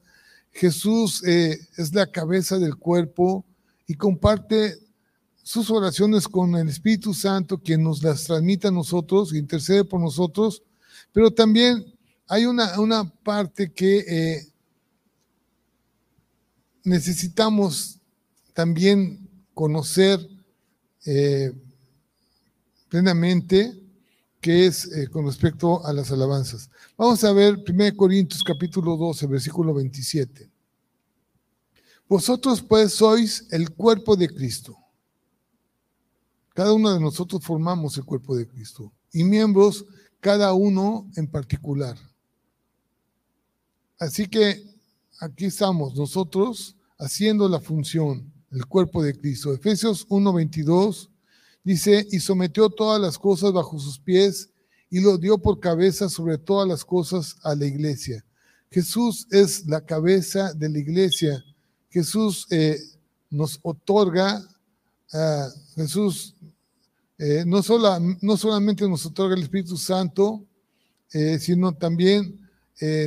Jesús 0.51 1.25
eh, 1.25 1.59
es 1.79 1.95
la 1.95 2.07
cabeza 2.07 2.59
del 2.59 2.77
cuerpo 2.77 3.47
y 3.87 3.95
comparte 3.95 4.77
sus 5.43 5.71
oraciones 5.71 6.29
con 6.29 6.55
el 6.55 6.69
Espíritu 6.69 7.15
Santo, 7.15 7.57
quien 7.57 7.83
nos 7.83 8.03
las 8.03 8.25
transmite 8.25 8.69
a 8.69 8.71
nosotros, 8.71 9.33
intercede 9.33 9.85
por 9.85 10.01
nosotros, 10.03 10.63
pero 11.15 11.31
también 11.31 11.83
hay 12.29 12.45
una, 12.45 12.79
una 12.79 13.09
parte 13.09 13.73
que 13.73 14.05
eh, 14.07 14.47
necesitamos 16.85 18.01
también 18.53 19.31
conocer 19.55 20.21
eh, 21.07 21.55
plenamente 22.91 23.82
que 24.43 24.67
es 24.67 24.91
eh, 24.93 25.09
con 25.09 25.25
respecto 25.25 25.87
a 25.87 25.93
las 25.93 26.11
alabanzas. 26.11 26.69
Vamos 26.99 27.23
a 27.23 27.33
ver 27.33 27.63
1 27.67 27.97
Corintios 27.97 28.43
capítulo 28.43 28.97
12, 28.97 29.29
versículo 29.29 29.73
27. 29.73 30.51
Vosotros 32.09 32.61
pues 32.61 32.93
sois 32.93 33.47
el 33.53 33.71
cuerpo 33.71 34.17
de 34.17 34.29
Cristo. 34.29 34.77
Cada 36.55 36.73
uno 36.73 36.93
de 36.93 36.99
nosotros 36.99 37.43
formamos 37.43 37.97
el 37.97 38.05
cuerpo 38.05 38.35
de 38.35 38.49
Cristo 38.49 38.93
y 39.13 39.23
miembros 39.23 39.87
cada 40.19 40.53
uno 40.55 41.09
en 41.15 41.29
particular. 41.29 41.97
Así 43.97 44.27
que 44.27 44.61
aquí 45.21 45.45
estamos 45.45 45.95
nosotros 45.95 46.75
haciendo 46.99 47.49
la 47.49 47.61
función, 47.61 48.33
el 48.51 48.67
cuerpo 48.67 49.05
de 49.05 49.17
Cristo. 49.17 49.55
Efesios 49.55 50.05
1:22 50.09 51.12
Dice, 51.65 52.07
y 52.11 52.19
sometió 52.19 52.69
todas 52.71 53.01
las 53.01 53.19
cosas 53.19 53.53
bajo 53.53 53.79
sus 53.79 53.99
pies 53.99 54.51
y 54.91 55.01
lo 55.01 55.17
dio 55.17 55.39
por 55.39 55.61
cabeza 55.61 56.09
sobre 56.09 56.39
todas 56.39 56.69
las 56.69 56.85
cosas 56.85 57.37
a 57.43 57.55
la 57.55 57.67
iglesia. 57.67 58.25
Jesús 58.71 59.27
es 59.31 59.67
la 59.67 59.85
cabeza 59.85 60.53
de 60.55 60.69
la 60.69 60.79
iglesia. 60.79 61.45
Jesús 61.91 62.47
eh, 62.51 62.79
nos 63.31 63.61
otorga, 63.63 64.43
Jesús 65.75 66.35
eh, 67.19 67.45
no, 67.47 67.61
no 68.23 68.37
solamente 68.37 68.89
nos 68.89 69.05
otorga 69.05 69.37
el 69.37 69.43
Espíritu 69.43 69.77
Santo, 69.77 70.45
eh, 71.13 71.39
sino 71.39 71.73
también 71.73 72.39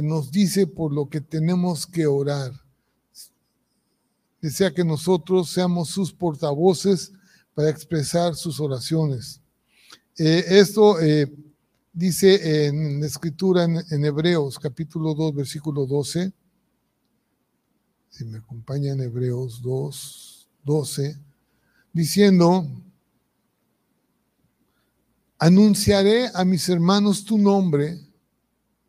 nos 0.04 0.32
dice 0.32 0.68
por 0.68 0.94
lo 0.94 1.10
que 1.10 1.20
tenemos 1.20 1.86
que 1.86 2.08
orar. 2.08 2.54
Desea 4.42 4.74
que 4.74 4.86
nosotros 4.86 5.50
seamos 5.50 5.90
sus 5.90 6.14
portavoces 6.14 7.12
para 7.56 7.70
expresar 7.70 8.36
sus 8.36 8.60
oraciones. 8.60 9.42
Eh, 10.18 10.46
esto 10.50 11.00
eh, 11.00 11.34
dice 11.92 12.68
en 12.68 13.00
la 13.00 13.08
escritura 13.08 13.64
en, 13.64 14.06
Hebreos 14.06 14.60
capítulo 14.60 15.16
2, 15.16 15.34
versículo 15.34 15.86
12. 15.86 16.32
Si 18.10 18.26
me 18.26 18.38
acompaña 18.38 18.92
en 18.92 19.02
Hebreos 19.02 19.62
2, 19.62 20.50
12, 20.64 21.18
diciendo, 21.94 22.68
anunciaré 25.40 26.30
a 26.34 26.44
mis 26.44 26.68
hermanos 26.68 27.24
tu 27.24 27.38
nombre, 27.38 28.00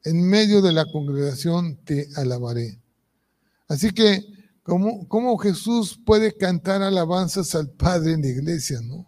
en 0.05 0.29
medio 0.29 0.61
de 0.61 0.73
la 0.73 0.87
congregación 0.91 1.77
te 1.85 2.09
alabaré. 2.17 2.81
Así 3.69 3.91
que 3.91 4.25
¿Cómo, 4.67 5.39
Jesús 5.39 5.97
puede 6.05 6.37
cantar 6.37 6.83
alabanzas 6.83 7.55
al 7.55 7.71
Padre 7.71 8.15
en 8.15 8.23
la 8.23 8.27
iglesia, 8.27 8.81
no? 8.83 9.07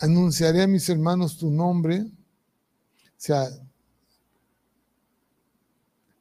Anunciaré 0.00 0.62
a 0.62 0.66
mis 0.66 0.88
hermanos 0.88 1.38
tu 1.38 1.48
nombre. 1.48 2.00
O 2.00 3.16
sea, 3.16 3.48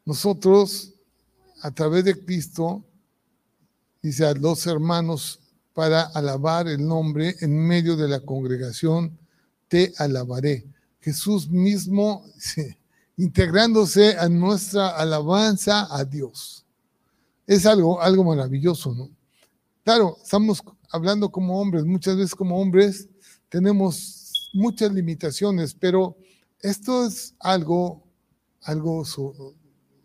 nosotros, 0.05 0.93
a 1.63 1.71
través 1.71 2.05
de 2.05 2.23
Cristo, 2.23 2.85
dice 4.03 4.27
a 4.27 4.35
los 4.35 4.67
hermanos, 4.67 5.39
para 5.73 6.03
alabar 6.03 6.67
el 6.67 6.85
nombre 6.85 7.35
en 7.39 7.57
medio 7.57 7.95
de 7.95 8.07
la 8.07 8.19
congregación, 8.19 9.17
te 9.67 9.93
alabaré. 9.97 10.67
Jesús 10.99 11.49
mismo 11.49 12.23
integrándose 13.17 14.15
a 14.15 14.29
nuestra 14.29 14.89
alabanza 14.89 15.87
a 15.89 16.05
Dios. 16.05 16.66
Es 17.47 17.65
algo, 17.65 18.01
algo 18.01 18.25
maravilloso, 18.25 18.93
¿no? 18.93 19.09
Claro, 19.83 20.17
estamos 20.21 20.61
hablando 20.91 21.31
como 21.31 21.59
hombres, 21.59 21.85
muchas 21.85 22.17
veces 22.17 22.35
como 22.35 22.59
hombres 22.59 23.07
tenemos 23.47 24.49
muchas 24.53 24.91
limitaciones, 24.91 25.73
pero 25.73 26.17
esto 26.59 27.05
es 27.05 27.33
algo, 27.39 28.03
algo 28.63 29.05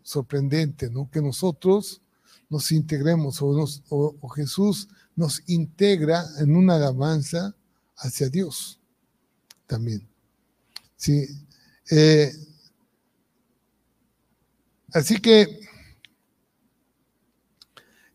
sorprendente, 0.01 0.89
¿no? 0.89 1.09
Que 1.11 1.21
nosotros 1.21 2.01
nos 2.49 2.71
integremos 2.71 3.39
o, 3.41 4.29
Jesús 4.29 4.87
nos 5.15 5.41
integra 5.47 6.23
en 6.39 6.55
una 6.55 6.75
alabanza 6.75 7.53
hacia 7.97 8.29
Dios 8.29 8.79
también. 9.67 10.07
Sí. 10.95 11.25
Eh, 11.91 12.31
así 14.93 15.19
que 15.19 15.59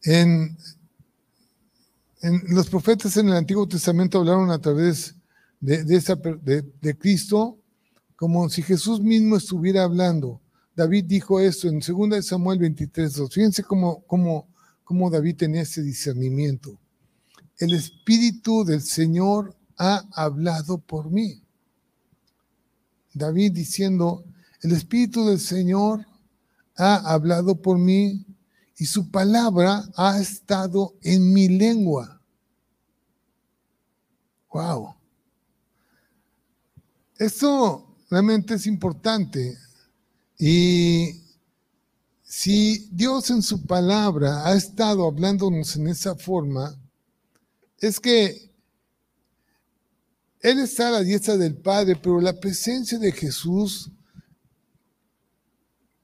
en, 0.08 0.56
los 2.48 2.68
profetas 2.70 3.16
en 3.18 3.28
el 3.28 3.34
Antiguo 3.34 3.68
Testamento 3.68 4.18
hablaron 4.18 4.50
a 4.50 4.58
través 4.58 5.14
de, 5.60 5.84
de, 5.84 6.98
Cristo 6.98 7.58
como 8.16 8.48
si 8.48 8.62
Jesús 8.62 9.00
mismo 9.00 9.36
estuviera 9.36 9.84
hablando. 9.84 10.40
David 10.74 11.04
dijo 11.06 11.40
esto 11.40 11.68
en 11.68 11.80
2 11.80 12.24
Samuel 12.24 12.58
23. 12.58 13.22
Fíjense 13.30 13.62
cómo 13.62 15.10
David 15.10 15.36
tenía 15.36 15.62
ese 15.62 15.82
discernimiento. 15.82 16.78
El 17.58 17.74
Espíritu 17.74 18.64
del 18.64 18.80
Señor 18.80 19.54
ha 19.76 20.04
hablado 20.14 20.78
por 20.78 21.10
mí. 21.10 21.42
David 23.12 23.52
diciendo, 23.52 24.24
el 24.62 24.72
Espíritu 24.72 25.26
del 25.26 25.40
Señor 25.40 26.06
ha 26.76 27.12
hablado 27.12 27.56
por 27.56 27.78
mí 27.78 28.24
y 28.78 28.86
su 28.86 29.10
palabra 29.10 29.84
ha 29.96 30.20
estado 30.20 30.94
en 31.02 31.32
mi 31.32 31.48
lengua. 31.48 32.22
Wow. 34.52 34.94
Esto 37.16 37.96
realmente 38.08 38.54
es 38.54 38.66
importante. 38.66 39.58
Y 40.38 41.20
si 42.22 42.88
Dios 42.92 43.30
en 43.30 43.42
su 43.42 43.66
palabra 43.66 44.46
ha 44.46 44.54
estado 44.54 45.06
hablándonos 45.06 45.74
en 45.74 45.88
esa 45.88 46.14
forma, 46.14 46.78
es 47.80 47.98
que 47.98 48.52
Él 50.40 50.60
está 50.60 50.88
a 50.88 50.92
la 50.92 51.00
diestra 51.00 51.36
del 51.36 51.56
Padre, 51.56 51.96
pero 51.96 52.20
la 52.20 52.38
presencia 52.38 52.96
de 52.98 53.10
Jesús 53.10 53.90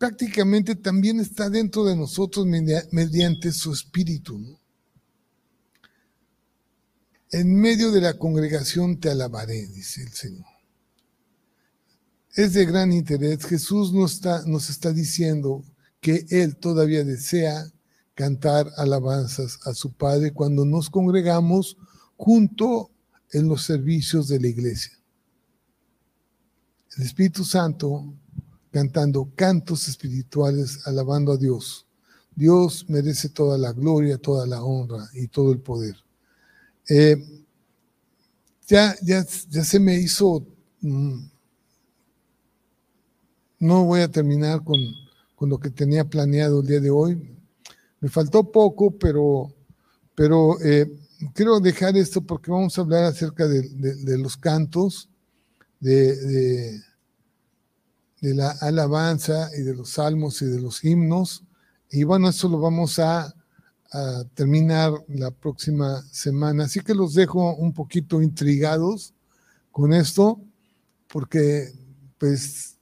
prácticamente 0.04 0.76
también 0.76 1.18
está 1.18 1.48
dentro 1.48 1.82
de 1.86 1.96
nosotros 1.96 2.46
mediante 2.46 3.52
su 3.52 3.72
espíritu. 3.72 4.38
En 7.30 7.58
medio 7.58 7.90
de 7.90 8.02
la 8.02 8.18
congregación 8.18 9.00
te 9.00 9.08
alabaré, 9.08 9.66
dice 9.66 10.02
el 10.02 10.12
Señor. 10.12 10.44
Es 12.34 12.52
de 12.52 12.66
gran 12.66 12.92
interés. 12.92 13.46
Jesús 13.46 13.94
nos 13.94 14.16
está, 14.16 14.42
nos 14.44 14.68
está 14.68 14.92
diciendo 14.92 15.64
que 16.02 16.26
Él 16.28 16.58
todavía 16.58 17.02
desea 17.02 17.64
cantar 18.12 18.70
alabanzas 18.76 19.58
a 19.64 19.72
su 19.72 19.94
Padre 19.94 20.34
cuando 20.34 20.66
nos 20.66 20.90
congregamos 20.90 21.78
junto 22.18 22.90
en 23.32 23.48
los 23.48 23.64
servicios 23.64 24.28
de 24.28 24.38
la 24.38 24.48
iglesia. 24.48 24.92
El 26.98 27.04
Espíritu 27.04 27.42
Santo 27.42 28.14
cantando 28.74 29.30
cantos 29.36 29.86
espirituales, 29.86 30.84
alabando 30.84 31.30
a 31.30 31.36
Dios. 31.36 31.86
Dios 32.34 32.84
merece 32.88 33.28
toda 33.28 33.56
la 33.56 33.72
gloria, 33.72 34.18
toda 34.18 34.48
la 34.48 34.64
honra 34.64 35.08
y 35.12 35.28
todo 35.28 35.52
el 35.52 35.60
poder. 35.60 35.94
Eh, 36.88 37.44
ya, 38.66 38.96
ya, 39.00 39.24
ya 39.48 39.62
se 39.62 39.78
me 39.78 39.94
hizo, 39.94 40.44
mm, 40.80 41.24
no 43.60 43.84
voy 43.84 44.00
a 44.00 44.10
terminar 44.10 44.64
con, 44.64 44.80
lo 45.48 45.58
que 45.58 45.70
tenía 45.70 46.04
planeado 46.04 46.60
el 46.60 46.66
día 46.66 46.80
de 46.80 46.90
hoy. 46.90 47.38
Me 48.00 48.08
faltó 48.08 48.50
poco, 48.50 48.90
pero, 48.90 49.52
pero 50.16 50.60
eh, 50.62 50.90
quiero 51.32 51.60
dejar 51.60 51.96
esto 51.96 52.22
porque 52.22 52.50
vamos 52.50 52.76
a 52.76 52.80
hablar 52.80 53.04
acerca 53.04 53.46
de, 53.46 54.18
los 54.18 54.36
cantos, 54.36 55.08
de 55.78 56.16
de 56.16 56.93
la 58.32 58.52
alabanza 58.60 59.50
y 59.58 59.62
de 59.62 59.74
los 59.74 59.90
salmos 59.90 60.40
y 60.40 60.46
de 60.46 60.60
los 60.60 60.82
himnos. 60.82 61.44
Y 61.90 62.04
bueno, 62.04 62.30
eso 62.30 62.48
lo 62.48 62.58
vamos 62.58 62.98
a, 62.98 63.34
terminar 64.34 64.92
la 65.06 65.30
próxima 65.30 66.02
semana. 66.10 66.64
Así 66.64 66.80
que 66.80 66.94
los 66.94 67.14
dejo 67.14 67.54
un 67.54 67.72
poquito 67.72 68.20
intrigados 68.22 69.14
con 69.70 69.92
esto, 69.92 70.40
porque 71.06 71.70
pues 72.18 72.76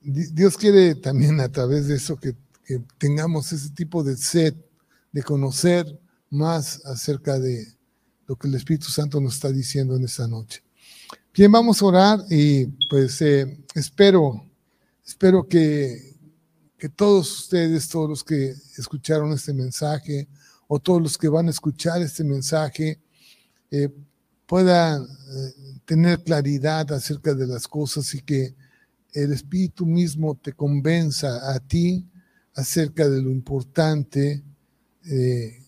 Dios 0.00 0.56
quiere 0.56 0.94
también 0.94 1.38
a 1.40 1.50
través 1.50 1.86
de 1.88 1.96
eso 1.96 2.16
que, 2.16 2.34
que 2.64 2.82
tengamos 2.96 3.52
ese 3.52 3.68
tipo 3.70 4.02
de 4.02 4.16
sed 4.16 4.54
de 5.12 5.22
conocer 5.22 6.00
más 6.30 6.80
acerca 6.86 7.38
de 7.38 7.66
lo 8.26 8.36
que 8.36 8.48
el 8.48 8.54
Espíritu 8.54 8.86
Santo 8.86 9.20
nos 9.20 9.34
está 9.34 9.52
diciendo 9.52 9.96
en 9.96 10.04
esta 10.04 10.26
noche. 10.26 10.62
Bien, 11.34 11.52
vamos 11.52 11.80
a 11.80 11.86
orar 11.86 12.20
y 12.30 12.66
pues 12.88 13.20
eh, 13.22 13.64
espero 13.74 14.47
Espero 15.08 15.48
que, 15.48 16.16
todos 16.94 17.40
ustedes, 17.40 17.88
todos 17.88 18.10
los 18.10 18.22
que 18.22 18.50
escucharon 18.76 19.32
este 19.32 19.54
mensaje 19.54 20.28
o 20.66 20.78
todos 20.78 21.00
los 21.00 21.16
que 21.16 21.28
van 21.28 21.46
a 21.46 21.50
escuchar 21.50 22.02
este 22.02 22.22
mensaje, 22.22 23.00
eh, 23.70 23.88
puedan 24.44 25.04
eh, 25.04 25.80
tener 25.86 26.22
claridad 26.22 26.92
acerca 26.92 27.32
de 27.32 27.46
las 27.46 27.66
cosas 27.66 28.14
y 28.14 28.20
que 28.20 28.54
el 29.14 29.32
Espíritu 29.32 29.86
mismo 29.86 30.34
te 30.34 30.52
convenza 30.52 31.54
a 31.54 31.58
ti 31.58 32.06
acerca 32.54 33.08
de 33.08 33.22
lo 33.22 33.30
importante 33.30 34.42
eh, 35.06 35.62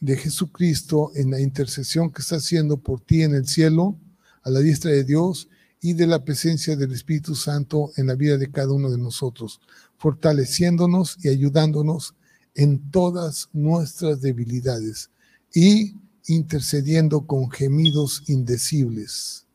de 0.00 0.16
Jesucristo 0.16 1.12
en 1.14 1.30
la 1.30 1.40
intercesión 1.40 2.10
que 2.10 2.22
está 2.22 2.36
haciendo 2.36 2.76
por 2.76 3.00
ti 3.02 3.22
en 3.22 3.36
el 3.36 3.46
cielo, 3.46 3.96
a 4.42 4.50
la 4.50 4.58
diestra 4.58 4.90
de 4.90 5.04
Dios, 5.04 5.48
y 5.80 5.94
de 5.94 6.06
la 6.06 6.24
presencia 6.24 6.76
del 6.76 6.92
Espíritu 6.92 7.34
Santo 7.34 7.92
en 7.96 8.08
la 8.08 8.14
vida 8.14 8.36
de 8.36 8.50
cada 8.50 8.72
uno 8.72 8.90
de 8.90 8.98
nosotros, 8.98 9.60
fortaleciéndonos 9.96 11.16
y 11.22 11.28
ayudándonos 11.28 12.14
en 12.54 12.90
todas 12.90 13.48
nuestras 13.52 14.20
debilidades 14.20 15.10
y 15.54 15.94
intercediendo 16.26 17.26
con 17.26 17.50
gemidos 17.50 18.24
indecibles 18.26 19.46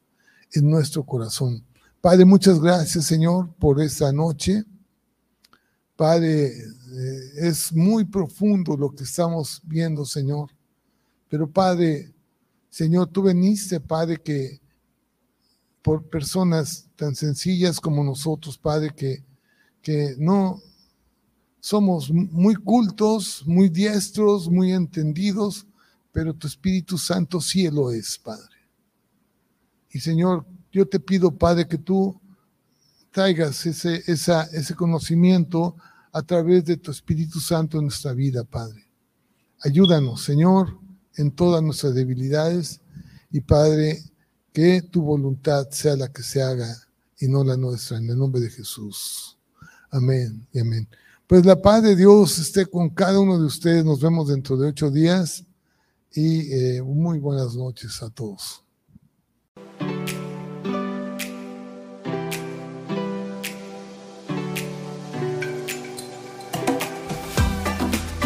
en 0.53 0.69
nuestro 0.69 1.03
corazón. 1.03 1.63
Padre, 2.01 2.25
muchas 2.25 2.59
gracias, 2.59 3.05
Señor, 3.05 3.53
por 3.55 3.81
esta 3.81 4.11
noche. 4.11 4.63
Padre, 5.95 6.47
eh, 6.47 7.31
es 7.37 7.71
muy 7.71 8.05
profundo 8.05 8.75
lo 8.75 8.93
que 8.93 9.03
estamos 9.03 9.61
viendo, 9.63 10.05
Señor. 10.05 10.49
Pero 11.29 11.49
Padre, 11.49 12.13
Señor, 12.69 13.07
tú 13.07 13.21
veniste, 13.21 13.79
Padre, 13.79 14.17
que 14.17 14.59
por 15.83 16.09
personas 16.09 16.87
tan 16.95 17.13
sencillas 17.13 17.79
como 17.79 18.03
nosotros, 18.03 18.57
Padre, 18.57 18.93
que, 18.95 19.23
que 19.81 20.15
no 20.17 20.61
somos 21.59 22.09
muy 22.09 22.55
cultos, 22.55 23.43
muy 23.45 23.69
diestros, 23.69 24.49
muy 24.49 24.71
entendidos, 24.71 25.67
pero 26.11 26.33
tu 26.33 26.47
Espíritu 26.47 26.97
Santo 26.97 27.41
sí 27.41 27.69
lo 27.69 27.91
es, 27.91 28.17
Padre. 28.17 28.55
Y 29.91 29.99
Señor, 29.99 30.45
yo 30.71 30.87
te 30.87 30.99
pido, 30.99 31.37
Padre, 31.37 31.67
que 31.67 31.77
tú 31.77 32.19
traigas 33.11 33.65
ese, 33.65 34.03
ese 34.07 34.75
conocimiento 34.75 35.75
a 36.13 36.21
través 36.21 36.65
de 36.65 36.77
tu 36.77 36.91
Espíritu 36.91 37.39
Santo 37.39 37.77
en 37.77 37.85
nuestra 37.85 38.13
vida, 38.13 38.43
Padre. 38.43 38.87
Ayúdanos, 39.61 40.23
Señor, 40.23 40.79
en 41.15 41.31
todas 41.31 41.61
nuestras 41.61 41.93
debilidades 41.93 42.81
y 43.31 43.41
Padre, 43.41 43.99
que 44.53 44.83
tu 44.83 45.01
voluntad 45.01 45.67
sea 45.71 45.95
la 45.95 46.13
que 46.13 46.21
se 46.21 46.41
haga 46.41 46.77
y 47.19 47.27
no 47.27 47.43
la 47.43 47.57
nuestra, 47.57 47.97
en 47.97 48.09
el 48.09 48.17
nombre 48.17 48.39
de 48.39 48.49
Jesús. 48.49 49.37
Amén 49.89 50.47
y 50.53 50.59
amén. 50.59 50.87
Pues 51.27 51.45
la 51.45 51.61
paz 51.61 51.81
de 51.81 51.95
Dios 51.95 52.37
esté 52.37 52.65
con 52.65 52.89
cada 52.89 53.19
uno 53.19 53.39
de 53.39 53.45
ustedes. 53.45 53.83
Nos 53.83 53.99
vemos 54.01 54.27
dentro 54.27 54.55
de 54.55 54.67
ocho 54.67 54.91
días 54.91 55.43
y 56.13 56.51
eh, 56.53 56.81
muy 56.83 57.17
buenas 57.19 57.55
noches 57.55 58.01
a 58.03 58.09
todos. 58.09 58.63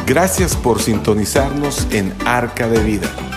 Gracias 0.05 0.55
por 0.55 0.81
sintonizarnos 0.81 1.85
en 1.91 2.13
Arca 2.25 2.69
de 2.69 2.81
Vida. 2.81 3.36